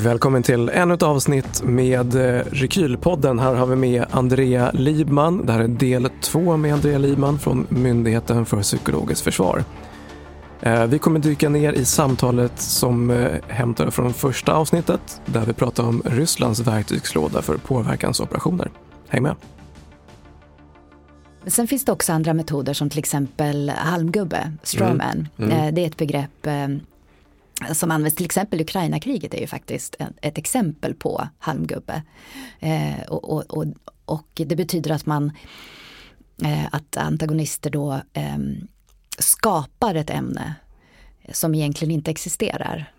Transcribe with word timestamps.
välkommen 0.00 0.42
till 0.42 0.68
ännu 0.68 0.94
ett 0.94 1.02
avsnitt 1.02 1.62
med 1.62 2.14
eh, 2.14 2.42
Rekylpodden. 2.50 3.38
Här 3.38 3.54
har 3.54 3.66
vi 3.66 3.76
med 3.76 4.06
Andrea 4.10 4.70
Libman. 4.74 5.46
Det 5.46 5.52
här 5.52 5.60
är 5.60 5.68
del 5.68 6.08
två 6.20 6.56
med 6.56 6.74
Andrea 6.74 6.98
Libman 6.98 7.38
från 7.38 7.66
Myndigheten 7.68 8.46
för 8.46 8.62
psykologiskt 8.62 9.20
försvar. 9.24 9.64
Eh, 10.60 10.86
vi 10.86 10.98
kommer 10.98 11.20
dyka 11.20 11.48
ner 11.48 11.72
i 11.72 11.84
samtalet 11.84 12.60
som 12.60 13.10
eh, 13.10 13.30
hämtar 13.48 13.90
från 13.90 14.14
första 14.14 14.52
avsnittet 14.52 15.20
där 15.26 15.46
vi 15.46 15.52
pratar 15.52 15.84
om 15.84 16.02
Rysslands 16.04 16.60
verktygslåda 16.60 17.42
för 17.42 17.56
påverkansoperationer. 17.56 18.70
Häng 19.08 19.22
med! 19.22 19.34
Sen 21.46 21.68
finns 21.68 21.84
det 21.84 21.92
också 21.92 22.12
andra 22.12 22.34
metoder 22.34 22.72
som 22.72 22.90
till 22.90 22.98
exempel 22.98 23.70
halmgubbe, 23.70 24.52
strawman. 24.62 25.28
Mm. 25.38 25.50
Mm. 25.50 25.74
Det 25.74 25.80
är 25.80 25.86
ett 25.86 25.96
begrepp 25.96 26.46
som 27.72 27.90
används 27.90 28.16
till 28.16 28.24
exempel 28.24 28.60
Ukraina-kriget 28.60 29.34
är 29.34 29.40
ju 29.40 29.46
faktiskt 29.46 29.96
ett 30.22 30.38
exempel 30.38 30.94
på 30.94 31.28
halmgubbe. 31.38 32.02
Eh, 32.60 33.00
och, 33.08 33.32
och, 33.32 33.58
och, 33.58 33.66
och, 34.04 34.28
det 34.34 34.56
betyder 34.56 34.90
att 34.90 35.06
man 35.06 35.32
eh, 36.44 36.66
att 36.72 36.96
antagonister 36.96 37.70
då 37.70 38.00
eh, 38.12 38.38
skapar 39.18 39.94
ett 39.94 40.10
ämne 40.10 40.54
som 41.32 41.54
egentligen 41.54 41.94
inte 41.94 42.10
existerar 42.10 42.92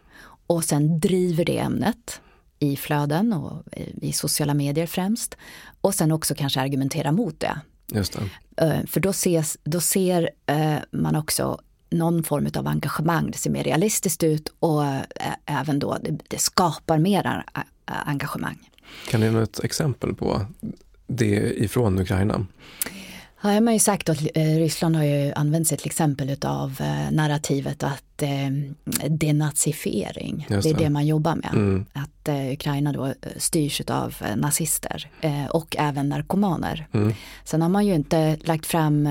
och 0.47 0.63
sen 0.63 0.99
driver 0.99 1.45
det 1.45 1.57
ämnet 1.57 2.21
i 2.59 2.75
flöden 2.75 3.33
och 3.33 3.63
i 4.01 4.13
sociala 4.13 4.53
medier 4.53 4.87
främst 4.87 5.37
och 5.81 5.95
sen 5.95 6.11
också 6.11 6.35
kanske 6.35 6.61
argumentera 6.61 7.11
mot 7.11 7.39
det. 7.39 7.61
Just 7.91 8.13
det. 8.13 8.65
Eh, 8.65 8.85
för 8.85 8.99
då, 8.99 9.09
ses, 9.09 9.57
då 9.63 9.81
ser 9.81 10.29
eh, 10.45 10.77
man 10.91 11.15
också 11.15 11.59
någon 11.89 12.23
form 12.23 12.49
av 12.55 12.67
engagemang. 12.67 13.31
Det 13.31 13.37
ser 13.37 13.49
mer 13.49 13.63
realistiskt 13.63 14.23
ut 14.23 14.53
och 14.59 14.83
även 15.45 15.79
då 15.79 15.97
det, 16.01 16.19
det 16.27 16.37
skapar 16.37 16.97
mer 16.97 17.43
engagemang. 17.85 18.69
Kan 19.09 19.21
du 19.21 19.31
ge 19.31 19.37
ett 19.37 19.63
exempel 19.63 20.13
på 20.15 20.45
det 21.07 21.63
ifrån 21.63 21.99
Ukraina? 21.99 22.45
Ja, 23.41 23.49
har 23.49 23.61
man 23.61 23.73
ju 23.73 23.79
sagt 23.79 24.09
att 24.09 24.21
eh, 24.35 24.43
Ryssland 24.43 24.95
har 24.95 25.03
ju 25.03 25.31
använt 25.33 25.67
sig 25.67 25.77
till 25.77 25.87
exempel 25.87 26.37
av 26.41 26.77
eh, 26.79 27.11
narrativet 27.11 27.83
att 27.83 28.21
eh, 28.21 29.09
denazifiering, 29.09 30.45
det. 30.49 30.61
det. 30.61 30.69
är 30.69 30.73
det 30.73 30.89
man 30.89 31.07
jobbar 31.07 31.35
med. 31.35 31.51
Mm. 31.53 31.85
Att 31.93 32.27
eh, 32.27 32.53
Ukraina 32.53 32.93
då 32.93 33.13
styrs 33.37 33.81
av 33.81 34.15
eh, 34.21 34.35
nazister 34.35 35.09
eh, 35.21 35.45
och 35.45 35.75
även 35.79 36.09
narkomaner. 36.09 36.87
Mm. 36.91 37.13
Sen 37.43 37.61
har 37.61 37.69
man 37.69 37.85
ju 37.85 37.95
inte 37.95 38.37
lagt 38.43 38.65
fram 38.65 39.09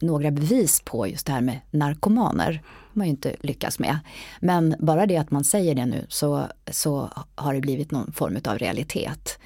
några 0.00 0.30
bevis 0.30 0.80
på 0.84 1.08
just 1.08 1.26
det 1.26 1.32
här 1.32 1.40
med 1.40 1.60
narkomaner. 1.70 2.62
har 2.64 2.98
man 2.98 3.06
ju 3.06 3.10
inte 3.10 3.36
lyckats 3.40 3.78
med. 3.78 3.98
Men 4.40 4.74
bara 4.78 5.06
det 5.06 5.16
att 5.16 5.30
man 5.30 5.44
säger 5.44 5.74
det 5.74 5.86
nu 5.86 6.06
så, 6.08 6.46
så 6.70 7.10
har 7.34 7.54
det 7.54 7.60
blivit 7.60 7.90
någon 7.90 8.12
form 8.12 8.36
av 8.44 8.58
realitet. 8.58 9.38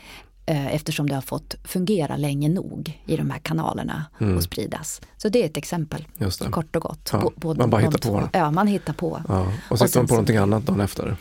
Eh, 0.47 0.75
eftersom 0.75 1.09
det 1.09 1.15
har 1.15 1.23
fått 1.23 1.55
fungera 1.65 2.17
länge 2.17 2.49
nog 2.49 3.03
i 3.07 3.17
de 3.17 3.31
här 3.31 3.39
kanalerna 3.39 4.05
mm. 4.21 4.37
och 4.37 4.43
spridas. 4.43 5.01
Så 5.17 5.29
det 5.29 5.43
är 5.43 5.47
ett 5.47 5.57
exempel, 5.57 6.07
kort 6.51 6.77
och 6.77 6.83
gott. 6.83 7.11
Ja, 7.13 7.31
man 7.43 7.71
bara 7.71 7.81
hittar 7.81 7.99
på. 7.99 8.29
Ja, 8.33 8.51
man 8.51 8.67
hittar 8.67 8.93
på. 8.93 9.23
Ja. 9.29 9.53
Och 9.71 9.79
så 9.79 9.85
hittar 9.85 10.01
man 10.01 10.07
på 10.07 10.15
någonting 10.15 10.37
annat 10.37 10.67
dagen 10.67 10.81
efter. 10.81 11.17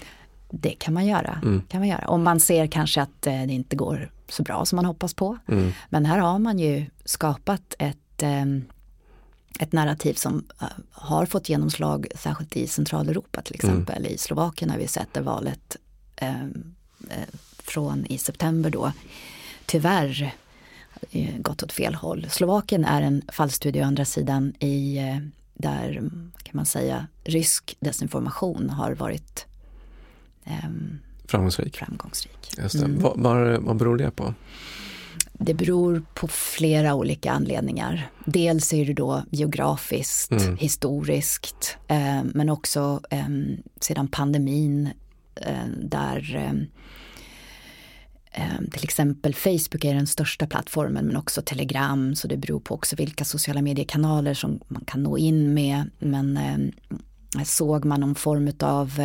Det 0.52 0.70
kan 0.70 0.94
man 0.94 1.06
göra. 1.06 1.40
Mm. 1.44 1.62
Kan 1.70 1.80
man 1.80 1.88
göra. 1.88 2.08
Om 2.08 2.24
man 2.24 2.40
ser 2.40 2.68
kanske 2.68 3.02
att 3.02 3.28
eh, 3.28 3.34
det 3.34 3.54
inte 3.54 3.76
går 3.76 4.12
så 4.30 4.44
bra 4.44 4.66
som 4.66 4.76
man 4.76 4.86
hoppas 4.86 5.14
på. 5.14 5.38
Mm. 5.48 5.72
Men 5.90 6.06
här 6.06 6.18
har 6.18 6.40
man 6.40 6.60
ju 6.60 6.86
skapat 7.06 7.76
ett 7.80 8.24
um, 8.24 8.66
ett 9.60 9.72
narrativ 9.72 10.14
som 10.14 10.46
uh, 10.62 10.68
har 10.92 11.26
fått 11.26 11.50
genomslag 11.50 12.08
särskilt 12.16 12.58
i 12.58 12.68
Centraleuropa 12.68 13.42
till 13.42 13.60
mm. 13.64 13.70
exempel. 13.70 13.98
Mm. 13.98 14.14
I 14.14 14.18
Slovakien 14.18 14.70
har 14.70 14.78
vi 14.78 14.88
sett 14.88 15.14
det 15.14 15.22
valet 15.22 15.78
uh, 16.22 16.44
uh, 17.04 17.30
från 17.58 18.06
i 18.06 18.18
september 18.18 18.70
då 18.70 18.92
tyvärr 19.66 20.36
gått 21.38 21.64
åt 21.64 21.72
fel 21.72 21.96
håll. 21.96 22.28
Slovakien 22.30 22.86
är 22.86 23.02
en 23.02 23.22
fallstudie 23.28 23.82
å 23.82 23.86
andra 23.86 24.06
sidan 24.06 24.54
i 24.60 25.00
där 25.54 25.94
kan 26.44 26.52
man 26.52 26.66
säga 26.66 27.08
rysk 27.24 27.78
desinformation 27.80 28.70
har 28.70 28.92
varit 28.92 29.46
um, 30.46 31.00
framgångsrik. 31.26 31.78
framgångsrik. 31.78 32.58
Mm. 32.76 33.00
Vad, 33.00 33.20
vad, 33.20 33.62
vad 33.62 33.76
beror 33.76 33.98
det 33.98 34.12
på? 34.12 34.34
Det 35.42 35.54
beror 35.54 36.04
på 36.14 36.28
flera 36.28 36.94
olika 36.94 37.32
anledningar. 37.32 38.10
Dels 38.26 38.74
är 38.74 38.86
det 38.86 38.94
då 38.94 39.24
geografiskt, 39.32 40.32
mm. 40.32 40.58
historiskt, 40.58 41.78
eh, 41.88 42.24
men 42.24 42.50
också 42.50 43.02
eh, 43.10 43.28
sedan 43.82 44.08
pandemin 44.08 44.90
eh, 45.36 45.68
där 45.84 46.36
eh, 46.36 46.54
eh, 48.44 48.60
till 48.72 48.84
exempel 48.84 49.36
Facebook 49.36 49.86
är 49.86 49.94
den 49.94 50.08
största 50.08 50.48
plattformen 50.48 51.06
men 51.06 51.18
också 51.18 51.42
Telegram 51.42 52.16
så 52.16 52.28
det 52.28 52.38
beror 52.38 52.60
på 52.60 52.76
också 52.76 52.96
vilka 52.96 53.26
sociala 53.26 53.62
mediekanaler 53.62 54.34
som 54.34 54.60
man 54.68 54.86
kan 54.86 55.04
nå 55.04 55.18
in 55.18 55.54
med. 55.54 55.90
Men 56.00 56.38
eh, 56.38 57.44
såg 57.44 57.86
man 57.86 58.00
någon 58.00 58.16
form 58.16 58.52
av 58.60 59.02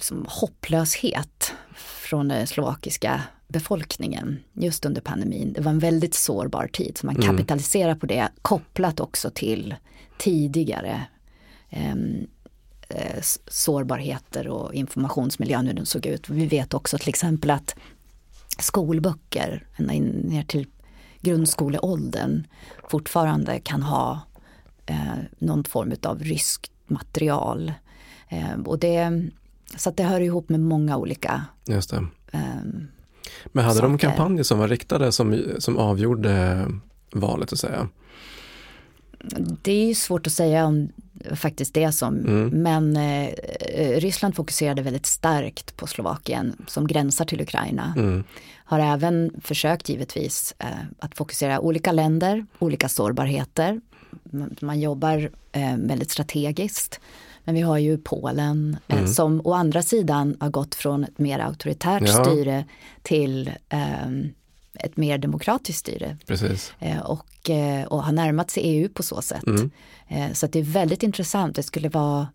som 0.00 0.26
hopplöshet 0.28 1.52
från 1.76 2.28
den 2.28 2.46
slovakiska 2.46 3.22
befolkningen 3.54 4.38
just 4.52 4.84
under 4.84 5.00
pandemin. 5.00 5.52
Det 5.52 5.60
var 5.60 5.70
en 5.70 5.78
väldigt 5.78 6.14
sårbar 6.14 6.66
tid 6.66 6.98
så 6.98 7.06
man 7.06 7.16
mm. 7.16 7.28
kapitaliserar 7.28 7.94
på 7.94 8.06
det 8.06 8.28
kopplat 8.42 9.00
också 9.00 9.30
till 9.30 9.74
tidigare 10.18 11.06
ehm, 11.70 12.26
eh, 12.88 13.22
sårbarheter 13.48 14.48
och 14.48 14.74
informationsmiljön 14.74 15.66
hur 15.66 15.74
den 15.74 15.86
såg 15.86 16.06
ut. 16.06 16.28
Vi 16.28 16.46
vet 16.46 16.74
också 16.74 16.98
till 16.98 17.08
exempel 17.08 17.50
att 17.50 17.76
skolböcker 18.58 19.66
ända 19.76 19.92
in 19.92 20.04
ner 20.04 20.42
till 20.42 20.66
grundskoleåldern 21.20 22.46
fortfarande 22.90 23.60
kan 23.60 23.82
ha 23.82 24.20
eh, 24.86 25.18
någon 25.38 25.64
form 25.64 25.94
av 26.02 26.22
ryskt 26.22 26.72
material. 26.86 27.72
Eh, 28.28 28.60
och 28.64 28.78
det, 28.78 29.30
så 29.76 29.88
att 29.88 29.96
det 29.96 30.04
hör 30.04 30.20
ihop 30.20 30.48
med 30.48 30.60
många 30.60 30.96
olika 30.96 31.44
Just 31.66 31.90
det. 31.90 32.06
Eh, 32.32 32.62
men 33.46 33.64
hade 33.64 33.76
saker. 33.76 33.88
de 33.88 33.98
kampanjer 33.98 34.44
som 34.44 34.58
var 34.58 34.68
riktade 34.68 35.12
som, 35.12 35.42
som 35.58 35.78
avgjorde 35.78 36.66
valet 37.12 37.52
att 37.52 37.58
säga? 37.58 37.88
Det 39.62 39.72
är 39.72 39.86
ju 39.86 39.94
svårt 39.94 40.26
att 40.26 40.32
säga 40.32 40.66
om 40.66 40.88
faktiskt 41.32 41.74
det 41.74 41.92
som, 41.92 42.14
mm. 42.14 42.48
men 42.48 42.96
eh, 42.96 43.30
Ryssland 44.00 44.36
fokuserade 44.36 44.82
väldigt 44.82 45.06
starkt 45.06 45.76
på 45.76 45.86
Slovakien 45.86 46.56
som 46.66 46.86
gränsar 46.86 47.24
till 47.24 47.40
Ukraina. 47.40 47.94
Mm. 47.96 48.24
Har 48.64 48.80
även 48.80 49.40
försökt 49.44 49.88
givetvis 49.88 50.54
eh, 50.58 50.66
att 50.98 51.16
fokusera 51.16 51.60
olika 51.60 51.92
länder, 51.92 52.46
olika 52.58 52.88
sårbarheter. 52.88 53.80
Man, 54.24 54.56
man 54.60 54.80
jobbar 54.80 55.30
eh, 55.52 55.76
väldigt 55.76 56.10
strategiskt. 56.10 57.00
Men 57.44 57.54
vi 57.54 57.60
har 57.60 57.78
ju 57.78 57.98
Polen 57.98 58.76
eh, 58.88 58.98
mm. 58.98 59.12
som 59.12 59.40
å 59.44 59.52
andra 59.52 59.82
sidan 59.82 60.36
har 60.40 60.50
gått 60.50 60.74
från 60.74 61.04
ett 61.04 61.18
mer 61.18 61.38
auktoritärt 61.38 62.02
ja. 62.06 62.24
styre 62.24 62.64
till 63.02 63.50
um, 64.06 64.32
ett 64.74 64.96
mer 64.96 65.18
demokratiskt 65.18 65.78
styre. 65.78 66.16
Eh, 66.78 66.98
och, 66.98 67.50
eh, 67.50 67.84
och 67.84 68.04
har 68.04 68.12
närmat 68.12 68.50
sig 68.50 68.62
EU 68.62 68.88
på 68.88 69.02
så 69.02 69.22
sätt. 69.22 69.44
Mm. 69.46 69.70
Så 70.34 70.46
det 70.46 70.58
är 70.58 70.62
väldigt 70.62 71.02
intressant. 71.02 71.56
Det 71.56 71.62
skulle 71.62 71.88
vara 71.88 72.28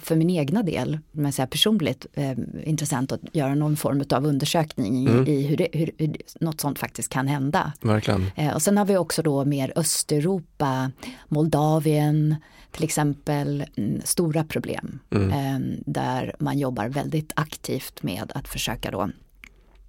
för 0.00 0.16
min 0.16 0.30
egna 0.30 0.62
del, 0.62 0.98
men 1.12 1.32
säga 1.32 1.46
personligt, 1.46 2.06
eh, 2.14 2.38
intressant 2.64 3.12
att 3.12 3.20
göra 3.32 3.54
någon 3.54 3.76
form 3.76 4.04
av 4.10 4.26
undersökning 4.26 5.06
mm. 5.06 5.28
i 5.28 5.42
hur, 5.42 5.56
det, 5.56 5.68
hur, 5.72 5.90
hur 5.98 6.16
något 6.40 6.60
sånt 6.60 6.78
faktiskt 6.78 7.08
kan 7.08 7.28
hända. 7.28 7.72
Verkligen. 7.80 8.26
Eh, 8.36 8.54
och 8.54 8.62
sen 8.62 8.76
har 8.78 8.84
vi 8.84 8.96
också 8.96 9.22
då 9.22 9.44
mer 9.44 9.72
Östeuropa, 9.76 10.90
Moldavien 11.28 12.36
till 12.70 12.84
exempel, 12.84 13.64
mm, 13.76 14.00
stora 14.04 14.44
problem 14.44 14.98
mm. 15.10 15.30
eh, 15.30 15.78
där 15.86 16.34
man 16.38 16.58
jobbar 16.58 16.88
väldigt 16.88 17.32
aktivt 17.36 18.02
med 18.02 18.32
att 18.34 18.48
försöka 18.48 18.90
då 18.90 19.02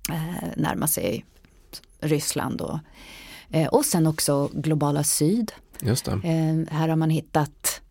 eh, 0.10 0.50
närma 0.58 0.88
sig 0.88 1.26
Ryssland 2.00 2.62
och, 2.62 2.80
eh, 3.50 3.68
och 3.68 3.86
sen 3.86 4.08
också 4.08 4.50
globala 4.54 5.04
syd. 5.04 5.52
Just 5.82 6.08
eh, 6.08 6.16
här 6.70 6.88
har 6.88 6.96
man 6.96 7.10
hittat 7.10 7.82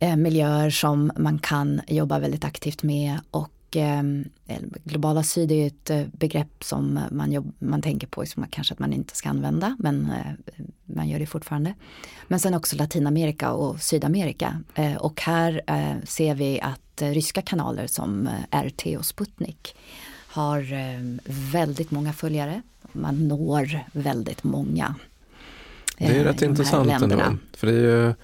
miljöer 0.00 0.70
som 0.70 1.12
man 1.16 1.38
kan 1.38 1.80
jobba 1.88 2.18
väldigt 2.18 2.44
aktivt 2.44 2.82
med 2.82 3.18
och 3.30 3.76
eh, 3.76 4.02
globala 4.84 5.22
syd 5.22 5.52
är 5.52 5.66
ett 5.66 5.90
eh, 5.90 6.02
begrepp 6.12 6.64
som 6.64 7.00
man, 7.10 7.32
jobb, 7.32 7.52
man 7.58 7.82
tänker 7.82 8.06
på 8.06 8.26
som 8.26 8.46
kanske 8.50 8.74
att 8.74 8.78
man 8.78 8.92
inte 8.92 9.16
ska 9.16 9.28
använda 9.28 9.76
men 9.78 10.10
eh, 10.10 10.56
man 10.84 11.08
gör 11.08 11.18
det 11.18 11.26
fortfarande. 11.26 11.74
Men 12.28 12.40
sen 12.40 12.54
också 12.54 12.76
Latinamerika 12.76 13.52
och 13.52 13.80
Sydamerika 13.80 14.60
eh, 14.74 14.96
och 14.96 15.20
här 15.20 15.62
eh, 15.66 16.04
ser 16.04 16.34
vi 16.34 16.60
att 16.60 17.02
ryska 17.02 17.42
kanaler 17.42 17.86
som 17.86 18.28
RT 18.50 18.86
och 18.98 19.06
Sputnik 19.06 19.76
har 20.28 20.66
väldigt 21.52 21.90
många 21.90 22.12
följare. 22.12 22.62
Man 22.92 23.28
når 23.28 23.84
väldigt 23.92 24.44
många. 24.44 24.94
Det 25.98 26.04
är 26.04 26.24
rätt 26.24 26.42
intressant 26.42 26.90
ändå. 26.90 27.36
För 27.56 27.66
det 27.66 27.72
är 27.72 28.06
ju 28.06 28.14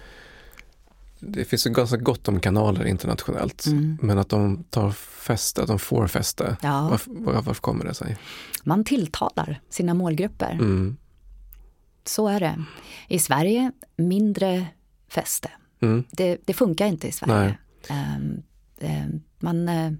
det 1.24 1.44
finns 1.44 1.66
ju 1.66 1.70
ganska 1.70 1.96
gott 1.96 2.28
om 2.28 2.40
kanaler 2.40 2.84
internationellt, 2.84 3.66
Mm. 3.66 3.98
men 4.02 4.18
att 4.18 4.28
de 4.28 4.64
tar 4.70 4.90
fäste, 4.90 5.62
att 5.62 5.68
de 5.68 5.78
får 5.78 6.06
fäste. 6.06 6.56
Ja, 6.62 6.88
Varför, 6.90 7.10
var- 7.14 7.32
varför 7.32 7.54
kommer 7.62 7.84
det 7.84 7.94
sig? 7.94 8.16
man 8.64 8.84
tilltalar 8.84 9.60
sina 9.68 9.94
målgrupper. 9.94 10.52
Mm. 10.52 10.96
Så 12.04 12.28
är 12.28 12.40
det. 12.40 12.64
I 13.08 13.18
Sverige, 13.18 13.72
mindre 13.96 14.66
fäste. 15.08 15.50
Mm. 15.82 16.04
Det, 16.10 16.38
det 16.44 16.52
funkar 16.52 16.86
inte 16.86 17.08
i 17.08 17.12
Sverige. 17.12 17.58
Ehm, 17.88 18.42
ehm, 18.80 19.20
man, 19.38 19.68
eh, 19.68 19.92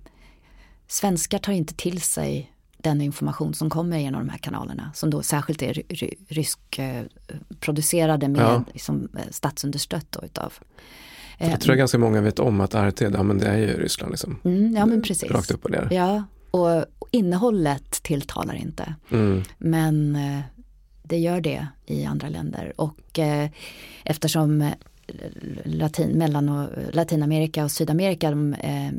svenskar 0.87 1.39
tar 1.39 1.53
inte 1.53 1.75
till 1.75 2.01
sig 2.01 2.53
den 2.79 3.01
information 3.01 3.55
som 3.55 3.71
kommer 3.71 3.99
genom 3.99 4.27
de 4.27 4.31
här 4.33 4.39
kanalerna 4.39 4.91
som 4.95 5.11
då 5.11 5.23
särskilt 5.23 5.63
är 5.63 5.75
ry- 5.75 5.87
ry- 5.89 6.15
ryskproducerade 6.29 8.29
med 8.29 8.43
Ja. 8.43 8.65
liksom, 8.73 9.09
eh, 9.19 9.25
statsunderstött 9.31 10.07
då 10.13 10.21
utav. 10.25 10.53
För 11.39 11.47
det 11.47 11.57
tror 11.57 11.73
jag 11.73 11.79
ganska 11.79 11.99
många 11.99 12.21
vet 12.21 12.39
om 12.39 12.61
att 12.61 12.75
RT, 12.75 13.01
ja 13.01 13.23
men 13.23 13.39
det 13.39 13.47
är 13.47 13.59
ju 13.59 13.67
Ryssland 13.67 14.11
liksom. 14.13 14.39
Mm, 14.45 14.77
ja 14.77 14.87
men 14.87 15.03
precis. 15.03 15.31
Rakt 15.31 15.51
upp 15.51 15.65
och 15.65 15.71
ner. 15.71 15.89
Ja, 15.91 16.25
och 16.51 16.85
innehållet 17.11 18.03
tilltalar 18.03 18.55
inte. 18.55 18.95
Mm. 19.11 19.43
Men 19.59 20.17
eh, 20.17 20.41
det 21.03 21.19
gör 21.19 21.41
det 21.41 21.67
i 21.87 22.05
andra 22.05 22.29
länder. 22.29 22.73
Och 22.77 23.19
eh, 23.19 23.51
eftersom 24.05 24.63
eh, 24.63 24.73
Latin, 25.65 26.19
mellan 26.19 26.49
och, 26.49 26.69
Latinamerika 26.93 27.65
och 27.65 27.71
Sydamerika 27.71 28.31
de, 28.31 28.55
eh, 28.55 28.91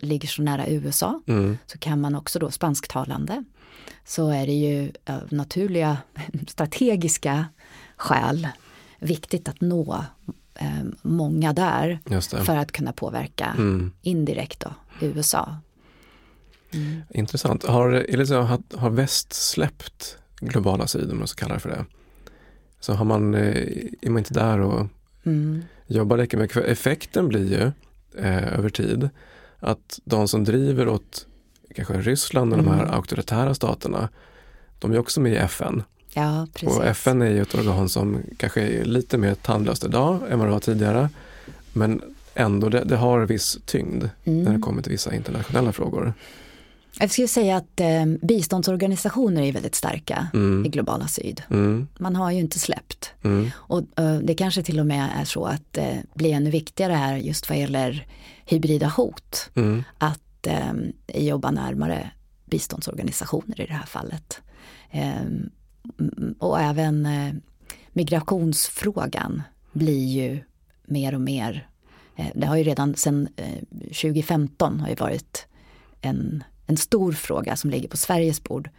ligger 0.00 0.28
så 0.28 0.42
nära 0.42 0.68
USA 0.68 1.20
Mm. 1.26 1.58
så 1.66 1.78
kan 1.78 2.00
man 2.00 2.14
också 2.14 2.38
då 2.38 2.50
spansktalande 2.50 3.44
så 4.04 4.30
är 4.30 4.46
det 4.46 4.52
ju 4.52 4.92
av 5.06 5.22
naturliga 5.30 5.98
strategiska 6.48 7.46
skäl 7.96 8.48
viktigt 8.98 9.48
att 9.48 9.60
nå 9.60 10.04
eh, 10.54 10.82
många 11.02 11.52
där 11.52 11.98
för 12.44 12.56
att 12.56 12.72
kunna 12.72 12.92
påverka 12.92 13.54
Mm. 13.58 13.92
indirekt 14.02 14.60
då 14.60 14.74
USA. 15.00 15.56
Intressant. 17.14 17.64
Har, 17.64 17.88
Elisa, 17.92 18.40
har, 18.40 18.62
har 18.76 18.90
väst 18.90 19.32
släppt 19.32 20.18
globala 20.40 20.86
syd, 20.86 21.10
om 21.12 21.18
man 21.18 21.28
så 21.28 21.36
kallar 21.36 21.54
det 21.54 21.60
för 21.60 21.68
det? 21.70 21.84
Så 22.80 22.92
har 22.92 23.04
man, 23.04 23.34
eh, 23.34 23.66
är 24.02 24.10
man 24.10 24.18
inte 24.18 24.34
där 24.34 24.58
och 24.60 24.86
Mm. 25.24 25.62
jobbar 25.86 26.16
lika 26.16 26.36
mycket? 26.36 26.54
För 26.54 26.62
effekten 26.62 27.28
blir 27.28 27.50
ju 27.52 27.72
eh, 28.24 28.58
över 28.58 28.68
tid 28.68 29.08
att 29.58 30.00
de 30.04 30.28
som 30.28 30.44
driver 30.44 30.88
åt 30.88 31.26
kanske 31.74 31.94
Ryssland 32.00 32.52
och 32.52 32.58
de 32.58 32.68
här 32.68 32.82
Mm. 32.82 32.94
auktoritära 32.94 33.54
staterna, 33.54 34.08
de 34.78 34.92
är 34.92 34.98
också 34.98 35.20
med 35.20 35.32
i 35.32 35.36
FN. 35.36 35.82
Ja, 36.14 36.46
precis. 36.54 36.78
Och 36.78 36.84
FN 36.86 37.22
är 37.22 37.30
ju 37.30 37.42
ett 37.42 37.54
organ 37.54 37.88
som 37.88 38.18
kanske 38.36 38.60
är 38.62 38.84
lite 38.84 39.18
mer 39.18 39.34
tandlöst 39.34 39.84
idag 39.84 40.20
än 40.30 40.38
vad 40.38 40.48
det 40.48 40.52
var 40.52 40.60
tidigare. 40.60 41.08
Men 41.72 42.02
ändå, 42.34 42.68
det, 42.68 42.84
det 42.84 42.96
har 42.96 43.20
viss 43.20 43.58
tyngd 43.66 44.02
när 44.24 44.34
det 44.34 44.48
Mm. 44.48 44.62
kommer 44.62 44.82
till 44.82 44.92
vissa 44.92 45.14
internationella 45.14 45.72
frågor. 45.72 46.14
Jag 47.00 47.10
skulle 47.10 47.28
säga 47.28 47.56
att 47.56 47.80
eh, 47.80 48.04
biståndsorganisationer 48.22 49.42
är 49.42 49.52
väldigt 49.52 49.74
starka 49.74 50.28
i 50.32 50.36
Mm. 50.36 50.70
globala 50.70 51.06
syd. 51.08 51.42
Mm. 51.50 51.88
Man 51.98 52.16
har 52.16 52.30
ju 52.30 52.38
inte 52.40 52.58
släppt. 52.58 53.12
Mm. 53.22 53.50
Och 53.56 53.82
eh, 54.00 54.14
det 54.18 54.34
kanske 54.34 54.62
till 54.62 54.80
och 54.80 54.86
med 54.86 55.08
är 55.20 55.24
så 55.24 55.44
att 55.44 55.62
det 55.70 55.80
eh, 55.90 55.98
blir 56.14 56.32
ännu 56.32 56.50
viktigare 56.50 56.92
här 56.92 57.16
just 57.16 57.48
vad 57.48 57.58
gäller 57.58 58.06
hybrida 58.44 58.88
hot. 58.88 59.50
Mm. 59.54 59.84
Att 59.98 60.46
eh, 60.46 60.72
jobba 61.22 61.50
närmare 61.50 62.10
biståndsorganisationer 62.44 63.60
i 63.60 63.66
det 63.66 63.72
här 63.74 63.86
fallet. 63.86 64.40
Eh, 65.84 65.90
m- 65.98 66.34
och 66.38 66.60
även 66.60 67.06
eh, 67.06 67.34
migrationsfrågan 67.92 69.42
blir 69.72 70.06
ju 70.06 70.40
mer 70.84 71.14
och 71.14 71.20
mer, 71.20 71.68
eh, 72.16 72.26
det 72.34 72.46
har 72.46 72.56
ju 72.56 72.62
redan 72.64 72.94
sedan 72.94 73.28
eh, 73.36 73.58
2015 73.80 74.80
har 74.80 74.88
ju 74.88 74.94
varit 74.94 75.46
en, 76.00 76.44
en 76.66 76.76
stor 76.76 77.12
fråga 77.12 77.56
som 77.56 77.70
ligger 77.70 77.88
på 77.88 77.96
Sveriges 77.96 78.44
bord, 78.44 78.70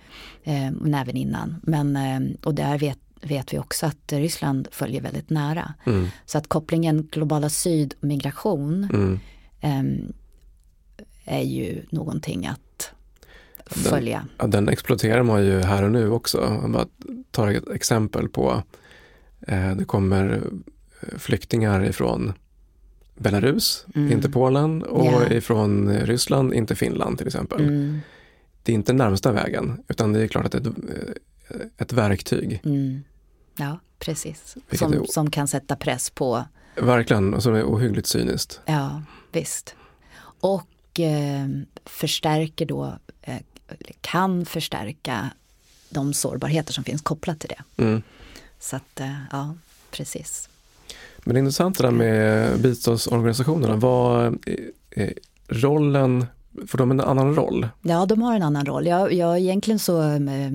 eh, 0.44 0.72
men 0.72 0.94
även 0.94 1.18
innan. 1.18 1.56
Men, 1.64 1.96
eh, 1.96 2.20
och 2.44 2.56
där 2.56 2.78
vet, 2.78 3.00
vet 3.22 3.54
vi 3.54 3.60
också 3.60 3.86
att 3.86 4.12
Ryssland 4.14 4.68
följer 4.72 5.02
väldigt 5.02 5.30
nära. 5.30 5.74
Mm. 5.86 6.08
Så 6.26 6.38
att 6.38 6.48
kopplingen 6.48 7.08
globala 7.12 7.50
syd 7.50 7.94
och 7.98 8.04
migration 8.04 8.84
Mm. 8.94 9.20
ehm, 9.62 10.14
är 11.26 11.42
ju 11.42 11.84
någonting 11.90 12.48
att 12.48 12.92
följa. 13.66 14.28
Ja, 14.38 14.48
den 14.48 14.70
exploaterar 14.70 15.24
man 15.24 15.46
ju 15.46 15.60
här 15.60 15.84
och 15.84 15.92
nu 15.92 16.10
också. 16.10 16.40
Om 16.64 16.72
man 16.72 16.90
tar 17.32 17.48
ett 17.48 17.70
exempel 17.70 18.30
på, 18.30 18.64
eh, 19.48 19.76
det 19.76 19.86
kommer 19.86 20.42
eh, 21.02 21.18
flyktingar 21.18 21.84
ifrån 21.86 22.34
Belarus, 23.16 23.86
Mm. 23.96 24.12
inte 24.12 24.30
Polen, 24.30 24.84
och 24.84 25.06
Ja. 25.06 25.30
ifrån 25.34 25.90
Ryssland, 26.00 26.54
inte 26.54 26.76
Finland 26.76 27.18
till 27.18 27.28
exempel. 27.28 27.62
Mm, 27.62 28.00
Det 28.64 28.72
är 28.72 28.74
inte 28.74 28.94
närmsta 28.94 29.32
vägen, 29.32 29.84
utan 29.88 30.14
det 30.14 30.20
är 30.24 30.28
klart 30.28 30.46
att 30.46 30.52
det 30.52 30.58
är 30.58 30.62
ett, 30.68 31.18
eh, 31.50 31.58
ett 31.78 31.94
verktyg. 31.94 32.62
mm. 32.66 33.04
Ja, 33.58 33.80
precis. 34.00 34.58
Som, 34.72 34.94
är- 34.94 35.04
som 35.06 35.32
kan 35.32 35.48
sätta 35.48 35.76
press 35.76 36.10
på, 36.10 36.44
Verkligen, 36.82 37.34
och 37.34 37.44
som 37.44 37.54
är 37.56 37.64
ohyggligt 37.64 38.08
cyniskt. 38.08 38.62
ja 38.66 39.02
visst. 39.32 39.76
Och 40.40 41.00
eh, 41.00 41.48
förstärker 41.86 42.66
då, 42.66 42.98
eh, 43.22 43.38
kan 44.02 44.46
förstärka 44.46 45.30
de 45.90 46.14
sårbarheter 46.14 46.74
som 46.74 46.84
finns 46.84 47.02
kopplat 47.02 47.40
till 47.40 47.50
det. 47.50 47.84
Mm. 47.84 48.02
Så 48.60 48.76
att, 48.76 49.00
eh, 49.00 49.18
ja, 49.32 49.56
precis. 49.92 50.50
Men 51.24 51.34
det 51.34 51.38
är 51.38 51.40
intressant 51.40 51.78
det 51.78 51.84
där 51.84 51.92
med 51.92 52.60
biståndsorganisationerna. 52.60 53.76
Vad 53.76 54.26
är, 54.26 54.60
är 54.92 55.14
rollen, 55.48 56.26
får 56.68 56.78
de 56.78 56.92
en 56.92 57.02
annan 57.02 57.36
roll? 57.36 57.68
Ja, 57.82 58.06
de 58.06 58.22
har 58.22 58.36
en 58.36 58.44
annan 58.44 58.66
roll. 58.66 58.88
Jag, 58.88 59.14
jag 59.14 59.40
egentligen 59.40 59.80
så 59.80 60.02
eh, 60.02 60.52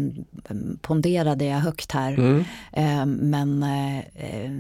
ponderade 0.80 1.44
jag 1.44 1.58
högt 1.58 1.92
här 1.92 2.12
Mm. 2.12 2.44
Eh, 2.72 3.06
Men 3.06 3.62
eh, 3.62 3.98
eh, 3.98 4.52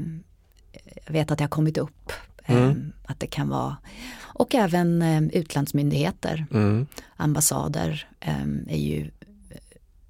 jag 1.06 1.12
vet 1.12 1.30
att 1.30 1.38
det 1.38 1.44
har 1.44 1.48
kommit 1.48 1.78
upp 1.78 2.08
eh, 2.08 2.14
Mm. 2.56 2.92
att 3.04 3.20
det 3.20 3.26
kan 3.26 3.48
vara 3.48 3.76
och 4.22 4.54
även 4.54 5.02
eh, 5.02 5.22
utlandsmyndigheter, 5.38 6.46
Mm. 6.52 6.86
ambassader 7.16 8.08
eh, 8.20 8.42
är 8.68 8.76
ju 8.78 9.10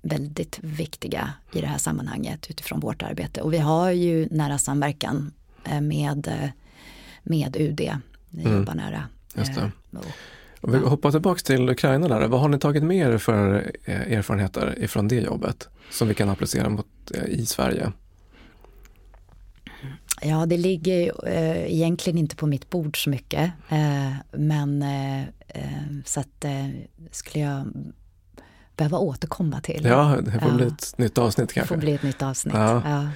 väldigt 0.02 0.58
viktiga 0.62 1.33
i 1.52 1.61
det 1.61 1.66
här 1.66 1.78
sammanhanget 1.78 2.47
utifrån 2.50 2.80
vårt 2.80 3.02
arbete. 3.02 3.40
Och 3.40 3.52
vi 3.52 3.59
har 3.59 3.90
ju 3.90 4.28
nära 4.30 4.59
samverkan 4.59 5.33
eh, 5.64 5.80
med, 5.80 6.28
eh, 6.28 6.50
med 7.23 7.57
UD. 7.57 7.80
Vi 8.30 8.42
Mm. 8.45 8.59
jobbar 8.59 8.75
nära. 8.75 9.04
Just 9.35 9.54
det. 9.54 9.61
Eh, 9.61 9.99
och- 9.99 10.04
Om 10.61 10.73
vi 10.73 10.78
hoppar 10.78 11.11
tillbaka 11.11 11.38
till 11.40 11.71
Ukraina 11.71 12.09
där, 12.09 12.28
vad 12.28 12.40
har 12.40 12.49
ni 12.49 12.59
tagit 12.59 12.83
med 12.83 12.97
er 13.12 13.18
för 13.18 13.73
eh, 13.85 14.12
erfarenheter 14.12 14.78
ifrån 14.78 15.09
det 15.09 15.21
jobbet 15.21 15.68
som 15.90 16.09
vi 16.09 16.14
kan 16.14 16.28
applicera 16.28 16.68
mot, 16.68 16.87
eh, 17.14 17.25
i 17.25 17.47
Sverige? 17.47 17.92
Ja, 20.22 20.46
det 20.46 20.56
ligger 20.56 20.94
ju, 20.94 21.10
eh, 21.32 21.72
egentligen 21.75 22.18
inte 22.18 22.37
på 22.37 22.46
mitt 22.46 22.70
bord 22.70 23.04
så 23.04 23.10
mycket. 23.10 23.50
Eh, 23.68 24.12
men 24.32 24.82
eh, 24.82 25.20
eh, 25.48 25.82
så 26.04 26.20
att 26.20 26.44
eh, 26.44 26.66
skulle 27.10 27.44
jag 27.44 27.66
behöva 28.76 28.98
återkomma 28.98 29.60
till. 29.60 29.84
Ja, 29.84 30.18
det 30.25 30.30
får 30.30 30.48
Ja. 30.50 30.54
bli 30.56 30.66
ett 30.66 30.98
nytt 30.98 31.18
avsnitt 31.18 31.48
Det 31.48 31.54
kanske. 31.54 31.75
får 31.75 31.80
bli 31.80 31.92
ett 31.94 32.02
nytt 32.02 32.22
avsnitt. 32.22 32.54
Ja. 32.54 32.82
Ja. 32.84 33.08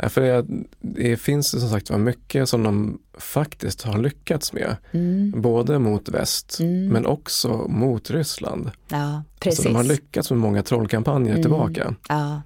Ja, 0.00 0.08
för 0.08 0.20
det, 0.20 0.46
det 0.80 1.16
finns 1.16 1.48
som 1.60 1.70
sagt 1.70 1.90
var 1.90 1.98
mycket 1.98 2.48
som 2.48 2.62
de 2.62 2.98
faktiskt 3.18 3.82
har 3.82 3.98
lyckats 3.98 4.52
med. 4.52 4.76
Mm, 4.92 5.32
Både 5.42 5.78
mot 5.78 6.08
väst 6.08 6.56
Mm. 6.60 6.88
men 6.88 7.06
också 7.06 7.48
mot 7.68 8.10
Ryssland. 8.10 8.70
ja, 8.88 9.22
precis. 9.40 9.62
Så 9.62 9.68
de 9.68 9.74
har 9.76 9.84
lyckats 9.84 10.30
med 10.30 10.38
många 10.40 10.62
trollkampanjer 10.62 11.30
Mm. 11.32 11.42
tillbaka. 11.42 11.94
Ja. 12.08 12.42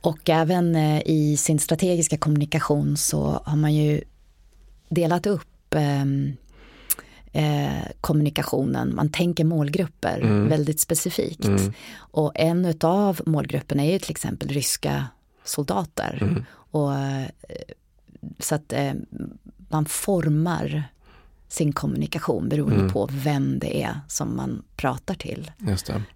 Och 0.00 0.30
även 0.30 0.74
eh, 0.76 1.02
i 1.06 1.36
sin 1.36 1.58
strategiska 1.58 2.18
kommunikation 2.18 2.96
så 2.96 3.42
har 3.44 3.56
man 3.56 3.74
ju 3.74 4.00
delat 4.88 5.26
upp 5.26 5.74
ehm, 5.74 6.32
eh, 7.32 7.82
kommunikationen. 8.00 8.94
Man 8.94 9.10
tänker 9.10 9.44
målgrupper 9.44 10.20
Mm. 10.20 10.48
väldigt 10.48 10.80
specifikt. 10.80 11.44
Mm. 11.44 11.72
Och 11.96 12.32
en 12.34 12.74
av 12.82 13.20
målgrupperna 13.26 13.82
är 13.84 13.92
ju 13.92 13.98
till 13.98 14.10
exempel 14.10 14.48
ryska 14.48 15.06
soldater. 15.44 16.18
Mm. 16.22 16.44
Och, 16.50 16.94
eh, 16.94 17.26
så 18.38 18.54
att 18.54 18.72
eh, 18.72 18.92
man 19.68 19.86
formar 19.86 20.84
sin 21.52 21.72
kommunikation 21.72 22.48
beroende 22.48 22.76
Mm. 22.80 22.92
på 22.92 23.08
vem 23.12 23.58
det 23.58 23.82
är 23.82 24.00
som 24.08 24.36
man 24.36 24.62
pratar 24.76 25.14
till. 25.14 25.50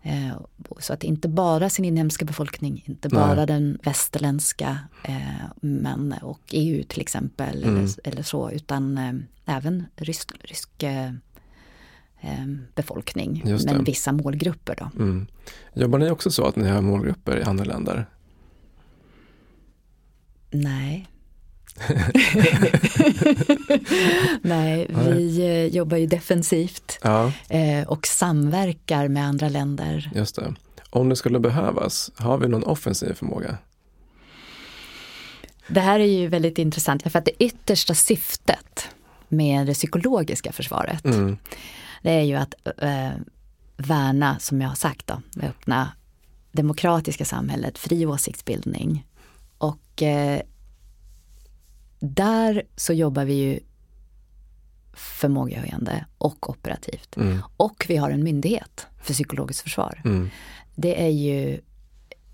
Eh, 0.02 0.36
så 0.78 0.92
att 0.92 1.04
inte 1.04 1.28
bara 1.28 1.70
sin 1.70 1.84
inhemska 1.84 2.24
befolkning, 2.24 2.82
inte 2.86 3.08
Nej. 3.08 3.20
bara 3.20 3.46
den 3.46 3.78
västerländska 3.82 4.78
eh, 5.04 5.44
men, 5.60 6.14
och 6.22 6.40
EU 6.50 6.82
till 6.88 7.00
exempel 7.00 7.62
Mm. 7.64 7.76
eller, 7.76 7.90
eller 8.08 8.22
så, 8.22 8.50
utan 8.50 8.98
eh, 8.98 9.12
även 9.56 9.86
rysk, 9.96 10.32
rysk 10.40 10.82
eh, 10.82 11.06
eh, 12.20 12.46
befolkning, 12.74 13.42
Just 13.46 13.66
men 13.66 13.84
vissa 13.84 14.12
målgrupper 14.12 14.74
då. 14.78 14.90
Mm. 15.02 15.26
Jobbar 15.74 15.98
ni 15.98 16.10
också 16.10 16.30
så 16.30 16.44
att 16.46 16.56
ni 16.56 16.68
har 16.68 16.80
målgrupper 16.82 17.36
i 17.38 17.42
andra 17.42 17.64
länder? 17.64 18.06
Nej, 20.50 21.08
Nej, 24.42 24.86
vi 24.90 25.40
eh, 25.40 25.66
jobbar 25.76 25.96
ju 25.96 26.06
defensivt 26.06 26.98
Ja, 27.02 27.32
eh, 27.48 27.88
och 27.88 28.06
samverkar 28.06 29.08
med 29.08 29.24
andra 29.26 29.48
länder. 29.48 30.10
just 30.14 30.36
det. 30.36 30.54
Om 30.90 31.08
det 31.08 31.16
skulle 31.16 31.40
behövas, 31.40 32.10
har 32.16 32.38
vi 32.38 32.48
någon 32.48 32.64
offensiv 32.64 33.12
förmåga? 33.14 33.58
Det 35.68 35.80
här 35.80 36.00
är 36.00 36.04
ju 36.04 36.28
väldigt 36.28 36.58
intressant 36.58 37.02
för 37.12 37.18
att 37.18 37.24
det 37.24 37.44
yttersta 37.44 37.94
syftet 37.94 38.88
med 39.28 39.66
det 39.66 39.74
psykologiska 39.74 40.52
försvaret 40.52 41.04
Mm. 41.04 41.36
det 42.02 42.10
är 42.10 42.22
ju 42.22 42.34
att 42.34 42.54
eh, 42.78 43.10
värna, 43.76 44.38
som 44.38 44.60
jag 44.60 44.68
har 44.68 44.76
sagt, 44.76 45.06
då, 45.06 45.22
det 45.32 45.46
öppna 45.46 45.88
demokratiska 46.52 47.24
samhället, 47.24 47.78
fri 47.78 48.06
åsiktsbildning. 48.06 49.06
Och 49.58 50.02
eh, 50.02 50.40
där 52.04 52.62
så 52.76 52.92
jobbar 52.92 53.24
vi 53.24 53.34
ju 53.34 53.60
förmågehöjande 54.92 56.06
och 56.18 56.50
operativt. 56.50 57.16
Mm. 57.16 57.38
Och 57.56 57.86
vi 57.88 57.96
har 57.96 58.10
en 58.10 58.24
myndighet 58.24 58.86
för 59.02 59.12
psykologiskt 59.12 59.62
försvar. 59.62 60.02
Mm. 60.04 60.30
Det 60.74 61.02
är 61.04 61.08
ju 61.08 61.60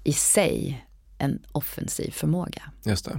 i 0.05 0.13
sig 0.13 0.87
en 1.19 1.39
offensiv 1.53 2.11
förmåga. 2.11 2.63
Just 2.83 3.05
det. 3.05 3.19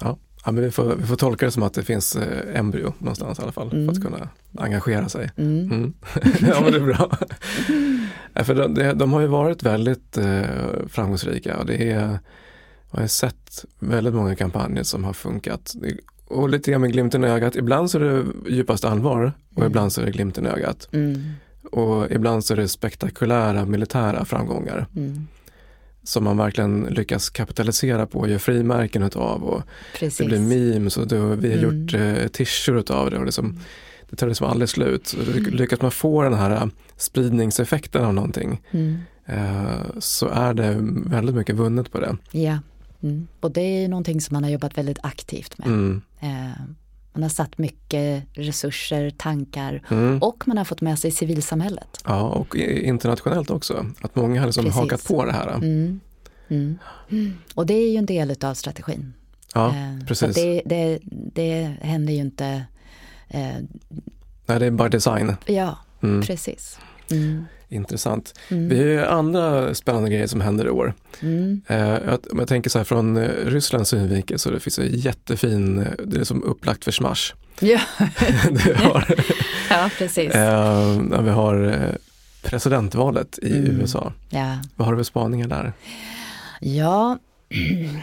Ja, 0.00 0.18
ja 0.44 0.52
men 0.52 0.64
vi, 0.64 0.70
får, 0.70 0.94
vi 0.94 1.06
får 1.06 1.16
tolka 1.16 1.46
det 1.46 1.52
som 1.52 1.62
att 1.62 1.74
det 1.74 1.82
finns 1.82 2.16
eh, 2.16 2.58
embryo 2.58 2.92
någonstans 2.98 3.38
i 3.38 3.42
alla 3.42 3.52
fall 3.52 3.70
för 3.70 3.90
att 3.90 4.02
kunna 4.02 4.28
engagera 4.58 5.08
sig. 5.08 5.30
Mm. 5.36 5.72
Mm. 5.72 5.94
ja 6.40 6.60
men 6.60 6.72
det 6.72 6.78
är 6.78 6.84
bra. 6.86 7.10
Ja, 8.38 8.44
för 8.44 8.54
de, 8.54 8.74
de, 8.74 8.92
de 8.92 9.12
har 9.12 9.20
ju 9.20 9.26
varit 9.26 9.62
väldigt 9.62 10.16
eh, 10.16 10.42
framgångsrika 10.88 11.58
och 11.58 11.66
det 11.66 11.90
är, 11.90 12.18
jag 12.96 13.02
har 13.02 13.08
sett 13.08 13.64
väldigt 13.78 14.14
många 14.14 14.36
kampanjer 14.36 14.82
som 14.82 15.04
har 15.04 15.12
funkat. 15.12 15.74
Och 16.28 16.48
lite 16.48 16.70
grann 16.70 16.80
med 16.80 16.92
glimten 16.92 17.24
i 17.24 17.26
ögat. 17.26 17.56
Ibland 17.56 17.90
så 17.90 17.98
är 17.98 18.02
det 18.02 18.24
djupast 18.50 18.84
allvar 18.84 19.32
och 19.50 19.56
Mm. 19.58 19.66
ibland 19.70 19.92
så 19.92 20.00
är 20.00 20.04
det 20.04 20.10
glimten 20.10 20.46
i 20.46 20.48
ögat. 20.48 20.88
Mm. 20.92 21.22
Och 21.72 22.10
ibland 22.10 22.44
så 22.44 22.52
är 22.54 22.56
det 22.56 22.68
spektakulära 22.68 23.64
militära 23.64 24.24
framgångar 24.24 24.86
Mm. 24.96 25.26
som 26.02 26.24
man 26.24 26.36
verkligen 26.36 26.80
lyckas 26.90 27.30
kapitalisera 27.30 28.06
på 28.06 28.18
och 28.18 28.28
gör 28.28 28.38
frimärken 28.38 29.02
utav 29.02 29.42
och 29.44 29.62
Precis. 29.98 30.18
det 30.18 30.24
blir 30.24 30.40
memes 30.40 30.96
och 30.96 31.06
då, 31.08 31.26
vi 31.28 31.48
har 31.56 31.58
Mm. 31.64 31.80
gjort 31.82 31.94
eh, 31.94 32.28
t-shirts 32.28 32.68
utav 32.68 33.10
det 33.10 33.18
och 33.18 33.24
liksom, 33.24 33.58
det 34.10 34.16
tar 34.16 34.26
liksom 34.28 34.46
aldrig 34.46 34.68
slut. 34.68 35.16
Mm. 35.28 35.44
lyckas 35.44 35.80
man 35.82 35.90
få 35.90 36.22
den 36.22 36.34
här 36.34 36.50
eh, 36.50 36.66
spridningseffekten 36.96 38.04
av 38.04 38.14
någonting 38.14 38.62
Mm. 38.70 38.98
eh, 39.26 39.80
så 39.98 40.28
är 40.28 40.54
det 40.54 40.76
väldigt 41.06 41.34
mycket 41.34 41.54
vunnet 41.54 41.92
på 41.92 42.00
det. 42.00 42.16
Ja, 42.30 42.58
mm. 43.02 43.28
och 43.40 43.50
det 43.52 43.60
är 43.60 43.88
någonting 43.88 44.20
som 44.20 44.34
man 44.34 44.44
har 44.44 44.50
jobbat 44.50 44.78
väldigt 44.78 44.98
aktivt 45.02 45.58
med. 45.58 45.66
Mm. 45.66 46.02
Eh, 46.20 46.60
man 47.12 47.22
har 47.22 47.30
satt 47.30 47.58
mycket 47.58 48.24
resurser, 48.32 49.10
tankar 49.10 49.82
Mm. 49.90 50.18
och 50.22 50.48
man 50.48 50.58
har 50.58 50.64
fått 50.64 50.80
med 50.80 50.98
sig 50.98 51.10
civilsamhället. 51.10 51.88
Ja, 52.04 52.20
och 52.22 52.56
internationellt 52.56 53.50
också. 53.50 53.86
Att 54.00 54.14
många 54.16 54.40
har 54.40 54.46
liksom 54.46 54.64
Precis. 54.64 54.80
hakat 54.80 55.04
på 55.08 55.24
det 55.24 55.32
här. 55.32 55.54
Mm. 55.54 56.00
Mm. 56.48 56.78
Och 57.54 57.66
det 57.66 57.74
är 57.74 57.90
ju 57.90 57.96
en 57.96 58.06
del 58.06 58.36
av 58.44 58.54
strategin. 58.54 59.12
Ja, 59.54 59.68
Eh, 59.68 60.06
precis. 60.06 60.34
det, 60.34 60.62
det, 60.66 60.98
det 61.34 61.62
händer 61.80 62.12
ju 62.12 62.18
inte, 62.20 62.64
eh, 63.28 63.56
Nej, 64.46 64.58
det 64.58 64.66
är 64.66 64.70
bara 64.70 64.88
design. 64.88 65.36
ja 65.46 65.78
Mm. 66.02 66.22
precis. 66.22 66.78
Mm. 67.10 67.46
Intressant. 67.68 68.38
Mm. 68.48 68.68
Vi 68.68 68.76
har 68.78 68.84
ju 68.84 69.04
andra 69.06 69.74
spännande 69.74 70.10
grejer 70.10 70.26
som 70.26 70.40
händer 70.40 70.66
i 70.66 70.70
år. 70.70 70.94
Mm. 71.20 71.60
Eh, 71.66 72.14
om 72.30 72.38
jag 72.38 72.48
tänker 72.48 72.70
så 72.70 72.78
här 72.78 72.84
från 72.84 73.16
eh, 73.16 73.28
Rysslands 73.46 73.90
synvinkel 73.90 74.38
så 74.38 74.50
det 74.50 74.60
finns 74.60 74.78
en 74.78 74.88
jättefin, 74.98 75.78
eh, 75.78 75.86
det 76.06 76.20
är 76.20 76.24
som 76.24 76.42
upplagt 76.42 76.84
för 76.84 76.92
smash. 76.92 77.32
Ja. 77.60 77.80
har, 78.76 79.14
ja, 79.70 79.90
precis. 79.98 80.34
eh, 80.34 80.96
när 81.02 81.22
vi 81.22 81.30
har 81.30 81.64
eh, 81.64 81.94
presidentvalet 82.42 83.38
i 83.42 83.58
Mm. 83.58 83.80
USA. 83.80 84.12
Ja. 84.30 84.58
Vad 84.76 84.86
har 84.86 84.94
du 84.94 84.98
för 84.98 85.04
spaningar 85.04 85.48
där? 85.48 85.72
ja, 86.60 87.18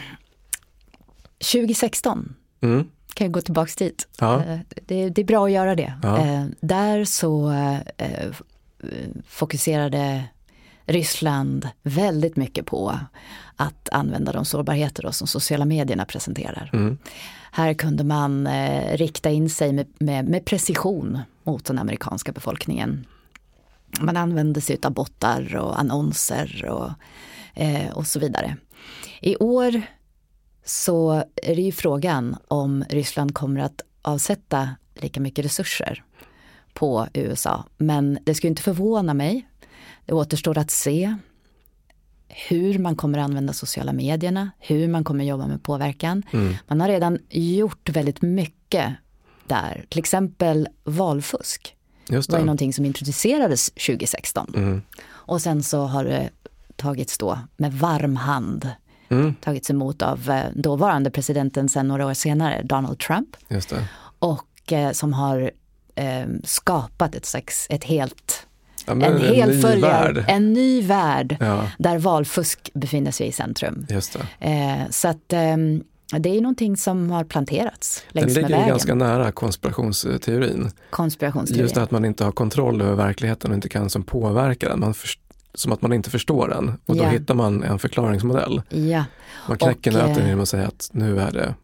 2016 1.52 2.34
Mm. 2.60 2.84
kan 3.14 3.24
jag 3.24 3.32
gå 3.32 3.40
tillbaks 3.40 3.76
dit. 3.76 4.08
Ja. 4.20 4.42
Det, 4.86 5.08
det 5.08 5.20
är 5.20 5.24
bra 5.24 5.44
att 5.46 5.52
göra 5.52 5.74
det. 5.74 5.92
Ja. 6.02 6.46
Där 6.60 7.04
så 7.04 7.52
fokuserade 9.28 10.24
Ryssland 10.86 11.68
väldigt 11.82 12.36
mycket 12.36 12.66
på 12.66 12.98
att 13.56 13.88
använda 13.92 14.32
de 14.32 14.44
sårbarheter 14.44 15.02
då 15.02 15.12
som 15.12 15.26
sociala 15.26 15.64
medierna 15.64 16.04
presenterar. 16.04 16.70
Mm. 16.72 16.98
Här 17.52 17.74
kunde 17.74 18.04
man 18.04 18.46
eh, 18.46 18.96
rikta 18.96 19.30
in 19.30 19.50
sig 19.50 19.72
med, 19.72 19.86
med, 19.98 20.28
med 20.28 20.44
precision 20.44 21.18
mot 21.42 21.64
den 21.64 21.78
amerikanska 21.78 22.32
befolkningen. 22.32 23.06
Man 24.00 24.16
använde 24.16 24.60
sig 24.60 24.78
av 24.82 24.92
bottar 24.92 25.56
och 25.56 25.80
annonser 25.80 26.64
och, 26.68 26.90
eh, 27.54 27.90
och 27.92 28.06
så 28.06 28.18
vidare. 28.18 28.56
I 29.20 29.36
år 29.36 29.82
så 30.64 31.12
är 31.36 31.56
det 31.56 31.62
ju 31.62 31.72
frågan 31.72 32.36
om 32.48 32.84
Ryssland 32.88 33.34
kommer 33.34 33.60
att 33.60 33.80
avsätta 34.02 34.70
lika 34.94 35.20
mycket 35.20 35.44
resurser 35.44 36.04
på 36.74 37.06
USA. 37.14 37.64
Men 37.76 38.18
det 38.24 38.34
skulle 38.34 38.48
inte 38.48 38.62
förvåna 38.62 39.14
mig. 39.14 39.48
Det 40.06 40.12
återstår 40.12 40.58
att 40.58 40.70
se 40.70 41.14
hur 42.48 42.78
man 42.78 42.96
kommer 42.96 43.18
att 43.18 43.24
använda 43.24 43.52
sociala 43.52 43.92
medierna, 43.92 44.50
hur 44.58 44.88
man 44.88 45.04
kommer 45.04 45.24
att 45.24 45.28
jobba 45.28 45.46
med 45.46 45.62
påverkan. 45.62 46.22
Mm. 46.32 46.54
Man 46.66 46.80
har 46.80 46.88
redan 46.88 47.18
gjort 47.30 47.88
väldigt 47.90 48.22
mycket 48.22 48.92
där. 49.46 49.86
Till 49.88 49.98
exempel 49.98 50.68
valfusk 50.84 51.76
Just 52.08 52.30
var 52.30 52.38
ju 52.38 52.42
det. 52.42 52.46
någonting 52.46 52.72
som 52.72 52.84
introducerades 52.84 53.70
2016. 53.70 54.52
Mm. 54.56 54.82
Och 55.06 55.42
sen 55.42 55.62
så 55.62 55.84
har 55.86 56.04
det 56.04 56.30
tagits 56.76 57.18
då 57.18 57.38
med 57.56 57.72
varm 57.72 58.16
hand 58.16 58.70
Mm. 59.08 59.34
tagits 59.34 59.70
emot 59.70 60.02
av 60.02 60.30
eh, 60.30 60.44
dåvarande 60.54 61.10
presidenten 61.10 61.68
sen 61.68 61.88
några 61.88 62.06
år 62.06 62.14
senare, 62.14 62.62
Donald 62.64 62.98
Trump. 62.98 63.36
Just 63.48 63.68
det. 63.68 63.88
Och 64.18 64.72
eh, 64.72 64.92
som 64.92 65.12
har 65.12 65.50
eh, 65.94 66.24
skapat 66.44 67.14
ett 67.14 67.26
slags, 67.26 67.66
ett 67.70 67.84
helt, 67.84 68.46
Ja, 68.86 68.94
men 68.94 69.12
en 69.12 69.34
hel 69.34 69.48
ny 69.48 69.62
följare, 69.62 70.12
värld. 70.12 70.24
en 70.28 70.52
ny 70.52 70.82
värld 70.82 71.36
Ja, 71.40 71.70
där 71.78 71.98
valfusk 71.98 72.70
befinner 72.74 73.10
sig 73.10 73.26
i 73.28 73.32
centrum. 73.32 73.86
just 73.90 74.18
det. 74.40 74.46
Eh, 74.50 74.90
så 74.90 75.08
att 75.08 75.32
eh, 75.32 75.56
det 76.18 76.28
är 76.36 76.40
någonting 76.40 76.76
som 76.76 77.10
har 77.10 77.24
planterats 77.24 78.04
Den 78.12 78.22
längs 78.22 78.34
med 78.34 78.42
ligger 78.42 78.48
ju 78.48 78.54
vägen. 78.54 78.68
ganska 78.68 78.94
nära 78.94 79.32
konspirationsteorin. 79.32 80.70
Konspirationsteori. 80.90 81.60
Just 81.62 81.74
det 81.74 81.82
att 81.82 81.90
man 81.90 82.04
inte 82.04 82.24
har 82.24 82.32
kontroll 82.32 82.82
över 82.82 82.94
verkligheten 82.94 83.50
och 83.50 83.54
inte 83.54 83.68
kan 83.68 83.90
som 83.90 84.02
påverka 84.02 84.68
den. 84.68 84.80
Man 84.80 84.94
först- 84.94 85.20
som 85.54 85.72
att 85.72 85.82
man 85.82 85.92
inte 85.92 86.10
förstår 86.10 86.48
den 86.48 86.68
och 86.86 86.96
då 86.96 87.02
Ja. 87.04 87.08
hittar 87.08 87.34
man 87.34 87.62
en 87.62 87.78
förklaringsmodell. 87.78 88.62
Ja, 88.68 89.04
Man 89.48 89.58
knäcker 89.58 89.90
Och, 89.90 89.96
nöten 90.08 90.22
eh, 90.22 90.26
genom 90.28 90.42
att 90.42 90.48
säga 90.48 90.66
att 90.68 90.88
nu 90.92 91.20
är 91.20 91.32
det 91.32 91.54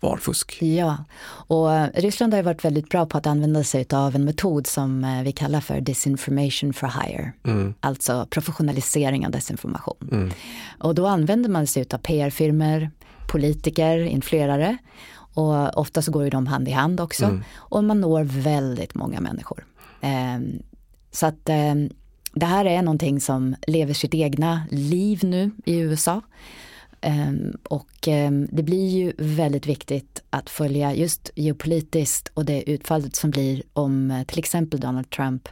valfusk. 0.00 0.58
ja. 0.62 1.04
Och 1.48 1.72
eh, 1.74 1.88
Ryssland 1.94 2.32
har 2.32 2.38
ju 2.38 2.44
varit 2.44 2.64
väldigt 2.64 2.88
bra 2.88 3.06
på 3.06 3.18
att 3.18 3.26
använda 3.26 3.64
sig 3.64 3.86
av 3.92 4.14
en 4.16 4.24
metod 4.24 4.66
som 4.66 5.04
eh, 5.04 5.22
vi 5.22 5.32
kallar 5.32 5.60
för 5.60 5.80
disinformation 5.80 6.72
for 6.72 6.86
hire. 7.02 7.32
Mm, 7.44 7.74
Alltså 7.80 8.26
professionalisering 8.30 9.26
av 9.26 9.32
desinformation. 9.32 10.08
mm, 10.12 10.30
Och 10.78 10.94
då 10.94 11.06
använder 11.06 11.48
man 11.50 11.66
sig 11.66 11.86
av 11.94 11.98
PR-firmor, 11.98 12.90
politiker, 13.28 13.98
influerare. 13.98 14.76
Och 15.34 15.78
ofta 15.78 16.02
så 16.02 16.12
går 16.12 16.24
ju 16.24 16.30
de 16.30 16.46
hand 16.46 16.68
i 16.68 16.70
hand 16.70 17.00
också. 17.00 17.24
Mm. 17.24 17.42
Och 17.56 17.84
man 17.84 18.00
når 18.00 18.22
väldigt 18.24 18.94
många 18.94 19.20
människor. 19.20 19.66
Ehm, 20.00 20.62
så 21.12 21.26
att 21.26 21.48
ehm, 21.48 21.90
det 22.34 22.46
här 22.46 22.64
är 22.64 22.82
någonting 22.82 23.20
som 23.20 23.54
lever 23.66 23.94
sitt 23.94 24.14
egna 24.14 24.62
liv 24.70 25.20
nu 25.22 25.50
i 25.64 25.78
USA. 25.78 26.20
Ehm, 27.00 27.56
och 27.62 28.08
ehm, 28.08 28.48
det 28.52 28.62
blir 28.62 28.88
ju 28.88 29.12
väldigt 29.18 29.66
viktigt 29.66 30.22
att 30.30 30.50
följa 30.50 30.94
just 30.94 31.30
geopolitiskt 31.34 32.30
och 32.34 32.44
det 32.44 32.70
utfallet 32.70 33.16
som 33.16 33.30
blir 33.30 33.62
om 33.72 34.10
eh, 34.10 34.24
till 34.24 34.38
exempel 34.38 34.80
Donald 34.80 35.10
Trump 35.10 35.48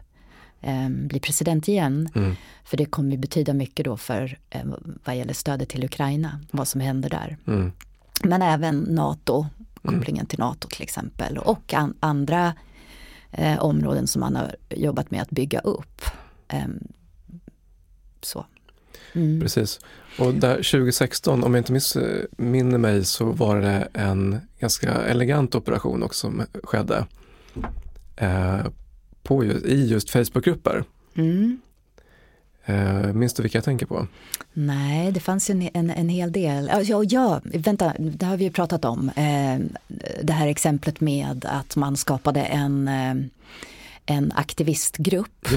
ehm, 0.60 1.08
blir 1.08 1.20
president 1.20 1.68
igen. 1.68 2.08
mm. 2.14 2.34
För 2.64 2.76
det 2.76 2.84
kommer 2.84 3.16
betyda 3.16 3.54
mycket 3.54 3.84
då 3.84 3.96
för 3.96 4.38
eh, 4.50 4.60
vad 5.04 5.16
gäller 5.16 5.34
stödet 5.34 5.68
till 5.68 5.84
Ukraina, 5.84 6.40
vad 6.50 6.68
som 6.68 6.80
händer 6.80 7.10
där. 7.10 7.36
Mm. 7.46 7.72
Men 8.24 8.42
även 8.42 8.78
NATO, 8.78 9.46
kopplingen 9.82 10.26
till 10.26 10.38
NATO 10.38 10.68
till 10.68 10.82
exempel 10.82 11.38
och 11.38 11.74
an, 11.74 11.94
andra 12.00 12.54
eh, 13.30 13.58
områden 13.58 14.06
som 14.06 14.20
man 14.20 14.36
har 14.36 14.56
jobbat 14.70 15.10
med 15.10 15.22
att 15.22 15.30
bygga 15.30 15.60
upp. 15.60 16.02
Ehm, 16.48 16.78
så. 18.22 18.46
Mm. 19.12 19.40
Precis. 19.40 19.80
Och 20.18 20.34
där 20.34 20.54
2016, 20.56 21.44
om 21.44 21.54
jag 21.54 21.60
inte 21.60 21.72
missminner 21.72 22.78
mig, 22.78 23.04
så 23.04 23.24
var 23.24 23.60
det 23.60 23.88
en 23.92 24.40
ganska 24.60 24.92
elegant 24.92 25.54
operation 25.54 26.02
också 26.02 26.20
som 26.26 26.42
skedde 26.62 27.06
eh, 28.16 28.58
på, 29.22 29.44
ju- 29.44 29.62
i 29.64 29.86
just 29.88 30.10
Facebookgrupper. 30.10 30.84
Mm. 31.14 31.60
Eh, 32.64 33.12
minns 33.12 33.34
du 33.34 33.42
vilka 33.42 33.58
jag 33.58 33.64
tänker 33.64 33.86
på? 33.86 34.06
Nej, 34.52 35.12
det 35.12 35.20
fanns 35.20 35.50
ju 35.50 35.52
en, 35.54 35.68
en, 35.74 35.90
en 35.90 36.08
hel 36.08 36.32
del. 36.32 36.70
Ja, 36.84 37.02
ja, 37.04 37.40
vänta, 37.44 37.92
det 37.98 38.26
har 38.26 38.36
vi 38.36 38.44
ju 38.44 38.50
pratat 38.50 38.84
om. 38.84 39.08
Eh, 39.08 39.58
det 40.22 40.32
här 40.32 40.46
exemplet 40.48 41.00
med 41.00 41.44
att 41.48 41.76
man 41.76 41.96
skapade 41.96 42.40
en, 42.40 42.88
eh, 42.88 43.14
en 44.08 44.32
aktivistgrupp. 44.32 45.48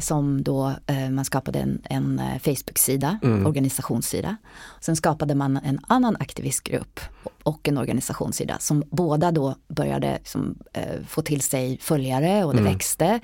Som 0.00 0.42
då 0.42 0.74
eh, 0.86 1.10
man 1.10 1.24
skapade 1.24 1.58
en, 1.58 1.82
en 1.84 2.18
eh, 2.18 2.38
Facebook-sida, 2.38 3.18
mm. 3.22 3.46
organisationssida. 3.46 4.36
Sen 4.80 4.96
skapade 4.96 5.34
man 5.34 5.56
en 5.56 5.80
annan 5.86 6.16
aktivistgrupp 6.20 7.00
och 7.42 7.68
en 7.68 7.78
organisationssida 7.78 8.58
som 8.58 8.82
båda 8.90 9.30
då 9.30 9.54
började 9.68 10.18
som, 10.24 10.58
eh, 10.72 10.82
få 11.08 11.22
till 11.22 11.40
sig 11.40 11.78
följare 11.80 12.44
och 12.44 12.52
det 12.52 12.60
mm. 12.60 12.72
växte. 12.72 13.20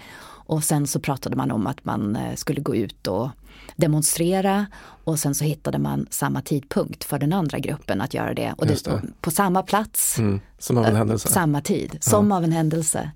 Och 0.46 0.64
sen 0.64 0.86
så 0.86 1.00
pratade 1.00 1.36
man 1.36 1.50
om 1.50 1.66
att 1.66 1.84
man 1.84 2.16
eh, 2.16 2.34
skulle 2.34 2.60
gå 2.60 2.76
ut 2.76 3.06
och 3.06 3.28
demonstrera 3.76 4.66
och 5.04 5.18
sen 5.18 5.34
så 5.34 5.44
hittade 5.44 5.78
man 5.78 6.06
samma 6.10 6.42
tidpunkt 6.42 7.04
för 7.04 7.18
den 7.18 7.32
andra 7.32 7.58
gruppen 7.58 8.00
att 8.00 8.14
göra 8.14 8.34
det. 8.34 8.54
Och 8.58 8.66
det, 8.66 8.84
det. 8.84 9.02
På 9.20 9.30
samma 9.30 9.62
plats, 9.62 10.18
mm, 10.18 10.40
som 10.58 10.78
av 10.78 10.86
en 10.86 10.96
händelse. 10.96 11.28
samma 11.28 11.60
tid, 11.60 11.98
som 12.00 12.30
ja. 12.30 12.36
av 12.36 12.44
en 12.44 12.52
händelse. 12.52 13.10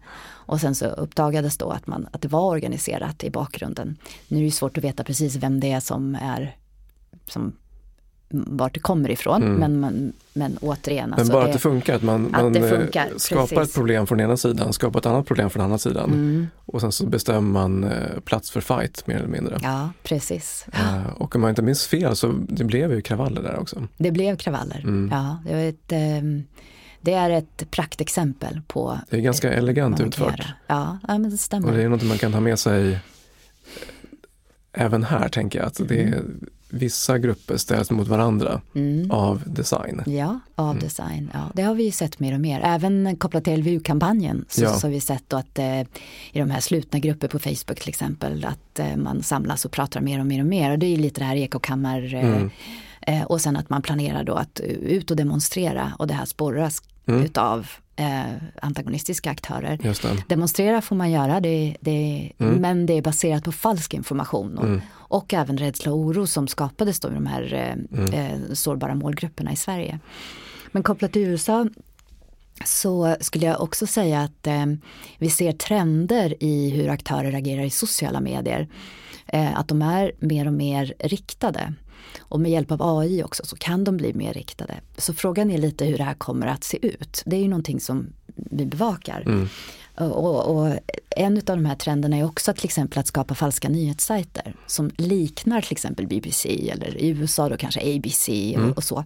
Och 0.48 0.60
sen 0.60 0.74
så 0.74 0.86
uppdagades 0.86 1.58
då 1.58 1.70
att, 1.70 1.86
man, 1.86 2.08
att 2.12 2.22
det 2.22 2.28
var 2.28 2.44
organiserat 2.44 3.24
i 3.24 3.30
bakgrunden. 3.30 3.96
Nu 4.28 4.38
är 4.38 4.44
det 4.44 4.50
svårt 4.50 4.78
att 4.78 4.84
veta 4.84 5.04
precis 5.04 5.36
vem 5.36 5.60
det 5.60 5.72
är 5.72 5.80
som 5.80 6.14
är 6.14 6.56
som 7.26 7.52
vart 8.30 8.74
det 8.74 8.80
kommer 8.80 9.10
ifrån. 9.10 9.42
Mm. 9.42 9.54
Men, 9.54 9.80
men, 9.80 10.12
men 10.32 10.58
återigen. 10.60 11.10
Men 11.10 11.18
alltså 11.18 11.32
bara 11.32 11.42
det, 11.42 11.48
att 11.48 11.52
det 11.52 11.58
funkar, 11.58 11.94
att 11.94 12.02
man, 12.02 12.26
att 12.26 12.42
man 12.42 12.56
eh, 12.56 12.70
funkar, 12.70 13.08
skapar 13.16 13.46
precis. 13.46 13.68
ett 13.68 13.74
problem 13.74 14.06
från 14.06 14.20
ena 14.20 14.36
sidan, 14.36 14.72
skapar 14.72 15.00
ett 15.00 15.06
annat 15.06 15.26
problem 15.26 15.50
från 15.50 15.64
andra 15.64 15.78
sidan. 15.78 16.10
Mm. 16.12 16.46
Och 16.64 16.80
sen 16.80 16.92
så 16.92 17.06
bestämmer 17.06 17.40
man 17.40 17.84
eh, 17.84 18.20
plats 18.24 18.50
för 18.50 18.60
fight 18.60 19.06
mer 19.06 19.16
eller 19.16 19.28
mindre. 19.28 19.58
Ja, 19.62 19.90
precis. 20.02 20.66
Uh, 20.74 21.06
och 21.16 21.34
om 21.34 21.40
man 21.40 21.50
inte 21.50 21.62
minns 21.62 21.86
fel 21.86 22.16
så 22.16 22.34
det 22.48 22.64
blev 22.64 22.92
ju 22.92 23.00
kravaller 23.00 23.42
där 23.42 23.58
också. 23.58 23.82
Det 23.96 24.10
blev 24.10 24.36
kravaller, 24.36 24.80
mm. 24.80 25.10
ja. 25.12 25.38
Det, 25.46 25.54
var 25.54 25.62
ett, 25.62 26.22
um, 26.22 26.44
det 27.08 27.14
är 27.14 27.30
ett 27.30 27.70
praktexempel 27.70 28.60
på 28.66 28.98
Det 29.10 29.16
är 29.16 29.20
ganska 29.20 29.52
elegant 29.52 30.00
utfört. 30.00 30.46
Ja, 30.66 30.98
ja, 31.08 31.18
men 31.18 31.30
det 31.30 31.38
stämmer. 31.38 31.68
Och 31.68 31.76
det 31.76 31.82
är 31.82 31.88
något 31.88 32.02
man 32.02 32.18
kan 32.18 32.32
ta 32.32 32.40
med 32.40 32.58
sig 32.58 32.98
även 34.72 35.04
här 35.04 35.28
tänker 35.28 35.58
jag. 35.58 35.66
Att 35.66 35.88
det 35.88 36.02
är, 36.02 36.24
vissa 36.70 37.18
grupper 37.18 37.56
ställs 37.56 37.90
mot 37.90 38.08
varandra 38.08 38.60
mm. 38.74 39.10
av 39.10 39.42
design. 39.46 40.02
Ja, 40.06 40.40
av 40.54 40.70
mm. 40.70 40.82
design. 40.82 41.30
Ja, 41.34 41.50
det 41.54 41.62
har 41.62 41.74
vi 41.74 41.84
ju 41.84 41.90
sett 41.90 42.20
mer 42.20 42.34
och 42.34 42.40
mer. 42.40 42.60
Även 42.64 43.16
kopplat 43.16 43.44
till 43.44 43.60
LVU-kampanjen 43.60 44.44
så, 44.48 44.62
ja. 44.62 44.74
så, 44.74 44.86
har 44.86 44.92
vi 44.92 45.00
sett 45.00 45.32
att 45.32 45.58
eh, 45.58 45.80
i 45.80 45.86
de 46.32 46.50
här 46.50 46.60
slutna 46.60 46.98
grupper 46.98 47.28
på 47.28 47.38
Facebook 47.38 47.80
till 47.80 47.88
exempel 47.88 48.44
att 48.44 48.78
eh, 48.78 48.96
man 48.96 49.22
samlas 49.22 49.64
och 49.64 49.72
pratar 49.72 50.00
mer 50.00 50.20
och 50.20 50.26
mer 50.26 50.40
och 50.40 50.46
mer. 50.46 50.70
Och 50.70 50.78
det 50.78 50.86
är 50.86 50.96
lite 50.96 51.20
det 51.20 51.24
här 51.24 51.36
ekokammar 51.36 52.14
eh, 52.14 52.26
mm. 52.26 52.50
eh, 53.00 53.22
och 53.22 53.40
sen 53.40 53.56
att 53.56 53.70
man 53.70 53.82
planerar 53.82 54.24
då 54.24 54.34
att 54.34 54.60
ut 54.82 55.10
och 55.10 55.16
demonstrera 55.16 55.92
och 55.98 56.06
det 56.06 56.14
här 56.14 56.24
sporras 56.24 56.82
mm. 57.08 57.24
utav 57.24 57.68
eh, 57.96 58.32
antagonistiska 58.62 59.30
aktörer. 59.30 59.78
Demonstrera 60.28 60.80
får 60.80 60.96
man 60.96 61.10
göra, 61.10 61.40
det, 61.40 61.76
det, 61.80 62.32
mm. 62.38 62.54
men 62.54 62.86
det 62.86 62.92
är 62.92 63.02
baserat 63.02 63.44
på 63.44 63.52
falsk 63.52 63.94
information. 63.94 64.58
Och, 64.58 64.64
mm. 64.64 64.80
och 64.90 65.34
även 65.34 65.58
rädsla 65.58 65.92
och 65.92 65.98
oro 65.98 66.26
som 66.26 66.48
skapades 66.48 67.00
då 67.00 67.08
i 67.08 67.14
de 67.14 67.26
här 67.26 67.54
eh, 67.54 67.98
mm. 67.98 68.14
eh, 68.14 68.54
sårbara 68.54 68.94
målgrupperna 68.94 69.52
i 69.52 69.56
Sverige. 69.56 69.98
Men 70.72 70.82
kopplat 70.82 71.12
till 71.12 71.22
USA 71.22 71.66
så 72.64 73.16
skulle 73.20 73.46
jag 73.46 73.60
också 73.60 73.86
säga 73.86 74.20
att 74.20 74.46
eh, 74.46 74.66
vi 75.18 75.30
ser 75.30 75.52
trender 75.52 76.34
i 76.40 76.70
hur 76.70 76.88
aktörer 76.88 77.32
agerar 77.32 77.62
i 77.62 77.70
sociala 77.70 78.20
medier. 78.20 78.68
Eh, 79.26 79.58
att 79.58 79.68
de 79.68 79.82
är 79.82 80.12
mer 80.18 80.46
och 80.46 80.52
mer 80.52 80.94
riktade. 80.98 81.74
Och 82.20 82.40
med 82.40 82.50
hjälp 82.50 82.70
av 82.70 82.98
AI 82.98 83.22
också 83.22 83.42
så 83.46 83.56
kan 83.56 83.84
de 83.84 83.96
bli 83.96 84.14
mer 84.14 84.32
riktade. 84.32 84.74
Så 84.96 85.14
frågan 85.14 85.50
är 85.50 85.58
lite 85.58 85.84
hur 85.84 85.98
det 85.98 86.04
här 86.04 86.14
kommer 86.14 86.46
att 86.46 86.64
se 86.64 86.86
ut. 86.86 87.22
Det 87.26 87.36
är 87.36 87.40
ju 87.40 87.48
någonting 87.48 87.80
som 87.80 88.06
vi 88.34 88.66
bevakar. 88.66 89.22
Mm. 89.26 89.48
Och, 89.94 90.56
och, 90.56 90.72
en 91.10 91.36
av 91.36 91.42
de 91.44 91.64
här 91.64 91.74
trenderna 91.74 92.16
är 92.16 92.24
också 92.24 92.52
till 92.52 92.64
exempel 92.64 92.98
att 92.98 93.06
skapa 93.06 93.34
falska 93.34 93.68
nyhetssajter 93.68 94.54
som 94.66 94.90
liknar 94.96 95.60
till 95.60 95.72
exempel 95.72 96.06
BBC 96.06 96.70
eller 96.70 96.96
i 96.98 97.08
USA 97.08 97.48
då 97.48 97.56
kanske 97.56 97.96
ABC 97.96 98.28
och, 98.28 98.62
mm. 98.62 98.72
och 98.72 98.84
så. 98.84 99.04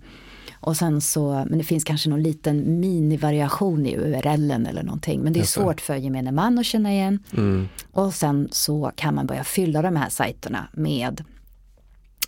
Och 0.63 0.77
sen 0.77 1.01
så, 1.01 1.45
men 1.49 1.59
det 1.59 1.65
finns 1.65 1.85
kanske 1.85 2.11
någon 2.11 2.23
liten 2.23 2.81
minivariation 2.81 3.87
i 3.87 3.97
URLen 3.97 4.67
eller 4.67 4.83
någonting. 4.83 5.21
Men 5.21 5.33
det 5.33 5.41
är 5.41 5.45
svårt 5.45 5.81
för 5.81 5.97
gemene 5.97 6.33
man 6.33 6.59
att 6.59 6.67
känna 6.67 6.93
igen. 6.93 7.19
Mm. 7.37 7.69
Och 7.93 8.15
sen 8.15 8.49
så 8.53 8.93
kan 8.97 9.15
man 9.15 9.27
börja 9.27 9.45
fylla 9.45 9.83
de 9.83 9.97
här 9.97 10.09
sajterna 10.09 10.69
med 10.73 11.25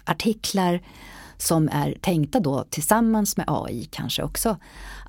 artiklar 0.04 0.80
som 1.36 1.68
är 1.72 1.94
tänkta 2.00 2.40
då 2.40 2.64
tillsammans 2.70 3.36
med 3.36 3.46
AI 3.48 3.88
kanske 3.90 4.22
också 4.22 4.56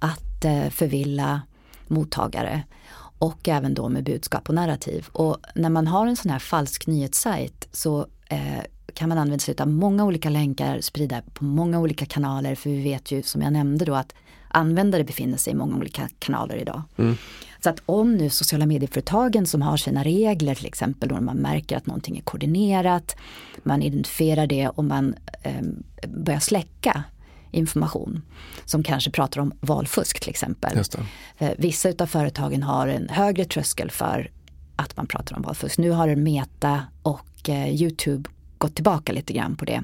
att 0.01 0.45
eh, 0.45 0.69
förvilla 0.69 1.41
mottagare 1.87 2.63
och 3.19 3.47
även 3.47 3.73
då 3.73 3.89
med 3.89 4.03
budskap 4.03 4.49
och 4.49 4.55
narrativ. 4.55 5.07
Och 5.11 5.37
när 5.55 5.69
man 5.69 5.87
har 5.87 6.07
en 6.07 6.15
sån 6.15 6.31
här 6.31 6.39
falsk 6.39 6.87
nyhetssajt 6.87 7.67
så 7.71 8.07
eh, 8.29 8.63
kan 8.93 9.09
man 9.09 9.17
använda 9.17 9.39
sig 9.39 9.55
av 9.59 9.67
många 9.67 10.05
olika 10.05 10.29
länkar 10.29 10.81
sprida 10.81 11.21
på 11.33 11.43
många 11.43 11.79
olika 11.79 12.05
kanaler 12.05 12.55
för 12.55 12.69
vi 12.69 12.81
vet 12.81 13.11
ju 13.11 13.23
som 13.23 13.41
jag 13.41 13.53
nämnde 13.53 13.85
då 13.85 13.95
att 13.95 14.13
användare 14.55 15.03
befinner 15.03 15.37
sig 15.37 15.53
i 15.53 15.55
många 15.55 15.77
olika 15.77 16.09
kanaler 16.19 16.55
idag. 16.55 16.81
Mm. 16.97 17.17
Så 17.63 17.69
att 17.69 17.81
om 17.85 18.15
nu 18.15 18.29
sociala 18.29 18.65
medieföretagen 18.65 19.47
som 19.47 19.61
har 19.61 19.77
sina 19.77 20.03
regler 20.03 20.55
till 20.55 20.65
exempel 20.65 21.09
då 21.09 21.21
man 21.21 21.37
märker 21.37 21.77
att 21.77 21.85
någonting 21.85 22.17
är 22.17 22.21
koordinerat, 22.21 23.15
man 23.63 23.81
identifierar 23.81 24.47
det 24.47 24.67
och 24.67 24.83
man 24.83 25.15
eh, 25.43 25.61
börjar 26.07 26.39
släcka 26.39 27.03
information 27.51 28.21
som 28.65 28.83
kanske 28.83 29.11
pratar 29.11 29.41
om 29.41 29.53
valfusk 29.59 30.19
till 30.19 30.29
exempel. 30.29 30.77
Eh, 31.37 31.51
vissa 31.57 31.89
utav 31.89 32.07
företagen 32.07 32.63
har 32.63 32.87
en 32.87 33.09
högre 33.09 33.45
tröskel 33.45 33.91
för 33.91 34.31
att 34.75 34.97
man 34.97 35.07
pratar 35.07 35.35
om 35.35 35.41
valfusk. 35.41 35.77
Nu 35.77 35.91
har 35.91 36.15
Meta 36.15 36.83
och 37.01 37.49
eh, 37.49 37.81
Youtube 37.81 38.29
gått 38.57 38.75
tillbaka 38.75 39.13
lite 39.13 39.33
grann 39.33 39.55
på 39.55 39.65
det. 39.65 39.83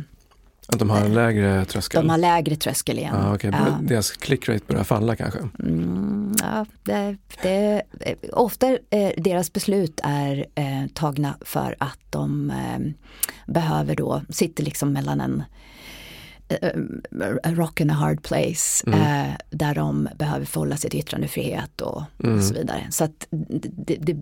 Att 0.72 0.80
de 0.80 0.90
har 0.90 1.02
en 1.02 1.14
lägre 1.14 1.66
tröskel? 1.66 2.02
De 2.02 2.10
har 2.10 2.18
lägre 2.18 2.56
tröskel 2.56 3.00
igen. 3.00 3.16
Ah, 3.16 3.36
okay. 3.36 3.52
ja. 3.54 3.80
Deras 3.82 4.12
clickrate 4.12 4.66
börjar 4.68 4.84
falla 4.84 5.16
kanske? 5.16 5.40
Mm, 5.60 6.34
ja, 6.42 6.66
det, 6.84 7.18
det, 7.42 7.82
ofta 8.34 8.68
eh, 8.90 9.12
deras 9.18 9.54
beslut 9.54 10.00
är 10.04 10.46
eh, 10.56 10.88
tagna 10.94 11.38
för 11.42 11.76
att 11.80 12.00
de 12.10 12.50
eh, 12.50 12.80
behöver 13.54 13.96
då, 13.96 14.22
sitter 14.30 14.64
liksom 14.64 14.94
mellan 14.94 15.22
en 15.22 15.44
a 17.44 17.52
rock 17.52 17.82
and 17.82 17.92
a 17.92 17.94
hard 17.94 18.24
place 18.24 18.84
mm. 18.88 19.02
eh, 19.02 19.36
där 19.50 19.76
de 19.76 20.10
behöver 20.16 20.46
förhålla 20.46 20.78
sig 20.78 20.90
till 20.90 21.00
yttrandefrihet 21.00 21.82
och, 21.82 22.04
mm. 22.24 22.38
och 22.38 22.44
så 22.44 22.54
vidare. 22.54 22.88
Så 22.90 23.04
att 23.04 23.28
det, 23.30 23.96
det, 23.96 24.18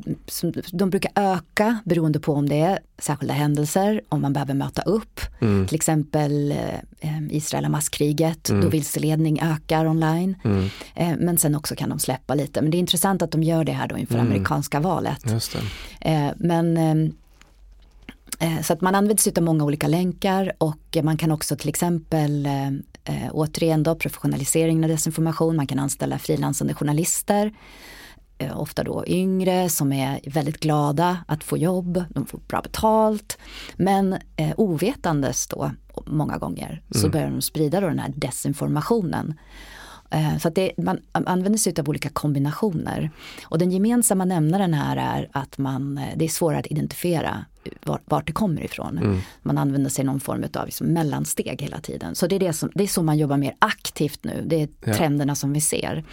de 0.72 0.90
brukar 0.90 1.12
öka 1.16 1.80
beroende 1.86 2.20
på 2.20 2.34
om 2.34 2.50
det 2.50 2.60
är 2.60 2.80
särskilda 2.98 3.34
händelser, 3.34 4.02
om 4.10 4.22
man 4.22 4.34
behöver 4.34 4.54
möta 4.54 4.82
upp. 4.82 5.22
Mm. 5.40 5.68
Till 5.68 5.76
exempel 5.76 6.52
eh, 7.00 7.24
Israel-Hamas-kriget, 7.30 8.50
mm. 8.50 8.62
då 8.62 8.70
vilseledning 8.70 9.40
ökar 9.42 9.86
online. 9.86 10.36
Mm. 10.44 10.70
Eh, 10.96 11.18
men 11.20 11.38
sen 11.38 11.56
också 11.56 11.76
kan 11.76 11.90
de 11.90 12.00
släppa 12.00 12.36
lite. 12.36 12.62
Men 12.62 12.72
det 12.72 12.78
är 12.78 12.80
intressant 12.80 13.22
att 13.22 13.32
de 13.32 13.44
gör 13.44 13.64
det 13.64 13.72
här 13.72 13.88
då 13.88 13.98
inför 13.98 14.16
mm. 14.16 14.28
amerikanska 14.28 14.80
valet. 14.80 15.26
Eh, 16.02 16.30
men 16.38 16.78
ehm, 16.78 17.00
Eh, 17.00 17.14
så 18.64 18.74
att 18.74 18.82
man 18.82 18.96
använder 18.96 19.22
sig 19.22 19.34
av 19.38 19.44
många 19.44 19.64
olika 19.64 19.88
länkar 19.88 20.54
och 20.58 20.98
man 21.04 21.18
kan 21.18 21.32
också 21.32 21.56
till 21.56 21.70
exempel 21.70 22.46
eh, 22.46 22.68
eh, 23.04 23.30
återigen 23.32 23.84
då 23.84 23.96
professionalisering 23.96 24.84
av 24.84 24.90
desinformation, 24.90 25.56
man 25.56 25.68
kan 25.68 25.80
anställa 25.80 26.20
frilansande 26.20 26.74
journalister 26.74 27.54
ofta 28.56 28.84
då 28.84 29.04
yngre 29.08 29.70
som 29.70 29.94
är 29.94 30.20
väldigt 30.26 30.60
glada 30.60 31.18
att 31.28 31.44
få 31.44 31.58
jobb, 31.58 32.04
de 32.10 32.26
får 32.26 32.40
bra 32.48 32.62
betalt. 32.62 33.38
Men 33.76 34.14
eh, 34.36 34.52
ovetandes 34.58 35.48
då 35.48 35.72
många 36.06 36.38
gånger 36.38 36.82
så 36.92 37.00
mm. 37.00 37.12
börjar 37.12 37.30
de 37.30 37.42
sprida 37.42 37.82
då 37.82 37.88
den 37.88 38.00
här 38.00 38.14
desinformationen. 38.16 39.34
Eh, 40.12 40.38
så 40.38 40.48
att 40.48 40.56
det, 40.56 40.72
man 40.78 41.00
använder 41.12 41.58
sig 41.58 41.74
av 41.80 41.90
olika 41.90 42.10
kombinationer. 42.10 43.12
Och 43.44 43.60
den 43.60 43.72
gemensamma 43.72 44.26
nämnaren 44.26 44.74
här 44.74 44.98
är 44.98 45.30
att 45.32 45.58
man, 45.58 46.02
det 46.16 46.26
är 46.26 46.30
svårare 46.30 46.60
att 46.60 46.72
identifiera 46.72 47.46
var, 47.84 48.00
vart 48.06 48.28
det 48.28 48.34
kommer 48.34 48.64
ifrån. 48.64 48.98
Mm. 48.98 49.20
Man 49.42 49.58
använder 49.58 49.90
sig 49.90 50.06
någon 50.06 50.20
form 50.20 50.44
av 50.54 50.66
liksom 50.66 50.88
mellansteg 50.88 51.62
hela 51.62 51.80
tiden. 51.80 52.16
Så 52.16 52.28
det 52.28 52.36
är, 52.36 52.40
det, 52.40 52.54
som, 52.54 52.72
det 52.76 52.84
är 52.84 52.88
så 52.88 53.04
man 53.04 53.18
jobbar 53.18 53.38
mer 53.38 53.56
aktivt 53.60 54.24
nu. 54.24 54.44
Det 54.46 54.62
är 54.62 54.70
ja. 54.86 54.94
trenderna 54.94 55.36
som 55.36 55.54
vi 55.54 55.62
ser. 55.62 56.04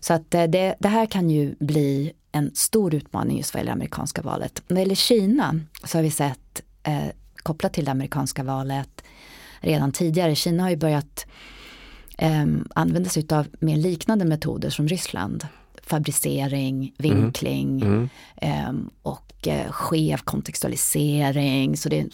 Så 0.00 0.14
att 0.14 0.34
eh, 0.34 0.44
det, 0.44 0.74
det 0.78 0.88
här 0.88 1.06
kan 1.06 1.30
ju 1.30 1.54
bli 1.60 2.12
en 2.32 2.50
stor 2.54 2.94
utmaning 2.94 3.36
just 3.36 3.54
vad 3.54 3.60
gäller 3.60 3.72
amerikanska 3.72 4.22
valet. 4.22 4.62
När 4.68 4.74
det 4.74 4.80
gäller 4.80 4.94
Kina 4.94 5.60
så 5.84 5.98
har 5.98 6.02
vi 6.02 6.10
sett 6.10 6.62
eh, 6.82 7.06
kopplat 7.36 7.72
till 7.72 7.84
det 7.84 7.90
amerikanska 7.90 8.42
valet 8.42 9.04
redan 9.60 9.92
tidigare. 9.92 10.34
Kina 10.34 10.62
har 10.62 10.70
ju 10.70 10.76
börjat 10.76 11.26
eh, 12.18 12.46
använda 12.74 13.10
sig 13.10 13.26
av 13.30 13.46
mer 13.60 13.76
liknande 13.76 14.24
metoder 14.24 14.70
som 14.70 14.88
Ryssland 14.88 15.46
fabricering, 15.88 16.92
vinkling 16.98 17.82
Mm. 17.82 18.08
ehm, 18.36 18.90
och 19.02 19.48
eh, 19.48 19.70
skev 19.70 20.16
kontextualisering. 20.18 21.76
Så 21.76 21.88
det 21.88 21.98
är 21.98 22.08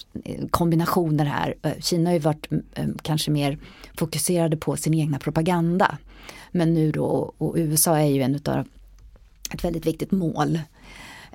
kombinationer 0.51 1.25
här. 1.25 1.55
Eh, 1.63 1.73
Kina 1.81 2.11
har 2.11 2.15
ju 2.15 2.21
varit 2.21 2.49
mm, 2.51 2.99
kanske 3.03 3.31
mer 3.31 3.59
fokuserade 3.99 4.57
på 4.57 4.77
sin 4.77 4.95
egna 4.95 5.19
propaganda. 5.19 5.99
Men 6.51 6.75
nu 6.75 6.93
då, 6.93 7.35
och 7.39 7.55
USA 7.57 7.99
är 7.99 8.07
ju 8.11 8.23
en 8.23 8.35
utav 8.35 8.67
ett 9.51 9.65
väldigt 9.65 9.87
viktigt 9.87 10.11
mål. 10.13 10.61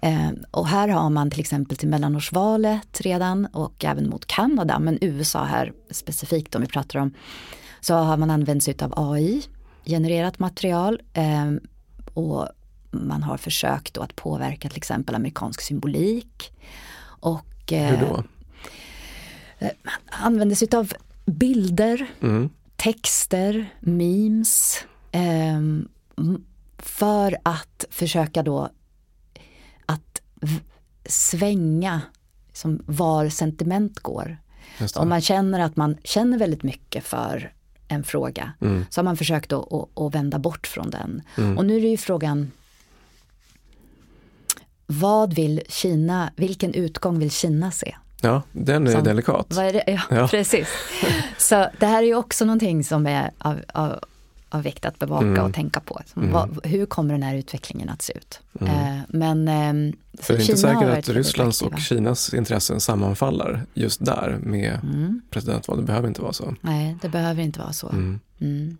Eh, 0.02 0.30
och 0.52 0.68
här 0.68 0.88
har 0.88 1.10
man 1.10 1.32
till 1.32 1.40
exempel 1.40 1.78
till 1.78 1.88
mellanårsvalet 1.90 3.02
redan 3.02 3.46
och 3.46 3.86
även 3.86 4.10
mot 4.10 4.26
Kanada, 4.26 4.80
men 4.80 4.98
USA 5.02 5.44
här 5.44 5.74
specifikt 5.92 6.56
om 6.56 6.62
vi 6.62 6.68
pratar 6.68 7.00
om, 7.00 7.14
så 7.82 7.94
har 7.94 8.18
man 8.18 8.30
använt 8.30 8.64
sig 8.64 8.76
av 8.82 8.94
AI, 8.96 9.42
genererat 9.86 10.40
material 10.40 11.02
eh, 11.14 11.52
och 12.20 12.48
man 12.92 13.24
har 13.24 13.38
försökt 13.38 13.94
då 13.94 14.02
att 14.02 14.16
påverka 14.16 14.70
till 14.70 14.78
exempel 14.78 15.16
amerikansk 15.16 15.62
symbolik. 15.62 16.52
Och 17.04 17.74
eh, 17.74 17.90
Hur 17.90 17.98
då? 18.08 18.24
använder 20.10 20.56
sig 20.56 20.68
av 20.76 20.94
bilder, 21.26 22.08
Mm. 22.22 22.50
texter, 22.76 23.74
memes. 23.80 24.78
m- 25.12 25.90
för 26.78 27.38
att 27.44 27.86
försöka 27.90 28.44
då 28.44 28.70
att 29.86 30.22
svänga 31.06 32.02
som 32.54 32.84
var 32.86 33.30
sentiment 33.30 34.00
går. 34.00 34.38
Om 34.96 35.10
man 35.10 35.22
känner 35.22 35.60
att 35.60 35.76
man 35.76 35.98
känner 36.04 36.38
väldigt 36.38 36.64
mycket 36.64 37.04
för 37.04 37.54
en 37.90 38.04
fråga 38.04 38.54
Mm. 38.62 38.86
så 38.90 39.00
har 39.00 39.04
man 39.04 39.18
försökt 39.18 39.54
att, 39.54 39.74
att, 39.74 39.90
att 40.00 40.16
vända 40.16 40.40
bort 40.40 40.68
från 40.68 40.90
den. 40.90 41.22
Mm. 41.38 41.58
Och 41.58 41.66
nu 41.66 41.78
är 41.78 41.82
det 41.82 41.88
ju 41.88 41.98
frågan 41.98 42.52
vad 44.88 45.34
vill 45.34 45.62
Kina, 45.70 46.32
vilken 46.36 46.74
utgång 46.74 47.20
vill 47.20 47.32
Kina 47.32 47.72
se? 47.72 47.96
Ja, 48.22 48.42
den 48.52 48.88
är 48.88 48.92
Som- 48.92 49.04
delikat. 49.04 49.58
Är 49.58 49.74
det? 49.74 49.84
Ja, 49.88 50.02
Ja. 50.10 50.28
precis. 50.28 50.68
Så 51.38 51.70
det 51.80 51.86
här 51.86 52.04
är 52.04 52.08
ju 52.08 52.16
också 52.16 52.46
någonting 52.46 52.84
som 52.84 53.08
är 53.08 53.32
av, 53.38 53.60
av, 53.74 54.00
av 54.50 54.62
vikt 54.64 54.86
att 54.86 55.00
bevaka 55.00 55.26
Mm. 55.26 55.46
och 55.46 55.54
tänka 55.54 55.80
på. 55.80 56.02
Som, 56.14 56.22
Mm. 56.22 56.34
vad, 56.34 56.66
hur 56.66 56.86
kommer 56.86 57.14
den 57.14 57.24
här 57.24 57.36
utvecklingen 57.36 57.90
att 57.90 58.02
se 58.02 58.14
ut? 58.18 58.40
Mm. 58.62 58.74
Eh, 58.98 59.02
men 59.10 59.48
ehm, 59.48 59.94
För 60.20 60.34
det 60.34 60.40
är 60.40 60.44
Kina 60.44 60.58
inte 60.72 60.80
säkert 60.90 61.10
att 61.10 61.16
Rysslands 61.16 61.62
och. 61.62 61.80
Kinas 61.80 62.34
intressen 62.34 62.80
sammanfaller 62.80 63.66
just 63.74 64.06
där 64.06 64.40
med 64.44 64.80
Mm. 64.84 65.22
presidentval. 65.30 65.78
Det 65.78 65.84
behöver 65.84 66.08
inte 66.08 66.22
vara 66.22 66.34
så. 66.34 66.56
Nej, 66.62 66.98
det 67.02 67.10
behöver 67.10 67.44
inte 67.44 67.60
vara 67.60 67.74
så. 67.74 67.90
Mm. 67.90 68.20
Mm. 68.42 68.78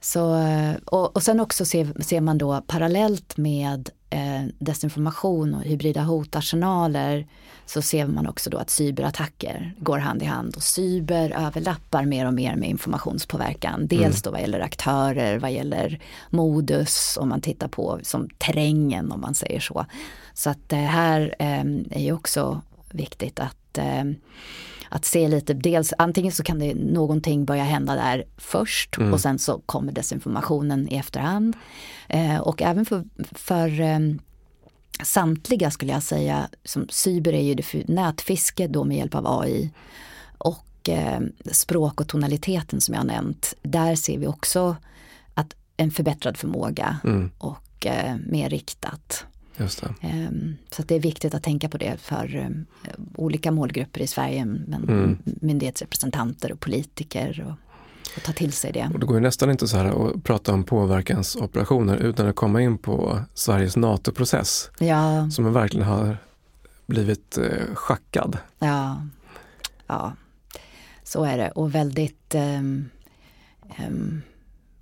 Så, 0.00 0.36
eh, 0.38 0.74
och, 0.84 1.16
och 1.16 1.22
sen 1.22 1.40
också 1.40 1.64
ser, 1.64 2.02
ser 2.02 2.20
man 2.20 2.38
då 2.38 2.62
parallellt 2.66 3.36
med 3.36 3.90
eh, 4.10 4.44
desinformation 4.58 5.54
och 5.54 5.62
hybrida 5.62 6.02
hotarsenaler 6.02 7.26
så 7.66 7.82
ser 7.82 8.06
man 8.06 8.26
också 8.26 8.50
då 8.50 8.58
att 8.58 8.70
cyberattacker 8.70 9.74
går 9.78 9.98
hand 9.98 10.22
i 10.22 10.24
hand 10.24 10.56
och 10.56 10.62
cyber 10.62 11.46
överlappar 11.46 12.04
mer 12.04 12.26
och 12.26 12.34
mer 12.34 12.56
med 12.56 12.68
informationspåverkan. 12.68 13.86
Dels 13.86 14.22
då 14.22 14.30
vad 14.30 14.40
gäller 14.40 14.60
aktörer, 14.60 15.38
vad 15.38 15.52
gäller 15.52 16.00
modus 16.30 17.18
om 17.20 17.28
man 17.28 17.40
tittar 17.40 17.68
på 17.68 18.00
som 18.02 18.28
terrängen 18.38 19.12
om 19.12 19.20
man 19.20 19.34
säger 19.34 19.60
så. 19.60 19.86
Så 20.34 20.50
att 20.50 20.68
det 20.68 20.76
här 20.76 21.34
eh, 21.38 21.64
är 21.90 22.00
ju 22.00 22.12
också 22.12 22.60
viktigt 22.90 23.40
att 23.40 23.78
eh, 23.78 24.04
att 24.88 25.04
se 25.04 25.28
lite, 25.28 25.54
dels 25.54 25.92
antingen 25.98 26.32
så 26.32 26.42
kan 26.42 26.58
det 26.58 26.74
någonting 26.74 27.44
börja 27.44 27.64
hända 27.64 27.94
där 27.94 28.24
först 28.36 28.96
Mm. 28.98 29.12
och 29.12 29.20
sen 29.20 29.38
så 29.38 29.60
kommer 29.66 29.92
desinformationen 29.92 30.88
i 30.92 30.96
efterhand. 30.96 31.56
Eh, 32.08 32.36
och 32.38 32.62
även 32.62 32.84
för, 32.84 33.04
för 33.32 33.80
eh, 33.80 33.98
samtliga 35.02 35.70
skulle 35.70 35.92
jag 35.92 36.02
säga, 36.02 36.48
som 36.64 36.86
cyber 36.90 37.32
är 37.32 37.42
ju 37.42 37.54
det 37.54 37.88
nätfiske 37.88 38.66
då 38.66 38.84
med 38.84 38.96
hjälp 38.96 39.14
av 39.14 39.40
AI 39.40 39.70
och 40.38 40.88
eh, 40.88 41.20
språk 41.52 42.00
och 42.00 42.08
tonaliteten 42.08 42.80
som 42.80 42.94
jag 42.94 43.00
har 43.00 43.06
nämnt. 43.06 43.54
Där 43.62 43.96
ser 43.96 44.18
vi 44.18 44.26
också 44.26 44.76
att 45.34 45.54
en 45.76 45.90
förbättrad 45.90 46.36
förmåga 46.36 46.96
Mm. 47.04 47.30
och 47.38 47.86
eh, 47.86 48.16
mer 48.26 48.50
riktat. 48.50 49.24
Just 49.58 49.80
det. 49.82 49.94
Ehm, 50.08 50.56
Så 50.70 50.82
det 50.82 50.94
är 50.94 51.00
viktigt 51.00 51.34
att 51.34 51.42
tänka 51.42 51.68
på 51.68 51.78
det 51.78 51.96
för 52.00 52.36
eh, 52.36 52.90
olika 53.14 53.50
målgrupper 53.50 54.00
i 54.00 54.06
Sverige, 54.06 54.44
men 54.44 54.74
Mm. 54.88 55.18
myndighetsrepresentanter 55.24 56.52
och 56.52 56.60
politiker 56.60 57.44
och, 57.46 57.52
och 58.16 58.22
ta 58.22 58.32
till 58.32 58.52
sig 58.52 58.72
det. 58.72 58.90
Och 58.94 59.00
det 59.00 59.06
går 59.06 59.16
ju 59.16 59.22
nästan 59.22 59.50
inte 59.50 59.68
så 59.68 59.76
här 59.76 60.08
att 60.08 60.24
prata 60.24 60.52
om 60.54 60.64
påverkansoperationer 60.64 61.96
utan 61.96 62.26
att 62.26 62.36
komma 62.36 62.62
in 62.62 62.78
på 62.78 63.20
Sveriges 63.34 63.76
NATO-process 63.76 64.70
Ja, 64.78 65.30
som 65.30 65.52
verkligen 65.52 65.86
har 65.86 66.18
blivit 66.86 67.38
eh, 67.38 67.74
schackad. 67.74 68.38
ja, 68.58 69.02
ja, 69.86 70.12
så 71.02 71.24
är 71.24 71.38
det 71.38 71.50
och 71.50 71.74
väldigt, 71.74 72.34
ehm, 72.34 72.88
ehm, 73.76 74.22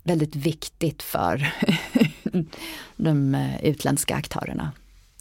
väldigt 0.03 0.35
viktigt 0.35 1.03
för 1.03 1.53
de 2.97 3.35
eh, 3.35 3.65
utländska 3.65 4.15
aktörerna. 4.15 4.71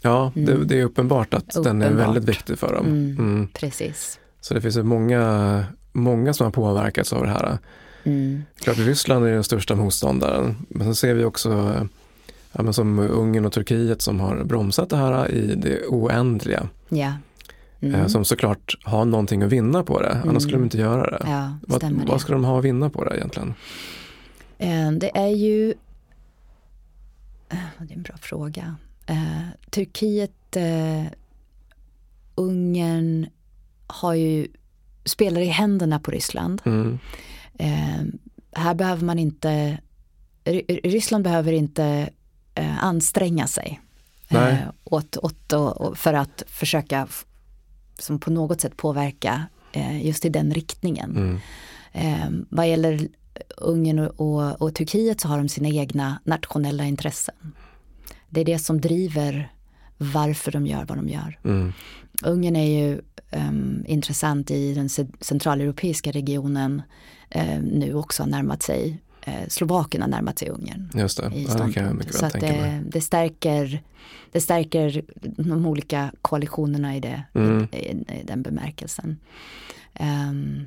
Ja, 0.03 0.33
det, 0.35 0.53
Mm. 0.53 0.67
det 0.69 0.81
är 0.81 0.85
uppenbart 0.85 1.35
att 1.35 1.51
den 1.65 1.83
är 1.83 1.87
Uppenbart. 1.87 2.07
väldigt 2.07 2.25
viktig 2.29 2.59
för 2.59 2.75
dem. 2.75 2.87
Mm. 2.87 3.17
Mm. 3.19 3.49
Precis. 3.55 4.19
Så 4.41 4.55
det 4.55 4.61
finns 4.61 4.77
många, 4.77 5.65
många 5.93 6.35
som 6.35 6.45
har 6.45 6.51
påverkats 6.53 7.13
av 7.13 7.23
det 7.23 7.29
här. 7.29 7.59
Mm. 8.05 8.43
Klart 8.61 8.79
Ryssland 8.79 9.27
är 9.27 9.31
den 9.31 9.45
största 9.45 9.75
motståndaren, 9.77 10.57
men 10.69 10.87
så 10.87 10.95
ser 10.95 11.15
vi 11.15 11.25
också 11.25 11.75
ja, 12.53 12.63
men 12.63 12.73
som 12.75 12.99
Ungern 12.99 13.45
och 13.47 13.53
Turkiet 13.53 14.03
som 14.03 14.21
har 14.21 14.45
bromsat 14.45 14.91
det 14.91 14.97
här 14.97 15.31
i 15.31 15.55
det 15.55 15.87
oändliga. 15.87 16.69
Eh, 16.91 17.13
Mm. 17.81 18.09
Som 18.09 18.25
såklart 18.25 18.77
har 18.83 19.05
någonting 19.05 19.43
att 19.43 19.49
vinna 19.53 19.83
på 19.83 20.01
det, 20.03 20.11
annars 20.11 20.25
Mm. 20.25 20.41
skulle 20.41 20.57
de 20.57 20.65
inte 20.65 20.79
göra 20.79 21.11
det. 21.11 21.25
Ja, 21.31 21.59
vad, 21.67 21.83
vad 21.83 22.07
det. 22.17 22.19
ska 22.19 22.33
de 22.33 22.45
ha 22.45 22.59
att 22.59 22.65
vinna 22.65 22.91
på 22.91 23.05
det 23.05 23.17
egentligen? 23.17 23.55
Eh, 24.59 24.91
Det 24.93 25.17
är 25.19 25.27
ju... 25.29 25.75
eh, 27.55 27.87
Det 27.87 27.93
är 27.93 27.97
en 27.97 28.03
bra 28.03 28.17
fråga. 28.17 28.77
Eh, 29.07 29.43
Turkiet, 29.71 30.57
eh, 30.57 31.05
Ungern 32.35 33.27
har 33.87 34.15
ju, 34.15 34.47
spelar 35.05 35.41
i 35.41 35.47
händerna 35.47 35.99
på 36.01 36.11
Ryssland. 36.11 36.63
Mm. 36.65 36.99
Eh, 37.59 38.03
här 38.53 38.75
behöver 38.75 39.05
man 39.05 39.19
inte, 39.19 39.79
Ry- 40.45 40.81
Ryssland 40.85 41.25
behöver 41.25 41.53
inte 41.53 42.11
eh, 42.55 42.85
anstränga 42.85 43.47
sig 43.47 43.81
eh, 44.29 44.69
åt, 44.85 45.17
åt, 45.17 45.53
och, 45.53 45.99
för 45.99 46.15
att 46.15 46.43
försöka 46.47 47.09
som 47.99 48.19
på 48.21 48.31
något 48.31 48.61
sätt 48.61 48.77
påverka 48.77 49.47
eh, 49.73 50.07
just 50.07 50.25
i 50.25 50.29
den 50.29 50.55
riktningen. 50.55 51.11
Mm. 51.17 51.41
Eh, 51.93 52.29
vad 52.51 52.69
gäller 52.69 53.09
Ungern 53.57 53.99
och, 53.99 54.21
och, 54.21 54.63
och 54.63 54.75
Turkiet 54.75 55.21
så 55.21 55.29
har 55.29 55.39
de 55.39 55.49
sina 55.49 55.69
egna 55.69 56.21
nationella 56.25 56.85
intressen. 56.85 57.35
Det 58.31 58.41
är 58.41 58.45
det 58.45 58.59
som 58.59 58.81
driver 58.81 59.53
varför 59.99 60.53
de 60.53 60.67
gör 60.67 60.85
vad 60.85 60.99
de 60.99 61.09
gör. 61.09 61.39
Mm. 61.45 61.73
Ungern 62.25 62.57
är 62.57 62.89
ju 62.89 63.01
ehm, 63.31 63.85
intressant 63.87 64.51
i 64.51 64.75
den 64.75 64.89
ce- 64.89 65.13
centraleuropeiska 65.21 66.11
regionen 66.11 66.83
eh, 67.31 67.61
nu 67.63 67.95
också 67.95 68.23
har 68.23 68.31
närmat 68.31 68.63
sig, 68.63 69.03
eh, 69.27 69.49
Slovakien 69.49 70.03
har 70.03 70.09
närmat 70.09 70.39
sig 70.39 70.49
Ungern. 70.49 70.91
Just 70.95 71.17
det, 71.23 71.33
i 71.37 71.45
ja, 71.45 71.55
det 71.67 71.73
kan 71.73 71.85
jag 71.87 71.95
mycket 71.97 72.15
Så 72.15 72.23
väl 72.23 72.31
tänka 72.31 72.47
mig. 72.47 72.61
det, 72.71 72.91
det, 72.91 73.01
stärker, 73.01 73.83
det 74.33 74.41
stärker 74.41 75.05
de 75.23 75.67
olika 75.67 76.13
koalitionerna 76.23 76.97
i, 76.97 77.01
det, 77.01 77.23
Mm. 77.35 77.69
i, 77.73 77.77
i, 77.77 78.23
den 78.25 78.43
bemärkelsen. 78.43 79.17
Ehm, 79.95 80.65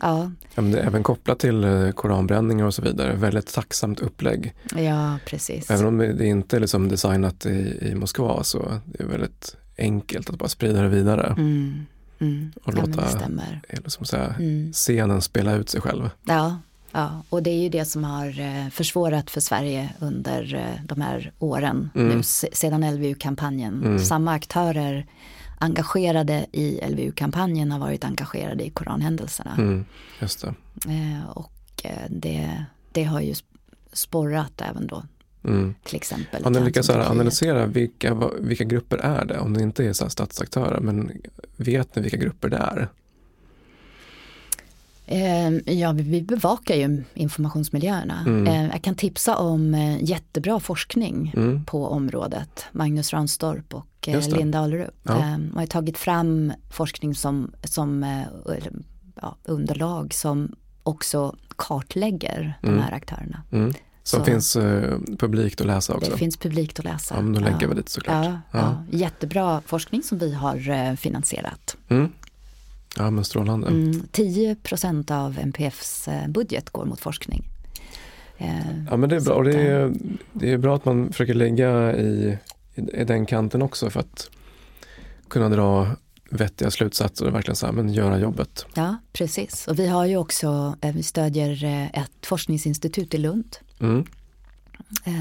ja, 0.00 0.30
även 0.56 1.02
kopplat 1.02 1.38
till 1.38 1.64
eh, 1.64 1.90
koranbränningar 1.90 2.64
och 2.64 2.74
så 2.74 2.82
vidare, 2.82 3.14
väldigt 3.16 3.54
tacksamt 3.54 4.00
upplägg. 4.00 4.54
ja, 4.76 5.18
precis. 5.26 5.70
Även 5.70 5.86
om 5.86 5.98
det 5.98 6.26
inte 6.26 6.56
är 6.56 6.60
liksom 6.60 6.88
designat 6.88 7.46
i, 7.46 7.78
i 7.90 7.94
Moskva 7.94 8.44
så 8.44 8.80
det 8.84 9.02
är 9.02 9.06
väldigt 9.06 9.56
enkelt 9.78 10.30
att 10.30 10.38
bara 10.38 10.48
sprida 10.48 10.82
det 10.82 10.88
vidare. 10.88 11.26
Mm, 11.26 11.86
mm. 12.18 12.52
Och 12.64 12.72
ja, 12.76 12.80
låta- 12.86 13.00
det 13.02 13.08
stämmer. 13.08 13.60
Eller 13.68 13.88
som 13.90 14.06
säga, 14.06 14.34
Mm. 14.38 14.72
scenen 14.72 15.22
spela 15.22 15.54
ut 15.54 15.68
sig 15.70 15.80
själv. 15.80 16.10
Ja, 16.24 16.58
ja, 16.92 17.22
och 17.28 17.42
det 17.42 17.50
är 17.50 17.62
ju 17.62 17.68
det 17.68 17.84
som 17.84 18.04
har 18.04 18.40
eh, 18.40 18.68
försvårat 18.70 19.30
för 19.30 19.40
Sverige 19.40 19.90
under 20.00 20.54
eh, 20.54 20.84
de 20.86 21.00
här 21.00 21.32
åren 21.38 21.90
Mm. 21.94 22.08
nu 22.16 22.22
se- 22.22 22.48
sedan 22.52 22.94
LVU-kampanjen. 22.94 23.82
Mm. 23.84 23.98
Samma 23.98 24.32
aktörer 24.32 25.06
engagerade 25.64 26.46
i 26.52 26.80
LVU-kampanjen 26.90 27.70
har 27.72 27.78
varit 27.78 28.04
engagerade 28.04 28.64
i 28.64 28.70
koranhändelserna. 28.70 29.54
Mm. 29.58 29.84
Just 30.20 30.40
det. 30.40 30.54
Eh, 30.92 31.28
och 31.30 31.52
eh, 31.84 31.90
det, 32.10 32.64
det 32.92 33.04
har 33.04 33.20
ju 33.20 33.32
sp- 33.32 33.44
sporrat 33.92 34.60
även 34.60 34.86
då 34.86 35.02
Mm. 35.46 35.74
till 35.84 35.96
exempel. 35.96 36.44
Har 36.44 36.50
ni 36.50 36.60
lyckats 36.60 36.90
analysera 36.90 37.66
vilka, 37.66 38.30
vilka 38.40 38.64
grupper 38.64 38.96
är 38.98 39.24
det? 39.24 39.38
Om 39.38 39.52
det 39.54 39.62
inte 39.62 39.84
är 39.84 39.92
så 39.92 40.10
statsaktörer, 40.10 40.80
men 40.80 41.12
vet 41.56 41.96
ni 41.96 42.02
vilka 42.02 42.16
grupper 42.16 42.48
det 42.48 42.56
är? 42.56 42.88
Eh, 45.06 45.50
ja, 45.78 45.92
vi 45.92 46.22
bevakar 46.22 46.74
ju 46.74 47.04
informationsmiljöerna. 47.14 48.20
Mm. 48.26 48.46
Eh, 48.46 48.66
jag 48.72 48.82
kan 48.82 48.94
tipsa 48.94 49.36
om 49.36 49.74
eh, 49.74 50.04
jättebra 50.04 50.60
forskning 50.60 51.32
Mm. 51.36 51.64
på 51.64 51.86
området. 51.86 52.64
Magnus 52.72 53.12
Ranstorp 53.12 53.74
och 53.74 54.08
eh. 54.08 54.28
Linda 54.28 54.58
Allerup. 54.58 54.94
Ja. 55.02 55.18
Eh, 55.18 55.36
och 55.54 55.58
har 55.60 55.66
tagit 55.66 55.98
fram 55.98 56.52
forskning 56.70 57.14
som, 57.14 57.52
som 57.64 58.02
eh, 58.02 58.22
ja, 59.22 59.36
underlag 59.44 60.14
som 60.14 60.54
också 60.82 61.36
kartlägger 61.56 62.58
Mm. 62.62 62.76
de 62.76 62.82
här 62.82 62.92
aktörerna. 62.92 63.42
Mm. 63.52 63.72
Som 64.02 64.18
Så- 64.20 64.24
finns 64.24 64.56
eh, 64.56 64.98
publikt 65.18 65.60
att 65.60 65.66
läsa 65.66 65.94
också. 65.94 66.10
Det 66.10 66.16
finns 66.18 66.36
publikt 66.36 66.78
att 66.78 66.84
läsa. 66.84 67.14
Ja, 67.14 67.22
men 67.22 67.32
då 67.32 67.40
lägger 67.40 67.66
vi 67.68 67.74
dit 67.74 67.88
såklart. 67.88 68.24
Ja, 68.24 68.40
Ja. 68.52 68.58
ja. 68.90 68.98
Jättebra 68.98 69.60
forskning 69.66 70.02
som 70.02 70.18
vi 70.18 70.34
har 70.34 70.96
finansierat. 70.96 71.76
Mm. 71.88 72.08
Ja 72.96 73.10
men 73.10 73.24
strålande. 73.24 73.68
Mm, 73.68 74.02
10 74.12 74.56
av 75.08 75.38
MPFs 75.38 76.08
eh, 76.08 76.28
budget 76.28 76.70
går 76.70 76.84
mot 76.84 77.00
forskning. 77.00 77.44
Eh, 78.38 78.84
Ja 78.90 78.96
men 78.96 79.08
det 79.08 79.16
är 79.16 79.20
bra 79.20 79.34
och 79.34 79.44
det 79.44 79.60
är, 79.60 79.92
det 80.32 80.52
är 80.52 80.58
bra 80.58 80.76
att 80.76 80.84
man 80.84 81.12
försöker 81.12 81.34
lägga 81.34 81.96
i, 81.96 82.38
i, 82.74 83.04
den 83.04 83.26
kanten 83.26 83.62
också 83.62 83.90
för 83.90 84.00
att 84.00 84.30
kunna 85.28 85.48
dra 85.48 85.88
vettiga 86.30 86.70
slutsatser 86.70 87.26
och 87.26 87.34
verkligen 87.34 87.56
så 87.56 87.66
här, 87.66 87.72
men 87.72 87.92
göra 87.92 88.18
jobbet. 88.18 88.66
Ja, 88.74 88.96
precis. 89.12 89.68
Och 89.68 89.78
vi 89.78 89.88
har 89.88 90.06
ju 90.06 90.16
också, 90.16 90.76
eh, 90.80 90.94
vi 90.94 91.02
stödjer 91.02 91.64
eh, 91.64 92.02
ett 92.02 92.26
forskningsinstitut 92.26 93.14
i 93.14 93.18
Lund. 93.18 93.56
Mm. 93.80 94.04
Eh, 95.04 95.14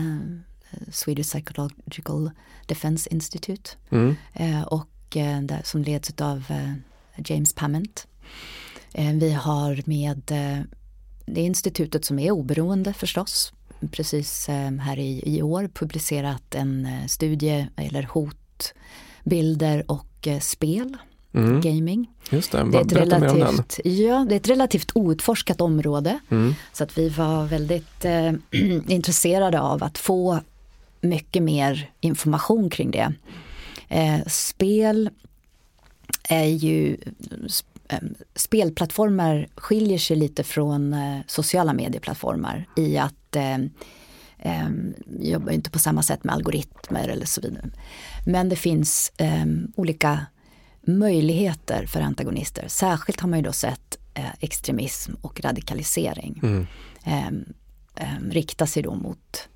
Swedish 0.92 1.28
Psychological 1.28 2.32
Defense 2.66 3.10
Institute. 3.10 3.72
Mm. 3.90 4.16
Eh, 4.34 4.62
och 4.62 5.18
eh, 5.18 5.42
som 5.64 5.84
leds 5.84 6.14
av 6.22 6.44
eh, 6.50 6.74
James 7.18 7.54
Pament. 7.54 8.08
Eh, 8.94 9.12
vi 9.14 9.34
har 9.34 9.82
med 9.86 10.32
eh, 10.32 10.64
det 11.26 11.42
institutet 11.42 12.06
som 12.06 12.20
är 12.20 12.32
oberoende 12.32 12.94
förstås. 12.94 13.54
Precis 13.92 14.50
eh, 14.50 14.72
här 14.72 15.00
i, 15.00 15.36
i 15.38 15.42
år 15.42 15.70
publicerat 15.74 16.56
en 16.56 16.88
studie 17.08 17.68
eller 17.76 18.04
hot, 18.04 18.74
bilder 19.24 19.92
och 19.92 20.28
spel, 20.42 20.98
Mm. 21.36 21.62
gaming. 21.62 22.10
Just 22.30 22.52
det, 22.52 22.64
Det 22.72 22.78
är, 22.78 22.82
ett 22.82 22.88
berätta 22.88 23.20
relativt, 23.20 23.80
ja, 23.84 24.26
det 24.30 24.36
är 24.36 24.40
ett 24.40 24.50
relativt 24.50 24.92
outforskat 24.96 25.62
område. 25.62 26.20
Mm. 26.30 26.56
Så 26.74 26.84
att 26.84 26.98
vi 26.98 27.10
var 27.10 27.46
väldigt 27.46 28.06
eh, 28.06 28.32
intresserade 28.88 29.60
av 29.60 29.84
att 29.84 29.98
få 29.98 30.40
mycket 31.02 31.44
mer 31.44 31.92
information 32.00 32.70
kring 32.70 32.92
det. 32.92 33.14
Eh, 33.88 34.20
spel 34.28 35.10
är 36.30 36.46
ju, 36.46 36.98
sp- 37.48 38.16
spelplattformar 38.36 39.48
skiljer 39.56 39.98
sig 39.98 40.18
lite 40.18 40.44
från 40.44 40.94
eh, 40.94 41.20
sociala 41.28 41.74
medieplattformar 41.74 42.66
i 42.78 42.98
att 42.98 43.36
eh, 43.36 43.58
eh, 44.40 44.70
jobbar 45.20 45.52
inte 45.52 45.70
på 45.72 45.80
samma 45.80 46.04
sätt 46.04 46.24
med 46.24 46.36
algoritmer 46.36 47.08
eller 47.08 47.26
så 47.26 47.42
vidare. 47.42 47.70
Men 48.26 48.50
det 48.50 48.56
finns 48.56 49.12
eh, 49.18 49.46
olika 49.76 50.26
möjligheter 50.88 51.86
för 51.86 52.02
antagonister. 52.02 52.66
Särskilt 52.68 53.20
har 53.20 53.30
man 53.30 53.40
ju 53.40 53.44
då 53.46 53.52
sett 53.52 53.98
eh, 54.14 54.26
extremism 54.40 55.14
och 55.22 55.42
radikalisering 55.44 56.40
Mm. 57.06 57.46
rikta 58.32 58.68
sig 58.68 58.84
då 58.84 58.96
mot 58.96 59.48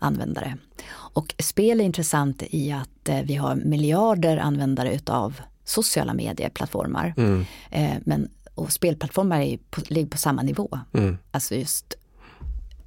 användare. 0.00 0.56
Och 0.90 1.34
spel 1.38 1.80
är 1.80 1.84
intressant 1.84 2.42
i 2.50 2.72
att 2.72 3.08
eh, 3.08 3.22
vi 3.22 3.34
har 3.34 3.56
miljarder 3.56 4.36
användare 4.36 4.94
utav 4.94 5.40
sociala 5.64 6.14
medieplattformar. 6.14 7.14
Mm. 7.16 7.44
Eh, 7.70 7.96
men, 8.04 8.28
och 8.54 8.72
spelplattformar 8.72 9.40
är 9.40 9.58
på, 9.70 9.80
ligger 9.88 10.08
på 10.08 10.18
samma 10.18 10.42
nivå. 10.42 10.78
Mm. 10.92 11.18
Alltså 11.30 11.54
just 11.54 11.94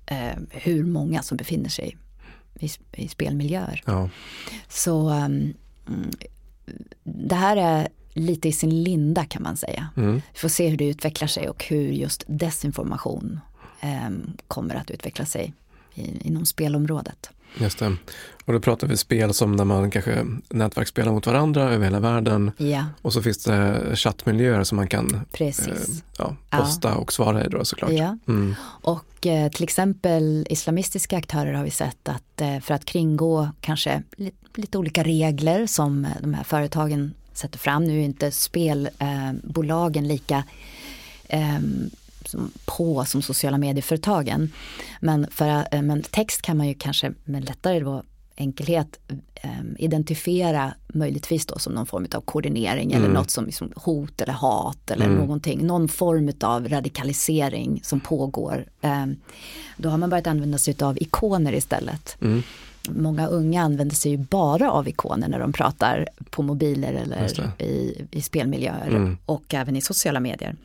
eh, 0.06 0.38
hur 0.50 0.84
många 0.84 1.24
som 1.24 1.38
befinner 1.38 1.70
sig 1.70 1.98
i, 2.60 2.70
i 2.92 3.08
spelmiljöer. 3.08 3.84
Ja. 3.86 4.10
Så 4.70 5.10
um, 5.10 5.54
det 7.04 7.36
här 7.36 7.58
är 7.58 7.88
lite 8.14 8.48
i 8.48 8.52
sin 8.52 8.84
linda 8.84 9.26
kan 9.26 9.44
man 9.44 9.58
säga. 9.58 9.90
Mm. 9.98 10.16
Vi 10.16 10.40
får 10.40 10.50
se 10.50 10.68
hur 10.68 10.78
det 10.78 10.88
utvecklar 10.88 11.28
sig 11.28 11.50
och 11.50 11.66
hur 11.66 11.92
just 11.92 12.24
desinformation 12.28 13.40
em, 13.80 14.38
kommer 14.48 14.76
att 14.76 14.92
utveckla 14.92 15.26
sig 15.26 15.54
i, 15.98 16.28
inom 16.28 16.46
spelområdet. 16.46 17.30
Just 17.60 17.80
det. 17.80 17.96
Och 18.46 18.54
då 18.54 18.60
pratar 18.60 18.88
vi 18.88 18.98
spel 18.98 19.34
som 19.34 19.56
när 19.56 19.66
man 19.66 19.92
kanske 19.92 20.26
nätverksspelar 20.50 21.12
mot 21.12 21.28
varandra 21.28 21.64
över 21.64 21.84
hela 21.86 22.00
världen 22.00 22.52
Ja, 22.58 22.86
och 23.02 23.14
så 23.14 23.22
finns 23.22 23.44
det 23.44 23.82
chattmiljöer 23.96 24.64
som 24.64 24.76
man 24.76 24.88
kan 24.88 25.16
eh, 25.16 25.22
precis. 25.32 26.04
ja, 26.18 26.36
Ja. 26.50 26.58
posta 26.58 26.96
och 26.96 27.14
svara 27.14 27.46
i 27.46 27.50
då 27.50 27.66
såklart. 27.66 27.92
Ja. 27.92 28.18
Mm. 28.28 28.56
Och 28.64 29.28
eh, 29.28 29.52
till 29.52 29.64
exempel 29.64 30.48
islamistiska 30.50 31.18
aktörer 31.18 31.54
har 31.54 31.64
vi 31.64 31.72
sett 31.72 32.10
att 32.10 32.42
eh, 32.42 32.60
för 32.60 32.74
att 32.74 32.86
kringgå 32.86 33.50
kanske 33.62 34.04
li, 34.18 34.32
lite 34.56 34.78
olika 34.78 35.04
regler 35.04 35.68
som 35.68 36.08
de 36.22 36.34
här 36.34 36.44
företagen 36.44 37.14
sätter 37.34 37.60
fram. 37.60 37.84
Nu 37.86 38.00
är 38.00 38.04
inte 38.06 38.32
spelbolagen 38.32 39.42
bolagen 39.44 40.08
lika 40.08 40.44
eh, 41.30 41.60
som 42.28 42.52
på 42.66 43.06
som 43.06 43.22
sociala 43.22 43.58
medieföretagen. 43.58 44.52
Men, 45.02 45.28
för, 45.32 45.48
eh, 45.72 45.82
men 45.82 46.02
text 46.04 46.42
kan 46.42 46.58
man 46.58 46.68
ju 46.68 46.74
kanske 46.74 47.14
med 47.24 47.46
lättare 47.46 47.80
då 47.80 48.04
enkelhet 48.40 49.00
eh, 49.36 49.50
identifiera 49.78 50.74
möjligtvis 50.88 51.46
då 51.46 51.60
som 51.60 51.74
någon 51.74 51.86
form 51.86 52.08
av 52.16 52.22
koordinering 52.22 52.92
eller 52.92 53.06
Mm. 53.06 53.14
något 53.14 53.30
som 53.32 53.46
liksom 53.46 53.72
hot 53.76 54.22
eller 54.22 54.34
hat 54.34 54.92
eller 54.92 55.06
Mm. 55.06 55.18
någonting. 55.18 55.66
Någon 55.68 55.88
form 55.88 56.32
av 56.42 56.68
radikalisering 56.70 57.80
som 57.84 58.00
pågår. 58.00 58.66
Eh, 58.82 59.06
då 59.78 59.90
har 59.90 59.98
man 59.98 60.10
börjat 60.10 60.28
använda 60.28 60.58
sig 60.58 60.76
av 60.82 60.98
ikoner 61.02 61.54
istället. 61.54 62.18
Mm. 62.22 62.44
Många 62.90 63.28
unga 63.28 63.62
använder 63.62 63.96
sig 63.96 64.12
ju 64.12 64.18
bara 64.18 64.72
av 64.72 64.88
ikoner 64.88 65.28
när 65.28 65.40
de 65.40 65.54
pratar 65.54 66.08
på 66.30 66.42
mobiler 66.42 66.94
eller 66.94 67.62
i, 67.62 68.08
i 68.12 68.22
spelmiljöer 68.22 68.88
Mm. 68.88 69.18
och 69.26 69.54
även 69.54 69.76
i 69.76 69.82
sociala 69.82 70.20
medier. 70.20 70.56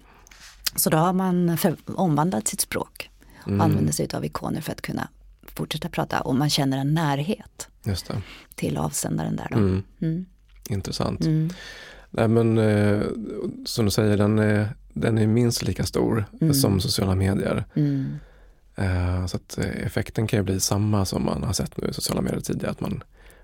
Så 0.77 0.91
då 0.91 0.97
har 0.97 1.13
man 1.13 1.59
för, 1.59 1.77
omvandlat 1.87 2.49
sitt 2.49 2.61
språk 2.61 3.11
och 3.43 3.49
Mm. 3.49 3.61
använder 3.61 3.93
sig 3.93 4.09
av 4.15 4.25
ikoner 4.25 4.61
för 4.61 4.73
att 4.73 4.81
kunna 4.83 5.09
fortsätta 5.47 5.89
prata 5.89 6.21
och 6.21 6.35
man 6.35 6.51
känner 6.51 6.79
en 6.79 6.95
närhet 6.95 7.69
till 8.55 8.77
avsändaren 8.77 9.37
där 9.37 9.49
då. 9.51 9.57
Mm. 9.59 9.83
Mm. 10.01 10.27
Intressant. 10.69 11.21
Mm. 11.21 11.51
Nej 12.11 12.29
men 12.29 12.59
eh, 12.59 13.03
som 13.65 13.85
du 13.85 13.91
säger, 13.91 14.17
den 14.17 14.39
är, 14.39 14.69
den 14.93 15.19
är 15.19 15.27
minst 15.27 15.63
lika 15.63 15.85
stor 15.85 16.25
Mm. 16.41 16.55
som 16.55 16.81
sociala 16.81 17.15
medier. 17.15 17.65
Mm. 17.75 18.19
Eh, 18.75 19.27
så 19.27 19.37
att 19.37 19.59
eh, 19.59 19.67
effekten 19.87 20.27
kan 20.27 20.39
ju 20.39 20.43
bli 20.43 20.61
samma 20.61 21.05
som 21.05 21.25
man 21.25 21.43
har 21.43 21.53
sett 21.53 21.77
nu 21.77 21.89
i 21.89 21.93
sociala 21.95 22.21
medier 22.23 22.41
tidigare, 22.41 22.71
att 22.71 22.81
man 22.81 23.03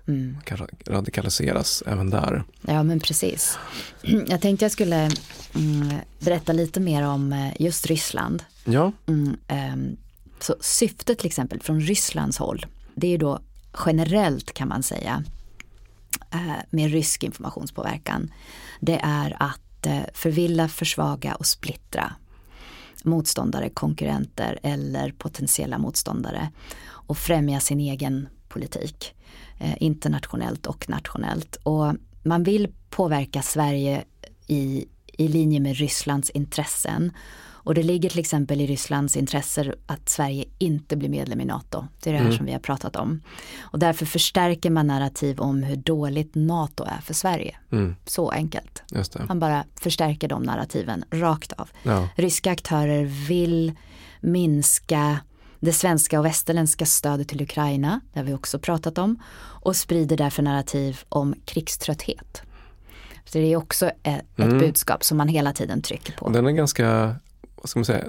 Mm. 0.09 0.37
kan 0.45 0.57
ra- 0.57 0.91
radikaliseras 0.93 1.83
även 1.87 2.09
där. 2.09 2.43
Ja 2.61 2.83
men 2.83 2.99
precis. 2.99 3.57
Jag 4.27 4.41
tänkte 4.41 4.65
jag 4.65 4.71
skulle 4.71 5.09
mm, 5.55 5.93
berätta 6.19 6.53
lite 6.53 6.79
mer 6.79 7.03
om 7.03 7.33
eh, 7.33 7.53
just 7.61 7.85
Ryssland. 7.85 8.43
Ja, 8.65 8.91
Mm, 9.07 9.37
ehm, 9.47 9.97
så 10.39 10.55
syftet 10.61 11.17
till 11.17 11.27
exempel 11.27 11.61
från 11.61 11.81
Rysslands 11.81 12.37
håll, 12.37 12.65
det 12.95 13.13
är 13.13 13.17
då 13.17 13.39
generellt 13.85 14.53
kan 14.53 14.67
man 14.67 14.83
säga 14.83 15.23
eh, 16.33 16.63
med 16.69 16.91
rysk 16.91 17.23
informationspåverkan. 17.23 18.31
Det 18.79 18.99
är 19.03 19.37
att 19.39 19.85
eh, 19.85 20.01
förvilla, 20.13 20.67
försvaga 20.67 21.35
och 21.35 21.45
splittra 21.45 22.13
motståndare, 23.03 23.69
konkurrenter 23.69 24.59
eller 24.63 25.11
potentiella 25.11 25.77
motståndare 25.77 26.49
och 26.87 27.17
främja 27.17 27.59
sin 27.59 27.79
egen 27.79 28.27
politik 28.49 29.13
internationellt 29.79 30.65
och 30.65 30.89
nationellt. 30.89 31.55
Och 31.63 31.93
man 32.23 32.43
vill 32.43 32.67
påverka 32.89 33.41
Sverige 33.41 34.03
i, 34.47 34.85
i 35.13 35.27
linje 35.27 35.59
med 35.59 35.75
Rysslands 35.77 36.29
intressen. 36.29 37.11
Och 37.61 37.75
det 37.75 37.83
ligger 37.83 38.09
till 38.09 38.19
exempel 38.19 38.61
i 38.61 38.67
Rysslands 38.67 39.17
intresse 39.17 39.73
att 39.85 40.09
Sverige 40.09 40.45
inte 40.57 40.95
blir 40.97 41.09
medlem 41.09 41.41
i 41.41 41.45
NATO. 41.45 41.87
Det 42.03 42.09
är 42.09 42.13
det 42.13 42.19
här 42.19 42.25
Mm. 42.25 42.37
som 42.37 42.45
vi 42.45 42.51
har 42.51 42.59
pratat 42.59 42.95
om. 42.95 43.21
Och 43.59 43.79
därför 43.79 44.05
förstärker 44.05 44.69
man 44.69 44.87
narrativ 44.87 45.39
om 45.39 45.63
hur 45.63 45.75
dåligt 45.75 46.35
NATO 46.35 46.83
är 46.83 47.01
för 47.01 47.13
Sverige. 47.13 47.55
mm, 47.71 47.95
Så 48.05 48.29
enkelt. 48.29 48.83
Man 49.27 49.39
bara 49.39 49.63
förstärker 49.75 50.27
de 50.27 50.43
narrativen 50.43 51.03
rakt 51.11 51.53
av. 51.53 51.69
Ja, 51.83 52.09
Ryska 52.15 52.51
aktörer 52.51 53.03
vill 53.27 53.71
minska 54.21 55.19
det 55.59 55.73
svenska 55.73 56.19
och 56.19 56.25
västerländska 56.25 56.85
stödet 56.85 57.27
till 57.27 57.41
Ukraina, 57.41 58.01
det 58.13 58.19
har 58.19 58.25
vi 58.25 58.33
också 58.33 58.59
pratat 58.59 58.97
om, 58.97 59.23
och 59.39 59.75
sprider 59.75 60.17
därför 60.17 60.43
narrativ 60.43 60.99
om 61.09 61.35
krigströtthet. 61.45 62.41
Så 63.25 63.37
det 63.37 63.53
är 63.53 63.55
också 63.55 63.85
ett, 63.89 64.03
ett 64.03 64.39
Mm. 64.39 64.57
budskap 64.59 65.03
som 65.03 65.17
man 65.17 65.27
hela 65.27 65.53
tiden 65.53 65.81
trycker 65.81 66.13
på. 66.13 66.29
den 66.29 66.45
är 66.47 66.51
ganska, 66.51 67.15
vad 67.55 67.69
ska 67.69 67.79
man 67.79 67.85
säga, 67.85 68.05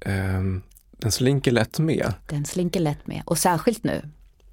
ehm, 0.00 0.62
den 0.90 1.12
slinker 1.12 1.50
lätt 1.52 1.78
med. 1.78 2.14
Den 2.28 2.44
slinker 2.44 2.80
lätt 2.80 3.06
med 3.06 3.22
och 3.26 3.38
särskilt 3.38 3.84
nu, 3.84 4.02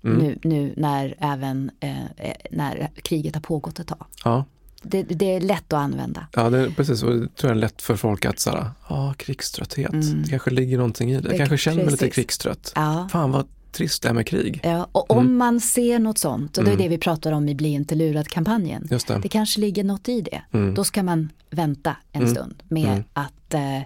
Mm. 0.03 0.17
nu, 0.17 0.39
nu 0.43 0.73
när 0.77 1.15
även 1.19 1.71
eh, 1.79 2.05
eh, 2.17 2.35
när 2.51 2.91
kriget 3.03 3.35
har 3.35 3.41
pågått 3.41 3.79
ett 3.79 3.87
tag. 3.87 4.05
Ja, 4.23 4.45
det, 4.85 5.03
det 5.03 5.35
är 5.35 5.39
lätt 5.41 5.73
att 5.73 5.79
använda. 5.79 6.27
Ja, 6.35 6.49
det, 6.49 6.71
precis. 6.71 7.03
Och 7.03 7.11
det 7.15 7.35
tror 7.35 7.49
jag 7.51 7.57
är 7.57 7.61
lätt 7.61 7.81
för 7.81 7.95
folk 7.95 8.25
att 8.25 8.39
säga, 8.39 8.71
ja, 8.89 9.13
krigströtthet, 9.17 9.93
Mm. 9.93 10.21
det 10.23 10.29
kanske 10.29 10.49
ligger 10.51 10.77
någonting 10.77 11.11
i 11.11 11.21
det. 11.21 11.29
Jag 11.29 11.37
kanske 11.37 11.57
känner 11.57 11.77
mig 11.83 11.91
lite 11.91 12.09
krigstrött. 12.09 12.71
Ja. 12.75 13.07
Fan 13.11 13.31
vad 13.31 13.47
trist 13.71 14.03
det 14.03 14.09
är 14.09 14.13
med 14.13 14.27
krig. 14.27 14.59
Ja, 14.63 14.87
och 14.91 15.11
om 15.11 15.19
Mm. 15.25 15.37
man 15.37 15.59
ser 15.59 15.99
något 15.99 16.17
sånt, 16.17 16.57
och 16.57 16.63
det 16.63 16.69
är 16.69 16.73
Mm. 16.75 16.83
det 16.83 16.89
vi 16.89 16.97
pratar 16.97 17.31
om 17.31 17.49
i 17.49 17.55
Bli 17.55 17.69
inte 17.69 17.95
lurad-kampanjen, 17.95 18.87
det. 18.89 19.19
det 19.21 19.29
kanske 19.29 19.59
ligger 19.59 19.83
något 19.83 20.09
i 20.09 20.21
det. 20.21 20.41
Mm. 20.53 20.73
Då 20.73 20.83
ska 20.83 21.03
man 21.03 21.29
vänta 21.49 21.95
en 22.11 22.21
Mm. 22.21 22.35
stund 22.35 22.63
med 22.67 23.03
att, 23.13 23.53
eh, 23.53 23.81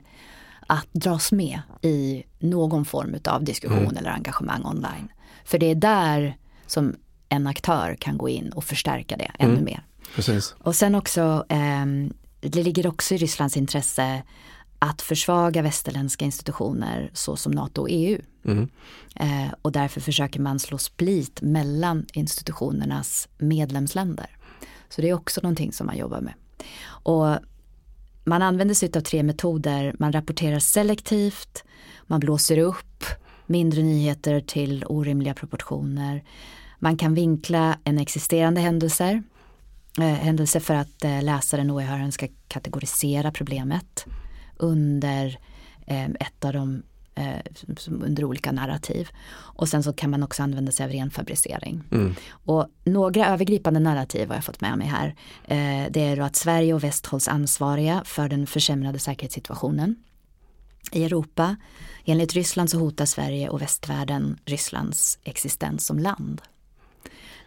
att 0.68 0.88
dras 0.92 1.32
med 1.32 1.60
i 1.82 2.24
någon 2.40 2.86
form 2.86 3.16
av 3.26 3.44
diskussion 3.44 3.78
Mm. 3.78 3.98
eller 3.98 4.10
engagemang 4.10 4.66
online. 4.66 5.08
För 5.46 5.58
det 5.60 5.66
är 5.72 5.76
där 5.76 6.38
som 6.68 6.96
en 7.30 7.48
aktör 7.48 7.96
kan 8.00 8.18
gå 8.18 8.30
in 8.30 8.50
och 8.50 8.64
förstärka 8.64 9.18
det 9.18 9.32
ännu 9.40 9.52
Mm. 9.54 9.66
mer. 9.66 9.84
Precis. 10.16 10.56
Och 10.60 10.76
sen 10.76 10.96
också, 10.96 11.46
ehm, 11.50 12.14
det 12.40 12.64
ligger 12.64 12.88
också 12.88 13.16
i 13.16 13.18
Rysslands 13.18 13.58
intresse 13.58 14.24
att 14.80 15.02
försvaga 15.02 15.62
västerländska 15.62 16.26
institutioner 16.26 17.10
såsom 17.14 17.52
NATO 17.52 17.82
och 17.82 17.88
EU. 17.92 18.22
Mm. 18.46 18.70
Eh, 19.16 19.54
och 19.62 19.72
därför 19.72 20.02
försöker 20.02 20.40
man 20.40 20.60
slå 20.60 20.78
split 20.78 21.42
mellan 21.42 22.06
institutionernas 22.14 23.30
medlemsländer. 23.38 24.38
Så 24.90 25.02
det 25.02 25.10
är 25.10 25.14
också 25.14 25.42
någonting 25.44 25.74
som 25.74 25.88
man 25.88 25.98
jobbar 25.98 26.22
med. 26.22 26.34
Och 26.88 27.38
man 28.24 28.42
använder 28.42 28.76
sig 28.76 28.92
av 28.96 29.02
tre 29.02 29.24
metoder. 29.24 29.96
Man 30.00 30.12
rapporterar 30.12 30.60
selektivt, 30.60 31.64
man 32.08 32.20
blåser 32.20 32.58
upp 32.58 33.06
mindre 33.46 33.84
nyheter 33.84 34.40
till 34.40 34.86
orimliga 34.88 35.34
proportioner. 35.34 36.24
Man 36.80 36.98
kan 36.98 37.14
vinkla 37.14 37.78
en 37.84 38.00
existerande 38.00 38.62
händelser, 38.62 39.14
eh, 39.14 39.22
händelse 40.06 40.60
för 40.60 40.74
att 40.74 41.06
eh, 41.06 41.24
läsaren 41.24 41.70
och 41.70 41.76
åhöraren 41.76 42.12
ska 42.12 42.28
kategorisera 42.48 43.32
problemet 43.32 44.06
under 44.58 45.40
eh, 45.88 46.06
ett 46.06 46.46
av 46.46 46.54
de 46.54 46.84
eh, 47.16 47.40
under 47.88 48.24
olika 48.24 48.52
narrativ. 48.52 49.10
Och 49.32 49.70
sen 49.70 49.84
så 49.84 49.94
kan 49.94 50.10
man 50.10 50.24
också 50.24 50.44
använda 50.44 50.72
sig 50.72 50.84
av 50.86 50.92
renfabricering. 50.92 51.84
Mm. 51.92 52.16
Och 52.30 52.68
några 52.84 53.28
övergripande 53.28 53.80
narrativ 53.80 54.28
har 54.28 54.36
jag 54.36 54.44
fått 54.44 54.62
med 54.62 54.78
mig 54.78 54.88
här. 54.88 55.16
Eh, 55.44 55.92
det 55.92 56.02
är 56.02 56.16
då 56.16 56.24
att 56.24 56.36
Sverige 56.36 56.74
och 56.74 56.84
väst 56.84 57.06
hålls 57.06 57.28
ansvariga 57.28 58.02
för 58.06 58.30
den 58.30 58.48
försämrade 58.48 59.00
säkerhetssituationen 59.00 59.96
i 60.92 61.04
Europa. 61.04 61.56
Enligt 62.06 62.34
Ryssland 62.34 62.70
så 62.70 62.80
hotar 62.80 63.06
Sverige 63.06 63.50
och 63.50 63.62
västvärlden 63.62 64.40
Rysslands 64.46 65.20
existens 65.24 65.86
som 65.86 66.00
land. 66.00 66.42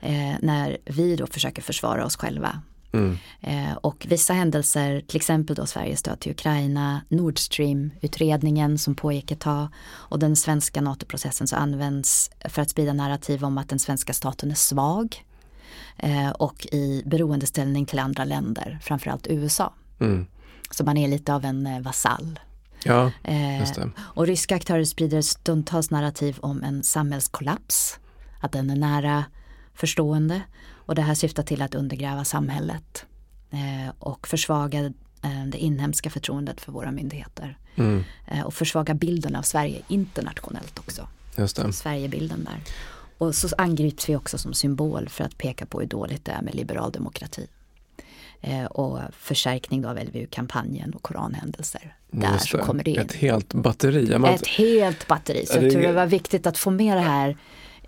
Eh, 0.03 0.35
när 0.43 0.79
vi 0.85 1.17
då 1.17 1.27
försöker 1.27 1.62
försvara 1.62 2.05
oss 2.07 2.17
själva 2.17 2.62
Mm. 2.93 3.19
Eh, 3.41 3.73
och 3.73 4.07
vissa 4.09 4.33
händelser, 4.33 5.01
till 5.01 5.17
exempel 5.17 5.57
då 5.57 5.67
Sveriges 5.67 6.01
stöd 6.01 6.21
till 6.21 6.33
Ukraina, 6.33 7.01
Nord 7.09 7.38
Stream-utredningen 7.38 8.79
som 8.79 8.95
pågick 8.95 9.31
ett 9.31 9.41
tag 9.41 9.69
och 9.85 10.19
den 10.19 10.37
svenska 10.37 10.81
NATO-processen 10.81 11.47
så 11.47 11.57
används 11.57 12.31
för 12.45 12.62
att 12.62 12.71
sprida 12.71 12.93
narrativ 12.93 13.45
om 13.45 13.59
att 13.59 13.69
den 13.69 13.79
svenska 13.79 14.12
staten 14.12 14.51
är 14.51 14.55
svag 14.55 15.25
eh, 15.97 16.31
och 16.31 16.67
i 16.73 17.03
beroendeställning 17.07 17.87
till 17.87 17.99
andra 17.99 18.25
länder, 18.25 18.79
framförallt 18.83 19.27
USA. 19.27 19.75
Mm. 20.01 20.27
Så 20.71 20.85
man 20.85 20.97
är 20.97 21.09
lite 21.09 21.35
av 21.35 21.45
en 21.45 21.67
eh, 21.67 21.81
vasall. 21.81 22.41
Ja, 22.85 23.11
Eh, 23.23 23.65
och 23.99 24.27
ryska 24.27 24.57
aktörer 24.57 24.85
sprider 24.85 25.23
stundtals 25.23 25.91
narrativ 25.91 26.38
om 26.41 26.62
en 26.62 26.83
samhällskollaps, 26.83 27.99
att 28.41 28.53
den 28.53 28.71
är 28.71 28.77
nära 28.77 29.25
förstående 29.75 30.43
och 30.71 30.95
det 30.95 31.03
här 31.03 31.15
syftar 31.15 31.43
till 31.43 31.63
att 31.63 31.75
undergräva 31.75 32.25
samhället 32.25 33.07
eh, 33.51 33.95
och 33.99 34.29
försvaga 34.29 34.79
eh, 35.23 35.47
det 35.47 35.59
inhemska 35.59 36.11
förtroendet 36.11 36.61
för 36.61 36.73
våra 36.73 36.91
myndigheter 36.91 37.59
Mm. 37.75 38.05
eh, 38.27 38.41
och 38.41 38.55
försvaga 38.55 38.95
bilden 38.95 39.37
av 39.37 39.43
Sverige 39.43 39.83
internationellt 39.89 40.79
också, 40.79 41.09
Just 41.39 41.57
det. 41.57 41.73
Sverigebilden 41.73 42.45
där. 42.45 42.61
Och 43.19 43.35
så 43.35 43.49
angrips 43.59 44.09
vi 44.09 44.17
också 44.17 44.39
som 44.39 44.55
symbol 44.55 45.09
för 45.09 45.25
att 45.25 45.39
peka 45.39 45.67
på 45.67 45.81
hur 45.81 45.87
dåligt 45.87 46.25
det 46.25 46.33
är 46.33 46.43
med 46.43 46.55
liberal 46.55 46.93
demokrati. 46.93 47.47
Eh, 48.41 48.65
och 48.65 48.99
förstärkning 49.13 49.83
då 49.83 49.89
av 49.89 49.97
LVU-kampanjen 49.99 50.95
och 50.95 51.03
koranhändelser. 51.03 51.97
Där 52.11 52.33
Just 52.33 52.49
så 52.49 52.59
kommer 52.59 52.85
det 52.85 52.91
in. 52.91 52.99
Ett 52.99 53.13
helt 53.13 53.55
batteri. 53.55 54.15
Ett 54.35 54.47
helt 54.47 55.07
batteri. 55.09 55.47
Så 55.47 55.59
jag 55.59 55.73
tror 55.73 55.83
det 55.83 55.93
var 55.93 56.07
viktigt 56.07 56.47
att 56.47 56.59
få 56.59 56.71
med 56.71 56.97
det 56.97 57.03
här 57.03 57.37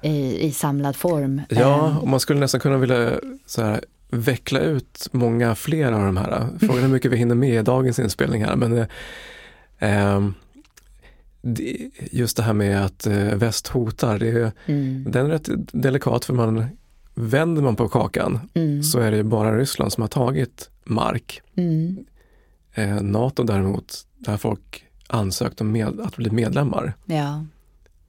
i, 0.05 0.47
i 0.47 0.53
samlad 0.53 0.97
form. 0.97 1.43
Ja, 1.49 1.89
Eh, 1.89 1.99
och 1.99 2.09
man 2.09 2.21
skulle 2.21 2.41
nästan 2.41 2.61
kunna 2.61 2.77
vilja 2.79 3.21
så 3.47 3.63
här, 3.63 3.85
veckla 4.11 4.61
ut 4.61 5.09
många 5.13 5.55
fler 5.55 5.93
av 5.93 6.01
de 6.07 6.17
här. 6.17 6.49
Frågan 6.61 6.77
är 6.79 6.83
hur 6.83 6.89
mycket 6.89 7.11
vi 7.11 7.17
hinner 7.17 7.35
med 7.35 7.61
i 7.61 7.63
dagens 7.63 7.99
inspelning 7.99 8.45
här. 8.45 8.57
Men, 8.57 8.79
eh, 8.79 8.87
ehm, 9.79 10.35
just 12.11 12.37
det 12.37 12.43
här 12.43 12.53
med 12.53 12.85
att 12.85 13.07
eh, 13.07 13.15
väst 13.35 13.67
hotar, 13.69 14.19
det 14.19 14.29
är, 14.29 14.53
mm, 14.67 15.05
den 15.11 15.27
är 15.27 15.31
rätt 15.31 15.49
delikat 15.73 16.25
för 16.25 16.35
man 16.35 16.65
vänder 17.15 17.63
man 17.63 17.77
på 17.77 17.89
kakan 17.89 18.41
mm, 18.55 18.83
så 18.83 18.99
är 18.99 19.11
det 19.11 19.17
ju 19.17 19.23
bara 19.23 19.59
Ryssland 19.59 19.93
som 19.93 20.01
har 20.01 20.09
tagit 20.09 20.71
mark. 20.85 21.43
mm, 21.57 22.05
Eh, 22.77 23.01
NATO 23.03 23.43
däremot, 23.43 24.07
där 24.19 24.37
folk 24.37 24.85
ansökt 25.09 25.61
om 25.61 25.73
med, 25.73 26.01
att 26.01 26.17
bli 26.17 26.31
medlemmar. 26.31 26.93
ja. 27.07 27.45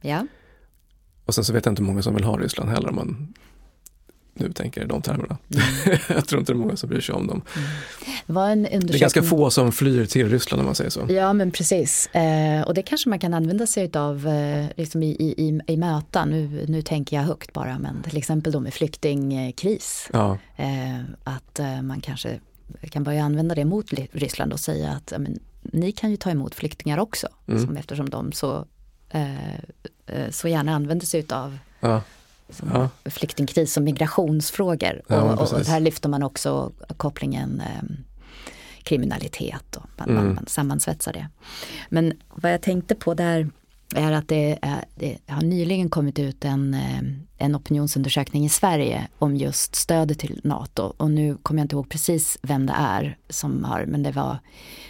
ja. 0.02 0.28
Och 1.26 1.36
sen 1.36 1.44
så 1.44 1.54
vet 1.54 1.66
jag 1.66 1.72
inte 1.72 1.82
hur 1.82 1.88
många 1.88 2.02
som 2.02 2.16
vill 2.16 2.24
ha 2.24 2.38
Ryssland 2.38 2.70
heller 2.70 2.90
om 2.90 2.96
man 2.96 3.34
nu 4.38 4.52
tänker 4.52 4.84
i 4.84 4.86
de 4.86 5.02
termerna. 5.02 5.38
Mm. 5.50 6.00
jag 6.10 6.28
tror 6.28 6.40
inte 6.40 6.52
det 6.54 6.56
är 6.56 6.60
många 6.60 6.76
som 6.76 6.90
bryr 6.90 7.02
sig 7.02 7.16
om 7.16 7.28
dem. 7.28 7.42
Det 8.28 8.34
var 8.34 8.50
en 8.50 8.64
Det 8.64 8.70
är 8.70 8.74
undersökning. 8.76 9.00
ganska 9.00 9.24
få 9.24 9.50
som 9.50 9.72
flyr 9.72 10.06
till 10.06 10.30
Ryssland 10.30 10.60
om 10.60 10.66
man 10.66 10.76
säger 10.76 10.90
så. 10.90 11.06
Ja 11.10 11.34
men 11.34 11.52
precis. 11.52 12.08
Eh, 12.08 12.62
och 12.62 12.74
det 12.74 12.82
kanske 12.82 13.10
man 13.10 13.20
kan 13.20 13.34
använda 13.34 13.68
sig 13.68 13.92
av 13.94 14.28
eh, 14.28 14.66
liksom 14.76 15.04
i, 15.04 15.10
i, 15.12 15.62
i, 15.68 15.78
möten. 15.78 16.30
Nu, 16.30 16.66
nu 16.68 16.82
tänker 16.82 17.16
jag 17.16 17.24
högt 17.24 17.54
bara 17.54 17.80
men 17.80 18.04
till 18.04 18.18
exempel 18.18 18.52
då 18.54 18.60
med 18.60 18.74
flyktingkris. 18.74 20.10
Ja, 20.14 20.38
Eh, 20.58 21.00
att 21.24 21.60
eh, 21.60 21.82
man 21.82 22.02
kanske 22.02 22.40
kan 22.90 23.04
börja 23.04 23.24
använda 23.24 23.56
det 23.56 23.66
mot 23.66 23.94
Ryssland 24.12 24.54
och 24.54 24.60
säga 24.60 24.92
att 24.92 25.14
men, 25.20 25.40
ni 25.62 25.92
kan 25.92 26.12
ju 26.12 26.18
ta 26.18 26.30
emot 26.30 26.56
flyktingar 26.56 26.98
också. 26.98 27.28
Mm. 27.48 27.66
Som, 27.66 27.78
eftersom 27.78 28.10
de 28.10 28.32
så, 28.32 28.66
så 30.30 30.48
gärna 30.48 30.76
använder 30.76 31.06
sig 31.06 31.26
av 31.30 31.58
ja, 31.80 32.02
som 32.50 32.70
Ja. 32.74 33.10
flyktingkris 33.10 33.78
och 33.78 33.84
migrationsfrågor. 33.84 35.02
Ja, 35.08 35.22
och, 35.22 35.54
och 35.54 35.66
här 35.66 35.80
lyfter 35.80 36.10
man 36.10 36.24
också 36.24 36.72
kopplingen 36.98 37.62
eh, 37.62 37.84
kriminalitet 38.84 39.76
och 39.76 39.86
man, 39.98 40.10
Mm. 40.10 40.26
man, 40.26 40.36
man 40.36 40.46
sammansvetsar 40.48 41.14
det. 41.14 41.28
Men 41.90 42.14
vad 42.36 42.54
jag 42.54 42.62
tänkte 42.62 42.96
på 42.96 43.14
där 43.14 43.50
är 43.96 44.12
att 44.12 44.28
det, 44.28 44.60
det 44.96 45.18
har 45.28 45.42
nyligen 45.42 45.90
kommit 45.90 46.20
ut 46.20 46.46
en, 46.46 46.74
eh, 46.74 47.02
en 47.38 47.56
opinionsundersökning 47.56 48.46
i 48.46 48.50
Sverige 48.50 49.08
om 49.20 49.36
just 49.36 49.76
stödet 49.76 50.20
till 50.20 50.42
NATO. 50.44 50.94
Och 50.98 51.12
nu 51.12 51.38
kommer 51.44 51.60
jag 51.60 51.66
inte 51.66 51.76
ihåg 51.76 51.90
precis 51.90 52.38
vem 52.42 52.66
det 52.66 52.74
är 52.78 53.18
som 53.30 53.64
har, 53.64 53.86
men 53.86 54.04
det 54.04 54.12
var 54.12 54.38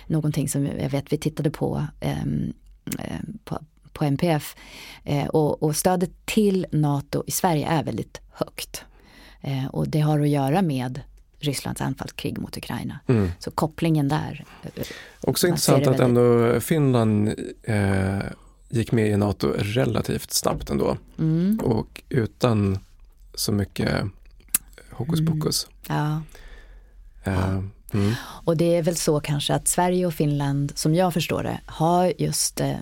någonting 0.07 0.49
som 0.49 0.65
jag 0.65 0.89
vet 0.89 1.13
vi 1.13 1.17
tittade 1.17 1.49
på, 1.51 1.85
ehm, 1.99 2.53
eh, 2.99 3.19
på, 3.43 3.59
på 3.95 4.05
MPF. 4.05 4.55
Eh, 5.03 5.27
och, 5.27 5.63
och 5.63 5.75
stödet 5.75 6.11
till 6.25 6.65
NATO 6.71 7.23
i 7.27 7.31
Sverige 7.31 7.67
är 7.67 7.83
väldigt 7.83 8.21
högt. 8.31 8.83
Eh, 9.41 9.65
och 9.65 9.87
det 9.87 9.99
har 9.99 10.19
att 10.19 10.29
göra 10.29 10.61
med 10.61 11.01
Rysslands 11.39 11.81
anfallskrig 11.81 12.37
mot 12.39 12.57
Ukraina. 12.57 12.99
mm. 13.07 13.31
Så 13.39 13.51
kopplingen 13.51 14.07
där. 14.07 14.45
eh, 14.63 14.83
Också 15.21 15.47
intressant 15.47 15.87
att 15.87 15.99
ändå 15.99 16.59
Finland 16.59 17.33
eh, 17.63 18.19
gick 18.69 18.91
med 18.91 19.07
i 19.07 19.17
NATO 19.17 19.47
relativt 19.57 20.31
snabbt 20.31 20.69
ändå 20.69 20.97
Mm, 21.19 21.59
och 21.63 22.01
utan 22.09 22.79
så 23.33 23.51
mycket 23.51 24.03
hokus 24.91 25.19
Mm. 25.19 25.33
pokus. 25.39 25.67
ja. 25.87 26.21
Eh, 27.23 27.49
mm. 27.93 28.13
Och 28.19 28.57
det 28.57 28.75
är 28.75 28.83
väl 28.83 28.95
så 28.95 29.19
kanske 29.19 29.53
att 29.55 29.67
Sverige 29.67 30.05
och 30.05 30.13
Finland, 30.13 30.71
som 30.75 30.95
jag 30.95 31.13
förstår 31.13 31.43
det, 31.43 31.59
har 31.65 32.13
just 32.17 32.59
eh, 32.61 32.73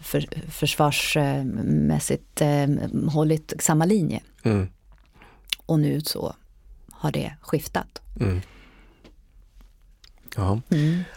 för, 0.00 0.24
försvarsmässigt 0.50 2.40
eh, 2.40 2.66
hållit 3.12 3.52
samma 3.58 3.84
linje. 3.84 4.20
Mm. 4.42 4.68
Och 5.66 5.80
nu 5.80 6.00
så 6.00 6.34
har 6.90 7.12
det 7.12 7.32
skiftat. 7.40 8.02
Mm. 8.20 8.40
Ja. 10.36 10.60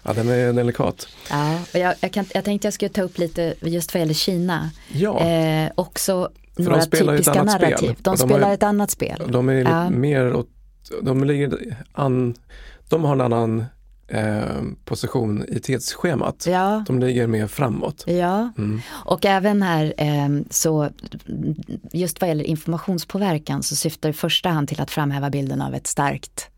ja, 0.03 0.13
den 0.13 0.29
är 0.29 0.53
delikat. 0.53 1.07
Ja, 1.29 1.59
och 1.73 1.79
jag, 1.79 1.95
jag, 2.01 2.13
kan, 2.13 2.25
jag 2.33 2.43
tänkte 2.45 2.65
jag 2.67 2.73
skulle 2.73 2.89
ta 2.89 3.01
upp 3.01 3.17
lite 3.17 3.53
just 3.61 3.93
vad 3.93 3.99
gäller 4.01 4.13
Kina. 4.13 4.71
Ja, 4.93 5.19
Eh, 5.19 5.71
också 5.75 6.29
de 6.55 6.63
några 6.63 6.81
spelar 6.81 7.13
ju 7.13 7.19
ett 7.19 7.25
typiska 7.25 7.41
annat 7.41 7.55
spel. 7.55 7.69
narrativ. 7.69 7.89
De, 7.97 8.01
de 8.03 8.09
har 8.09 8.17
spelar 8.17 8.47
ju- 8.47 8.53
ett 8.53 8.63
annat 8.63 8.91
spel. 8.91 9.21
de 9.31 9.49
är 9.49 9.53
Ja. 9.53 9.89
mer 9.89 10.33
åt, 10.33 10.49
de 11.01 11.23
ligger 11.23 11.77
an, 11.91 12.35
de 12.89 13.03
har 13.03 13.13
en 13.13 13.21
annan 13.21 13.65
eh, 14.09 14.61
position 14.85 15.45
i 15.47 15.59
tidsschemat. 15.59 16.45
Ja, 16.49 16.83
De 16.87 16.99
ligger 16.99 17.27
mer 17.27 17.47
framåt. 17.47 18.03
ja. 18.07 18.53
Mm. 18.57 18.81
och 18.89 19.25
även 19.25 19.61
här 19.61 19.93
eh, 19.97 20.29
så 20.49 20.89
just 21.93 22.21
vad 22.21 22.27
gäller 22.27 22.43
informationspåverkan 22.43 23.63
så 23.63 23.75
syftar 23.75 24.09
i 24.09 24.13
första 24.13 24.49
hand 24.49 24.67
till 24.67 24.81
att 24.81 24.91
framhäva 24.91 25.29
bilden 25.29 25.61
av 25.61 25.75
ett 25.75 25.87
starkt 25.87 26.49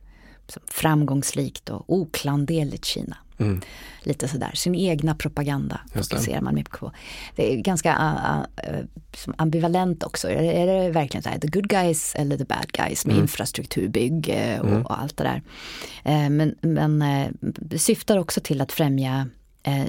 framgångsrikt 0.67 1.69
och 1.69 1.83
oklanderligt 1.87 2.85
Kina. 2.85 3.17
Mm. 3.41 3.61
Lite 4.03 4.27
sådär, 4.27 4.51
sin 4.53 4.75
egna 4.75 5.15
propaganda 5.15 5.81
fokuserar 5.93 6.41
man 6.41 6.55
mycket 6.55 6.79
på. 6.79 6.91
Det 7.35 7.53
är 7.53 7.57
ganska 7.57 7.93
uh, 7.93 8.73
uh, 8.73 8.85
ambivalent 9.35 10.03
också. 10.03 10.29
Är 10.29 10.41
det, 10.41 10.51
är 10.51 10.67
det 10.67 10.89
verkligen 10.89 11.23
så 11.23 11.29
här, 11.29 11.39
the 11.39 11.47
good 11.47 11.69
guys 11.69 12.15
eller 12.15 12.37
the 12.37 12.45
bad 12.45 12.71
guys 12.71 13.05
med 13.05 13.13
mm. 13.13 13.23
infrastrukturbygge 13.23 14.59
och, 14.59 14.67
mm. 14.67 14.85
och, 14.85 15.01
allt 15.01 15.17
det 15.17 15.23
där. 15.23 15.41
Uh, 16.05 16.29
men 16.29 16.55
men 16.61 17.03
det 17.41 17.79
syftar 17.79 18.17
också 18.17 18.41
till 18.41 18.61
att 18.61 18.71
främja 18.71 19.27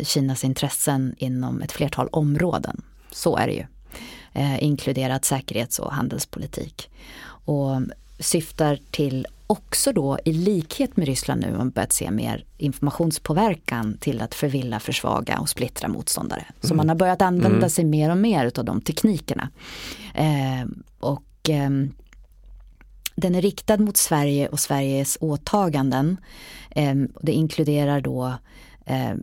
Kinas 0.02 0.44
intressen 0.44 1.14
inom 1.18 1.62
ett 1.62 1.72
flertal 1.72 2.08
områden. 2.12 2.82
Så 3.10 3.36
är 3.36 3.46
det 3.46 3.52
ju. 3.52 3.66
inkluderat 4.58 5.24
säkerhets 5.24 5.78
och 5.78 5.92
handelspolitik. 5.92 6.90
Och 7.44 7.82
syftar 8.18 8.78
till 8.90 9.26
också 9.52 9.92
då 9.92 10.18
i 10.24 10.32
likhet 10.32 10.96
med 10.96 11.06
Ryssland 11.06 11.40
nu 11.40 11.56
man 11.56 11.70
börjat 11.70 11.92
se 11.92 12.10
mer 12.10 12.44
informationspåverkan 12.56 13.96
till 14.00 14.20
att 14.20 14.34
förvilla, 14.34 14.80
försvaga 14.80 15.38
och 15.38 15.48
splittra 15.48 15.88
motståndare. 15.88 16.44
Så 16.60 16.66
mm. 16.66 16.76
man 16.76 16.88
har 16.88 16.96
börjat 16.96 17.22
använda 17.22 17.56
mm. 17.56 17.70
sig 17.70 17.84
mer 17.84 18.10
och 18.10 18.16
mer 18.16 18.58
av 18.58 18.64
de 18.64 18.80
teknikerna. 18.80 19.48
Eh, 20.14 20.68
och 21.00 21.50
eh, 21.50 21.70
den 23.14 23.34
är 23.34 23.42
riktad 23.42 23.76
mot 23.76 23.96
Sverige 23.96 24.48
och 24.48 24.60
Sveriges 24.60 25.18
åtaganden. 25.20 26.16
Eh, 26.70 26.94
det 27.22 27.32
inkluderar 27.32 28.00
då 28.00 28.34
eh, 28.86 29.14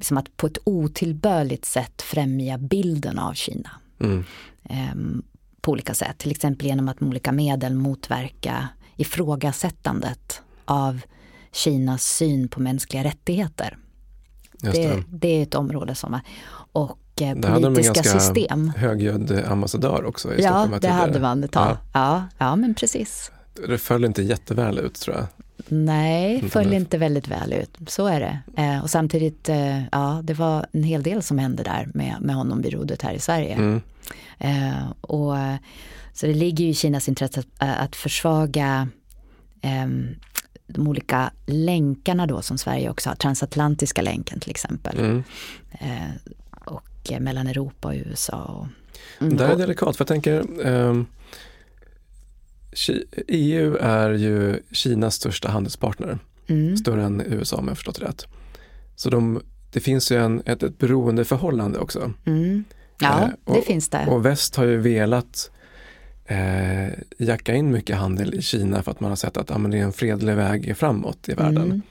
som 0.00 0.16
att 0.16 0.36
på 0.36 0.46
ett 0.46 0.58
otillbörligt 0.64 1.64
sätt 1.64 2.02
främja 2.02 2.58
bilden 2.58 3.18
av 3.18 3.34
Kina. 3.34 3.70
Mm. 4.00 4.24
Ehm, 4.64 5.22
på 5.60 5.72
olika 5.72 5.94
sätt, 5.94 6.18
till 6.18 6.30
exempel 6.30 6.66
genom 6.66 6.88
att 6.88 7.00
med 7.00 7.08
olika 7.08 7.32
medel 7.32 7.74
motverka 7.74 8.68
ifrågasättandet 9.00 10.42
av 10.64 11.00
Kinas 11.52 12.02
syn 12.02 12.48
på 12.48 12.60
mänskliga 12.60 13.04
rättigheter. 13.04 13.76
Det. 14.52 14.70
Det, 14.70 15.04
det. 15.08 15.28
är 15.28 15.42
ett 15.42 15.54
område 15.54 15.94
som 15.94 16.14
är, 16.14 16.20
och 16.72 16.98
eh, 17.20 17.60
politiska 17.60 18.02
system. 18.02 18.02
Det 18.02 18.10
ganska 18.10 18.18
system. 18.18 18.72
högljudd 18.76 19.44
ambassadör 19.48 20.04
också 20.04 20.34
i 20.34 20.42
Ja, 20.42 20.68
det 20.80 20.88
hade 20.88 21.20
man 21.20 21.44
ett 21.44 21.52
tag. 21.52 21.76
Ja. 21.92 22.00
ja. 22.00 22.24
Ja, 22.38 22.56
men 22.56 22.74
precis. 22.74 23.32
Det 23.68 23.78
föll 23.78 24.04
inte 24.04 24.22
jätteväl 24.22 24.78
ut 24.78 24.94
tror 24.94 25.16
jag. 25.16 25.26
Nej, 25.68 26.48
föll 26.50 26.72
inte 26.72 26.98
väldigt 26.98 27.28
väl 27.28 27.52
ut. 27.52 27.78
Så 27.86 28.06
är 28.06 28.20
det. 28.20 28.62
Eh, 28.62 28.82
och 28.82 28.90
samtidigt, 28.90 29.48
eh, 29.48 29.84
ja, 29.84 30.20
det 30.22 30.34
var 30.34 30.66
en 30.72 30.82
hel 30.82 31.02
del 31.02 31.22
som 31.22 31.38
hände 31.38 31.62
där 31.62 31.90
med, 31.94 32.16
med 32.20 32.36
honom 32.36 32.62
vid 32.62 32.72
rodret 32.72 33.02
här 33.02 33.12
i 33.12 33.18
Sverige. 33.18 33.54
Mm. 33.54 33.80
Eh, 34.38 34.90
och, 35.00 35.34
så 36.12 36.26
det 36.26 36.34
ligger 36.34 36.64
ju 36.64 36.70
i 36.70 36.74
Kinas 36.74 37.08
intresse 37.08 37.40
att, 37.40 37.78
att 37.78 37.96
försvaga 37.96 38.88
eh, 39.60 39.86
de 40.66 40.88
olika 40.88 41.32
länkarna 41.46 42.26
då 42.26 42.42
som 42.42 42.58
Sverige 42.58 42.90
också 42.90 43.08
har, 43.08 43.16
transatlantiska 43.16 44.02
länken 44.02 44.40
till 44.40 44.50
exempel. 44.50 44.98
Mm. 44.98 45.22
Eh, 45.72 46.32
och 46.64 47.12
eh, 47.12 47.20
mellan 47.20 47.46
Europa 47.46 47.88
och 47.88 47.94
USA. 47.94 48.36
Och, 48.36 48.66
mm. 49.22 49.36
Det 49.36 49.44
är 49.44 49.56
delikat 49.56 49.96
för 49.96 50.02
jag 50.02 50.08
tänker 50.08 50.44
EU 53.28 53.76
är 53.80 54.10
ju 54.10 54.62
Kinas 54.72 55.14
största 55.14 55.48
handelspartner. 55.48 56.18
Mm. 56.46 56.76
Större 56.76 57.04
än 57.04 57.20
USA 57.20 57.56
om 57.56 57.68
jag 57.68 57.76
förstått 57.76 58.00
det 58.00 58.06
rätt. 58.06 58.26
Så 58.96 59.10
de, 59.10 59.42
det 59.72 59.80
finns 59.80 60.12
ju 60.12 60.16
en, 60.16 60.42
ett, 60.46 60.62
ett 60.62 60.78
beroendeförhållande 60.78 61.78
också. 61.78 62.12
Mm. 62.26 62.64
Ja, 63.00 63.22
eh, 63.22 63.28
och, 63.44 63.54
det 63.54 63.62
finns 63.62 63.88
det. 63.88 64.06
Och 64.06 64.26
väst 64.26 64.56
har 64.56 64.64
ju 64.64 64.76
velat 64.76 65.50
eh, 66.26 66.88
jacka 67.18 67.54
in 67.54 67.70
mycket 67.70 67.96
handel 67.96 68.34
i 68.34 68.42
Kina 68.42 68.82
för 68.82 68.90
att 68.90 69.00
man 69.00 69.10
har 69.10 69.16
sett 69.16 69.36
att 69.36 69.50
ah, 69.50 69.58
det 69.58 69.78
är 69.78 69.82
en 69.82 69.92
fredlig 69.92 70.34
väg 70.34 70.76
framåt 70.76 71.28
i 71.28 71.34
världen. 71.34 71.82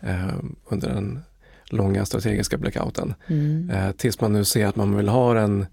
Mm. 0.00 0.28
Eh, 0.28 0.34
under 0.64 0.88
den 0.88 1.20
långa 1.64 2.04
strategiska 2.04 2.58
blackouten. 2.58 3.14
Mm. 3.26 3.70
Eh, 3.70 3.90
tills 3.90 4.20
man 4.20 4.32
nu 4.32 4.44
ser 4.44 4.66
att 4.66 4.76
man 4.76 4.96
vill 4.96 5.08
ha 5.08 5.38
en, 5.38 5.66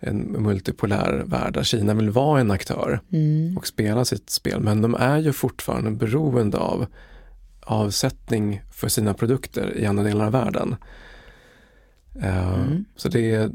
en 0.00 0.18
multipolär 0.18 1.22
värld 1.26 1.54
där 1.54 1.62
Kina 1.62 1.94
vill 1.94 2.10
vara 2.10 2.40
en 2.40 2.50
aktör 2.50 3.00
mm. 3.12 3.56
och 3.58 3.66
spela 3.66 4.04
sitt 4.04 4.30
spel. 4.30 4.60
Men 4.60 4.82
de 4.82 4.94
är 4.94 5.18
ju 5.18 5.32
fortfarande 5.32 5.90
beroende 5.90 6.58
av 6.58 6.86
avsättning 7.60 8.62
för 8.70 8.88
sina 8.88 9.14
produkter 9.14 9.76
i 9.76 9.86
andra 9.86 10.02
delar 10.02 10.26
av 10.26 10.32
världen. 10.32 10.76
Uh, 12.16 12.54
mm. 12.54 12.84
Så 12.96 13.08
det 13.08 13.34
är, 13.34 13.50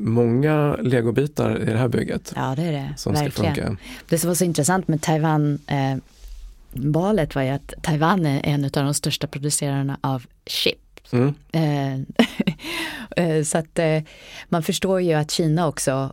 många 0.00 0.76
legobitar 0.76 1.62
i 1.62 1.64
det 1.64 1.78
här 1.78 1.88
bygget. 1.88 2.32
Ja, 2.36 2.54
det 2.56 2.62
är 2.62 2.72
det. 2.72 2.94
Som 2.96 3.12
Verkligen. 3.12 3.54
Ska 3.54 3.64
funka. 3.64 3.82
Det 4.08 4.18
som 4.18 4.28
var 4.28 4.34
så 4.34 4.44
intressant 4.44 4.88
med 4.88 5.02
Taiwan 5.02 5.58
eh, 5.66 5.96
valet 6.72 7.34
var 7.34 7.42
ju 7.42 7.48
att 7.48 7.74
Taiwan 7.82 8.26
är 8.26 8.40
en 8.44 8.64
av 8.64 8.70
de 8.70 8.94
största 8.94 9.26
producerarna 9.26 9.98
av 10.00 10.26
chip 10.46 10.78
Mm. 11.12 11.34
Eh, 11.52 11.94
eh, 13.24 13.42
så 13.44 13.58
att 13.58 13.78
eh, 13.78 14.02
man 14.48 14.62
förstår 14.62 15.00
ju 15.00 15.12
att 15.12 15.30
Kina 15.30 15.68
också 15.68 16.12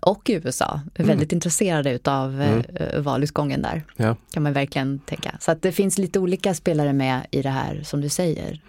och 0.00 0.22
USA 0.26 0.80
är 0.94 1.00
mm. 1.00 1.08
väldigt 1.08 1.32
intresserade 1.32 1.90
utav 1.90 2.42
mm. 2.42 2.64
valutgången 3.02 3.62
där. 3.62 3.82
Ja. 3.96 4.16
Kan 4.32 4.42
man 4.42 4.52
verkligen 4.52 4.98
tänka. 4.98 5.36
Så 5.40 5.50
att 5.50 5.62
det 5.62 5.72
finns 5.72 5.98
lite 5.98 6.18
olika 6.18 6.54
spelare 6.54 6.92
med 6.92 7.26
i 7.30 7.42
det 7.42 7.50
här 7.50 7.82
som 7.84 8.00
du 8.00 8.08
säger. 8.08 8.60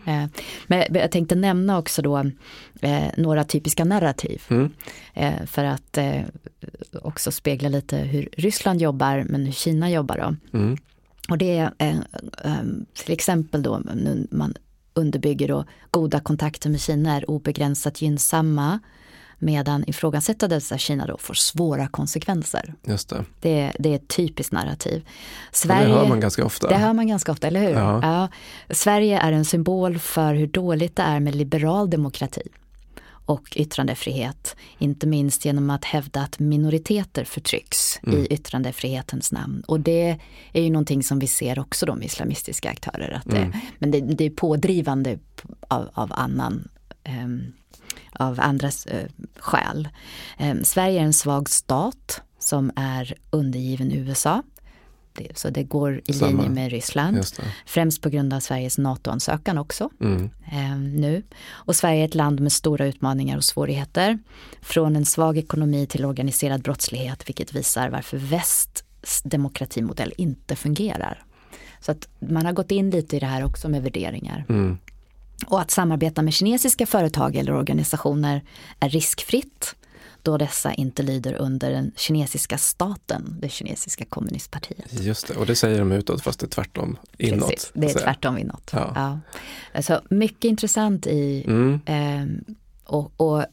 Men 0.68 0.84
jag 0.90 1.12
tänkte 1.12 1.36
nämna 1.36 1.78
också 1.78 2.02
då 2.02 2.26
några 3.18 3.44
typiska 3.44 3.86
narrativ. 3.86 4.42
Mm. 4.50 4.72
För 5.48 5.64
att 5.64 5.98
också 7.02 7.32
spegla 7.32 7.70
lite 7.70 7.98
hur 7.98 8.30
Ryssland 8.38 8.82
jobbar 8.82 9.26
men 9.30 9.46
hur 9.46 9.54
Kina 9.54 9.92
jobbar 9.92 10.18
då. 10.18 10.58
Mm. 10.58 10.78
Och 11.30 11.38
det 11.38 11.58
är 11.58 11.72
till 12.94 13.14
exempel 13.14 13.64
då 13.64 13.82
man 14.32 14.54
underbygger 14.94 15.48
då 15.48 15.66
goda 15.92 16.20
kontakter 16.20 16.70
med 16.70 16.82
Kina 16.82 17.16
är 17.16 17.30
obegränsat 17.30 18.02
gynnsamma 18.02 18.80
medan 19.40 19.84
ifrågasättandet 19.88 20.72
av 20.72 20.78
Kina 20.78 21.06
då 21.06 21.18
får 21.18 21.34
svåra 21.34 21.88
konsekvenser. 21.88 22.74
Just 22.84 23.10
det. 23.10 23.26
Det, 23.42 23.72
det 23.80 23.90
är 23.90 23.96
ett 23.96 24.08
typiskt 24.08 24.54
narrativ. 24.54 25.06
Sverige, 25.52 25.88
det 25.88 25.94
hör 25.94 26.08
man 26.08 26.20
ganska 26.20 26.46
ofta. 26.46 26.68
Det 26.68 26.76
hör 26.76 26.94
man 26.94 27.08
ganska 27.08 27.32
ofta, 27.32 27.48
eller 27.48 27.60
hur? 27.60 27.70
Ja. 27.70 28.00
ja. 28.04 28.28
Sverige 28.74 29.20
är 29.20 29.32
en 29.32 29.46
symbol 29.46 30.00
för 30.00 30.34
hur 30.34 30.48
dåligt 30.48 30.96
det 30.96 31.04
är 31.04 31.20
med 31.20 31.36
liberal 31.36 31.90
demokrati 31.90 32.42
och 33.32 33.58
yttrandefrihet. 33.58 34.56
Inte 34.78 35.08
minst 35.08 35.46
genom 35.46 35.70
att 35.70 35.86
hävda 35.86 36.22
att 36.22 36.40
minoriteter 36.40 37.24
förtrycks 37.24 38.00
mm. 38.04 38.20
i 38.20 38.26
yttrandefrihetens 38.26 39.32
namn. 39.32 39.64
Och 39.68 39.80
det 39.80 40.20
är 40.54 40.62
ju 40.62 40.70
någonting 40.70 41.04
som 41.04 41.20
vi 41.20 41.28
ser 41.28 41.60
också 41.60 41.86
de 41.86 42.04
islamistiska 42.04 42.70
aktörer. 42.70 43.12
Att 43.12 43.26
det, 43.26 43.38
mm. 43.38 43.52
Men 43.80 43.92
det, 43.92 44.00
det, 44.00 44.26
är 44.26 44.30
pådrivande 44.30 45.20
av, 45.68 45.90
av 45.94 46.12
annan 46.16 46.68
um, 47.24 47.54
av 48.12 48.40
andras 48.40 48.88
uh, 48.88 49.28
skäl. 49.40 49.90
Um, 50.40 50.64
Sverige 50.64 51.00
är 51.00 51.04
en 51.04 51.14
svag 51.14 51.50
stat 51.50 52.22
som 52.40 52.72
är 52.76 53.14
undergiven 53.30 53.92
USA 53.92 54.44
det, 55.14 55.38
så 55.38 55.50
det 55.50 55.64
går 55.64 56.02
i 56.06 56.14
Samma. 56.14 56.32
linje 56.32 56.50
med 56.50 56.72
Ryssland. 56.72 57.26
Främst 57.66 58.02
på 58.02 58.10
grund 58.10 58.34
av 58.34 58.40
Sveriges 58.40 58.78
NATO-ansökan 58.78 59.58
också 59.58 59.90
mm. 60.02 60.30
eh, 60.52 60.78
nu. 60.78 61.24
Och 61.50 61.76
Sverige 61.76 62.02
är 62.02 62.06
ett 62.06 62.16
land 62.16 62.40
med 62.40 62.52
stora 62.52 62.86
utmaningar 62.86 63.38
och 63.38 63.44
svårigheter. 63.44 64.20
Från 64.62 64.96
en 64.96 65.06
svag 65.06 65.38
ekonomi 65.38 65.86
till 65.86 66.06
organiserad 66.06 66.62
brottslighet 66.62 67.30
vilket 67.30 67.54
visar 67.54 67.90
varför 67.90 68.18
västs 68.18 69.22
demokratimodell 69.24 70.14
inte 70.18 70.56
fungerar. 70.56 71.24
Så 71.80 71.92
att 71.92 72.08
man 72.20 72.46
har 72.46 72.54
gått 72.54 72.72
in 72.72 72.90
lite 72.90 73.16
i 73.16 73.20
det 73.20 73.26
här 73.26 73.46
också 73.46 73.70
med 73.70 73.84
värderingar. 73.84 74.46
Mm. 74.50 74.78
Och 75.48 75.62
att 75.62 75.72
samarbeta 75.72 76.22
med 76.22 76.34
kinesiska 76.34 76.86
företag 76.86 77.36
eller 77.36 77.54
organisationer 77.54 78.44
är 78.80 78.90
riskfritt 78.90 79.76
då 80.24 80.38
dessa 80.38 80.74
inte 80.74 81.04
lyder 81.04 81.34
under 81.34 81.72
den 81.72 81.92
kinesiska 81.96 82.58
staten, 82.58 83.38
det 83.42 83.50
kinesiska 83.50 84.06
kommunistpartiet. 84.06 84.94
Just 85.02 85.28
det, 85.28 85.36
och 85.36 85.46
det 85.46 85.56
säger 85.56 85.80
de 85.80 85.92
utåt 85.92 86.22
fast 86.22 86.40
det 86.40 86.46
är 86.46 86.50
tvärtom 86.50 86.98
inåt. 87.18 87.50
Precis, 87.50 87.72
det 87.74 87.90
är 87.90 88.00
tvärtom 88.00 88.38
inåt. 88.38 88.70
Ja. 88.74 88.92
Ja. 88.96 89.20
Alltså, 89.74 90.02
mycket 90.10 90.46
intressant 90.46 91.08
i 91.08 91.44
mm. 91.48 91.80
eh, 91.86 92.54
och, 92.84 93.12
och, 93.18 93.46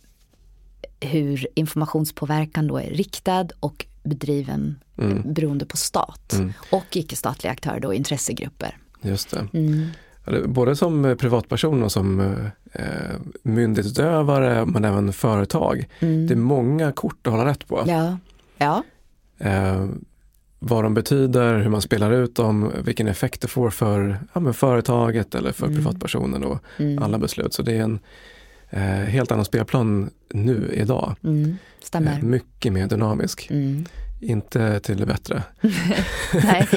hur 1.01 1.47
informationspåverkan 1.55 2.67
då 2.67 2.79
är 2.79 2.91
riktad 2.91 3.49
och 3.61 3.87
bedriven 4.03 4.79
mm. 4.99 5.33
beroende 5.33 5.67
på 5.67 5.77
stat 5.77 6.33
mm. 6.33 6.53
och 6.71 6.97
icke-statliga 6.97 7.53
aktörer 7.53 7.81
då, 7.81 7.95
intressegrupper. 7.95 8.77
Just 9.03 9.31
det. 9.31 9.49
Mm. 9.53 9.87
Både 10.47 10.77
som 10.77 11.17
privatperson 11.21 11.83
och 11.83 11.93
som 11.93 12.37
eh, 12.73 12.85
myndighetsutövare 13.43 14.67
men 14.67 14.85
även 14.85 15.13
företag. 15.13 15.89
Mm. 16.01 16.27
Det 16.27 16.35
är 16.35 16.39
många 16.39 16.93
kort 16.93 17.27
att 17.27 17.33
hålla 17.33 17.47
rätt 17.47 17.69
på. 17.69 17.85
Ja. 17.87 18.19
Ja. 18.59 18.83
Eh, 19.39 19.87
vad 20.59 20.85
de 20.85 20.95
betyder, 20.95 21.59
hur 21.59 21.71
man 21.71 21.83
spelar 21.83 22.13
ut 22.13 22.35
dem, 22.35 22.73
vilken 22.85 23.09
effekt 23.09 23.41
det 23.41 23.49
får 23.49 23.71
för 23.71 24.19
ja, 24.33 24.53
företaget 24.53 25.35
eller 25.35 25.53
för 25.53 25.67
mm. 25.67 25.77
privatpersonen 25.77 26.45
och 26.45 26.59
mm. 26.77 27.03
alla 27.03 27.19
beslut. 27.19 27.55
Så 27.55 27.63
det 27.63 27.73
är 27.73 27.83
en 27.83 27.99
eh, 28.71 28.83
helt 28.83 29.33
annan 29.33 29.45
spelplan 29.45 30.11
nu 30.33 30.71
idag. 30.75 31.15
Mm. 31.25 31.57
Stämmer. 31.83 32.13
Eh, 32.13 32.23
mycket 32.23 32.73
mer 32.73 32.87
dynamisk. 32.87 33.51
Mm. 34.23 34.31
inte 34.31 34.81
till 34.81 34.97
det 34.97 35.07
bättre. 35.07 35.43
nej, 36.45 36.69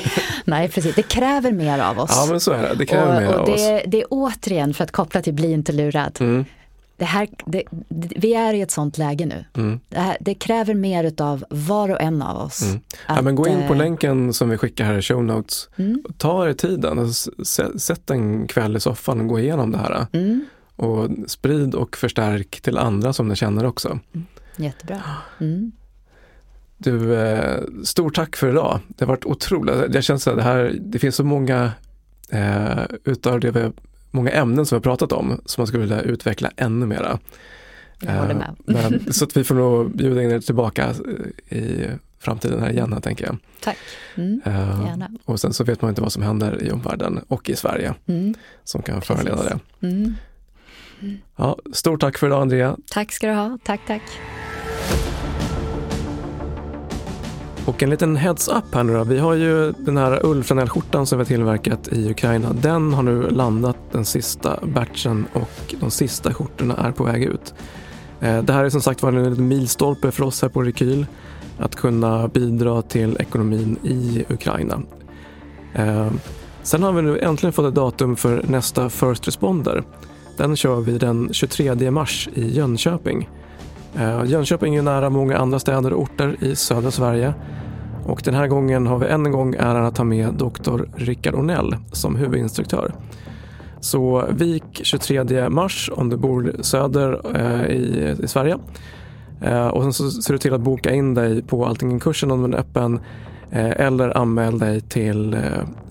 nej, 0.45 0.69
precis. 0.69 0.95
Det 0.95 1.03
kräver 1.03 1.51
mer 1.51 1.79
av 1.79 1.99
oss. 1.99 2.11
Ja, 2.13 2.25
men 2.29 2.39
så 2.39 2.51
är 2.51 2.61
det. 2.61 2.75
Det 2.75 2.85
kräver 2.85 3.15
och, 3.15 3.21
mer 3.21 3.33
och 3.33 3.39
av 3.39 3.45
det, 3.45 3.51
oss. 3.53 3.81
Det 3.87 4.01
är 4.01 4.05
återigen, 4.09 4.73
för 4.73 4.83
att 4.83 4.91
koppla 4.91 5.21
till 5.21 5.33
bli 5.33 5.51
inte 5.51 5.71
lurad. 5.71 6.17
Mm, 6.19 6.45
Det 6.97 7.05
här, 7.05 7.27
det, 7.45 7.63
vi 8.15 8.33
är 8.33 8.53
i 8.53 8.61
ett 8.61 8.71
sånt 8.71 8.97
läge 8.97 9.25
nu. 9.25 9.45
mm, 9.57 9.79
Det, 9.89 9.99
här, 9.99 10.17
det 10.21 10.33
kräver 10.33 10.73
mer 10.73 11.21
av 11.21 11.45
var 11.49 11.89
och 11.89 12.01
en 12.01 12.21
av 12.21 12.37
oss. 12.45 12.61
mm. 12.61 12.79
Ja, 13.07 13.21
men 13.21 13.35
gå 13.35 13.47
in 13.47 13.67
på 13.67 13.73
eh, 13.73 13.77
länken 13.77 14.33
som 14.33 14.49
vi 14.49 14.57
skickar 14.57 14.85
här 14.85 14.97
i 14.97 15.01
show 15.01 15.23
notes. 15.23 15.69
Mm, 15.77 16.03
Ta 16.17 16.47
er 16.49 16.53
tiden, 16.53 16.99
sä- 17.43 17.77
sätt 17.77 18.09
en 18.09 18.47
kväll 18.47 18.77
i 18.77 18.79
soffan 18.79 19.21
och 19.21 19.27
gå 19.27 19.39
igenom 19.39 19.71
det 19.71 19.77
här. 19.77 20.05
mm, 20.13 20.45
Och 20.75 21.09
sprid 21.27 21.75
och 21.75 21.97
förstärk 21.97 22.61
till 22.61 22.77
andra 22.77 23.13
som 23.13 23.27
ni 23.27 23.35
känner 23.35 23.65
också. 23.65 23.99
jättebra. 24.57 25.01
Du, 26.83 27.15
eh, 27.15 27.59
stort 27.83 28.15
tack 28.15 28.35
för 28.35 28.49
idag. 28.49 28.79
Det 28.87 29.05
har 29.05 29.07
varit 29.07 29.25
otroligt. 29.25 29.95
Jag 29.95 30.03
känner 30.03 30.29
att 30.29 30.37
det 30.37 30.43
här, 30.43 30.75
det 30.79 30.99
finns 30.99 31.15
så 31.15 31.23
många 31.23 31.71
eh, 32.29 32.79
utav 33.05 33.39
det 33.39 33.51
vi, 33.51 33.71
många 34.11 34.31
ämnen 34.31 34.65
som 34.65 34.75
vi 34.75 34.77
har 34.79 34.83
pratat 34.83 35.11
om 35.11 35.41
som 35.45 35.61
man 35.61 35.67
skulle 35.67 35.81
vilja 35.81 36.01
utveckla 36.01 36.51
ännu 36.57 36.85
mera. 36.85 37.19
Jag 37.99 38.11
håller 38.13 38.31
Eh, 38.31 38.37
med. 38.37 38.55
Men, 38.65 39.13
så 39.13 39.25
att 39.25 39.37
vi 39.37 39.43
får 39.43 39.55
nog 39.55 39.95
bjuda 39.97 40.23
in 40.23 40.31
er 40.31 40.39
tillbaka 40.39 40.93
eh, 41.49 41.57
i 41.57 41.87
framtiden 42.19 42.59
här 42.61 42.69
igen, 42.71 42.93
här, 42.93 42.99
tänker 42.99 43.25
jag. 43.25 43.37
Tack. 43.63 43.77
Mm, 44.15 44.41
gärna. 44.45 45.09
och 45.25 45.39
sen 45.39 45.53
så 45.53 45.63
vet 45.63 45.81
man 45.81 45.89
inte 45.89 46.01
vad 46.01 46.11
som 46.11 46.23
händer 46.23 46.63
i 46.63 46.71
omvärlden 46.71 47.19
och 47.27 47.49
i 47.49 47.55
Sverige 47.55 47.93
Mm, 48.07 48.33
som 48.63 48.81
kan 48.81 49.01
föreleda 49.01 49.43
det. 49.43 49.59
mm. 49.87 50.15
Ja, 51.35 51.57
stort 51.73 52.01
tack 52.01 52.17
för 52.17 52.27
idag 52.27 52.41
Andrea. 52.41 52.77
Tack 52.89 53.11
ska 53.11 53.27
du 53.27 53.33
ha. 53.33 53.57
Tack, 53.63 53.81
tack. 53.87 54.01
Och 57.65 57.83
en 57.83 57.89
liten 57.89 58.17
heads-up 58.17 58.73
här 58.73 58.83
nu 58.83 58.93
då. 58.93 59.03
Vi 59.03 59.19
har 59.19 59.33
ju 59.33 59.71
den 59.71 59.97
här 59.97 60.25
ullflanellskjortan 60.25 61.05
som 61.05 61.17
vi 61.17 61.23
har 61.23 61.27
tillverkat 61.27 61.87
i 61.87 62.09
Ukraina. 62.09 62.53
Den 62.53 62.93
har 62.93 63.03
nu 63.03 63.29
landat 63.29 63.77
den 63.91 64.05
sista 64.05 64.59
batchen 64.63 65.25
och 65.33 65.75
de 65.79 65.91
sista 65.91 66.33
skjortorna 66.33 66.75
är 66.75 66.91
på 66.91 67.03
väg 67.03 67.23
ut. 67.23 67.53
Eh, 68.21 68.43
det 68.43 68.53
här 68.53 68.63
är 68.63 68.69
som 68.69 68.81
sagt 68.81 69.03
var 69.03 69.13
en 69.13 69.29
liten 69.29 69.47
milstolpe 69.47 70.11
för 70.11 70.23
oss 70.23 70.41
här 70.41 70.49
på 70.49 70.61
Rekyl. 70.61 71.05
Att 71.57 71.75
kunna 71.75 72.27
bidra 72.27 72.81
till 72.81 73.17
ekonomin 73.19 73.77
i 73.83 74.25
Ukraina. 74.29 74.81
Eh, 75.73 76.11
sen 76.63 76.83
har 76.83 76.91
vi 76.91 77.01
nu 77.01 77.19
äntligen 77.19 77.53
fått 77.53 77.65
ett 77.65 77.75
datum 77.75 78.15
för 78.15 78.43
nästa 78.47 78.89
First 78.89 79.27
Responder. 79.27 79.83
Den 80.37 80.55
kör 80.55 80.81
vi 80.81 80.97
den 80.97 81.29
23 81.33 81.91
mars 81.91 82.29
i 82.33 82.47
Jönköping. 82.47 83.29
Eh, 83.95 84.23
Jönköping 84.25 84.75
är 84.75 84.81
nära 84.81 85.09
många 85.09 85.37
andra 85.37 85.59
städer 85.59 85.93
och 85.93 86.01
orter 86.01 86.35
i 86.39 86.55
södra 86.55 86.91
Sverige. 86.91 87.33
Och 88.05 88.21
den 88.25 88.33
här 88.33 88.47
gången 88.47 88.87
har 88.87 88.97
vi 88.97 89.07
än 89.07 89.25
en 89.25 89.31
gång 89.31 89.55
äran 89.55 89.85
att 89.85 89.95
ta 89.95 90.03
med 90.03 90.33
doktor 90.33 90.89
Rickard 90.95 91.35
Ornell 91.35 91.75
som 91.91 92.15
huvudinstruktör. 92.15 92.93
Så 93.79 94.25
vik 94.29 94.81
23 94.83 95.49
mars 95.49 95.89
om 95.93 96.09
du 96.09 96.17
bor 96.17 96.55
söder 96.61 97.21
eh, 97.35 97.75
i, 97.75 98.15
i 98.23 98.27
Sverige. 98.27 98.57
Eh, 99.41 99.67
och 99.67 99.83
sen 99.83 99.93
så 99.93 100.11
ser 100.11 100.33
du 100.33 100.37
till 100.37 100.53
att 100.53 100.61
boka 100.61 100.93
in 100.93 101.13
dig 101.13 101.41
på 101.41 101.65
Alltingen-kursen 101.65 102.31
om 102.31 102.41
den 102.41 102.53
är 102.53 102.57
öppen 102.57 102.99
eh, 103.51 103.69
eller 103.69 104.17
anmäl 104.17 104.59
dig 104.59 104.81
till 104.81 105.33
eh, 105.33 105.39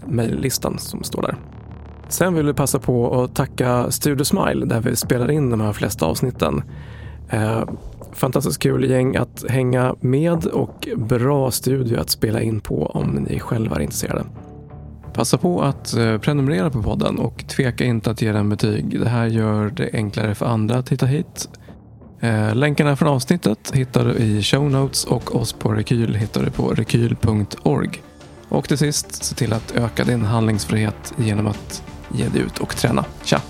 mejllistan 0.06 0.78
som 0.78 1.02
står 1.02 1.22
där. 1.22 1.36
Sen 2.08 2.34
vill 2.34 2.46
vi 2.46 2.54
passa 2.54 2.78
på 2.78 3.22
att 3.22 3.34
tacka 3.34 3.90
Studio 3.90 4.24
Smile 4.24 4.66
där 4.66 4.80
vi 4.80 4.96
spelar 4.96 5.30
in 5.30 5.50
de 5.50 5.60
här 5.60 5.72
flesta 5.72 6.06
avsnitten. 6.06 6.62
Eh, 7.30 7.64
fantastiskt 8.12 8.58
kul 8.58 8.90
gäng 8.90 9.16
att 9.16 9.44
hänga 9.48 9.94
med 10.00 10.46
och 10.46 10.88
bra 10.96 11.50
studio 11.50 12.00
att 12.00 12.10
spela 12.10 12.40
in 12.40 12.60
på 12.60 12.86
om 12.86 13.06
ni 13.10 13.40
själva 13.40 13.76
är 13.76 13.80
intresserade. 13.80 14.24
Passa 15.12 15.38
på 15.38 15.62
att 15.62 15.96
eh, 15.96 16.18
prenumerera 16.18 16.70
på 16.70 16.82
podden 16.82 17.18
och 17.18 17.44
tveka 17.48 17.84
inte 17.84 18.10
att 18.10 18.22
ge 18.22 18.32
den 18.32 18.48
betyg. 18.48 19.00
Det 19.00 19.08
här 19.08 19.26
gör 19.26 19.70
det 19.70 19.90
enklare 19.92 20.34
för 20.34 20.46
andra 20.46 20.76
att 20.76 20.88
hitta 20.88 21.06
hit. 21.06 21.48
Eh, 22.20 22.54
länkarna 22.54 22.96
från 22.96 23.08
avsnittet 23.08 23.70
hittar 23.74 24.04
du 24.04 24.14
i 24.14 24.42
show 24.42 24.70
notes 24.70 25.04
och 25.04 25.36
oss 25.36 25.52
på 25.52 25.72
Rekyl 25.72 26.14
hittar 26.14 26.42
du 26.44 26.50
på 26.50 26.68
rekyl.org. 26.68 28.02
Och 28.48 28.68
till 28.68 28.78
sist, 28.78 29.24
se 29.24 29.34
till 29.34 29.52
att 29.52 29.76
öka 29.76 30.04
din 30.04 30.24
handlingsfrihet 30.24 31.14
genom 31.16 31.46
att 31.46 31.82
ge 32.14 32.28
dig 32.28 32.42
ut 32.42 32.58
och 32.58 32.76
träna. 32.76 33.04
Tja! 33.24 33.40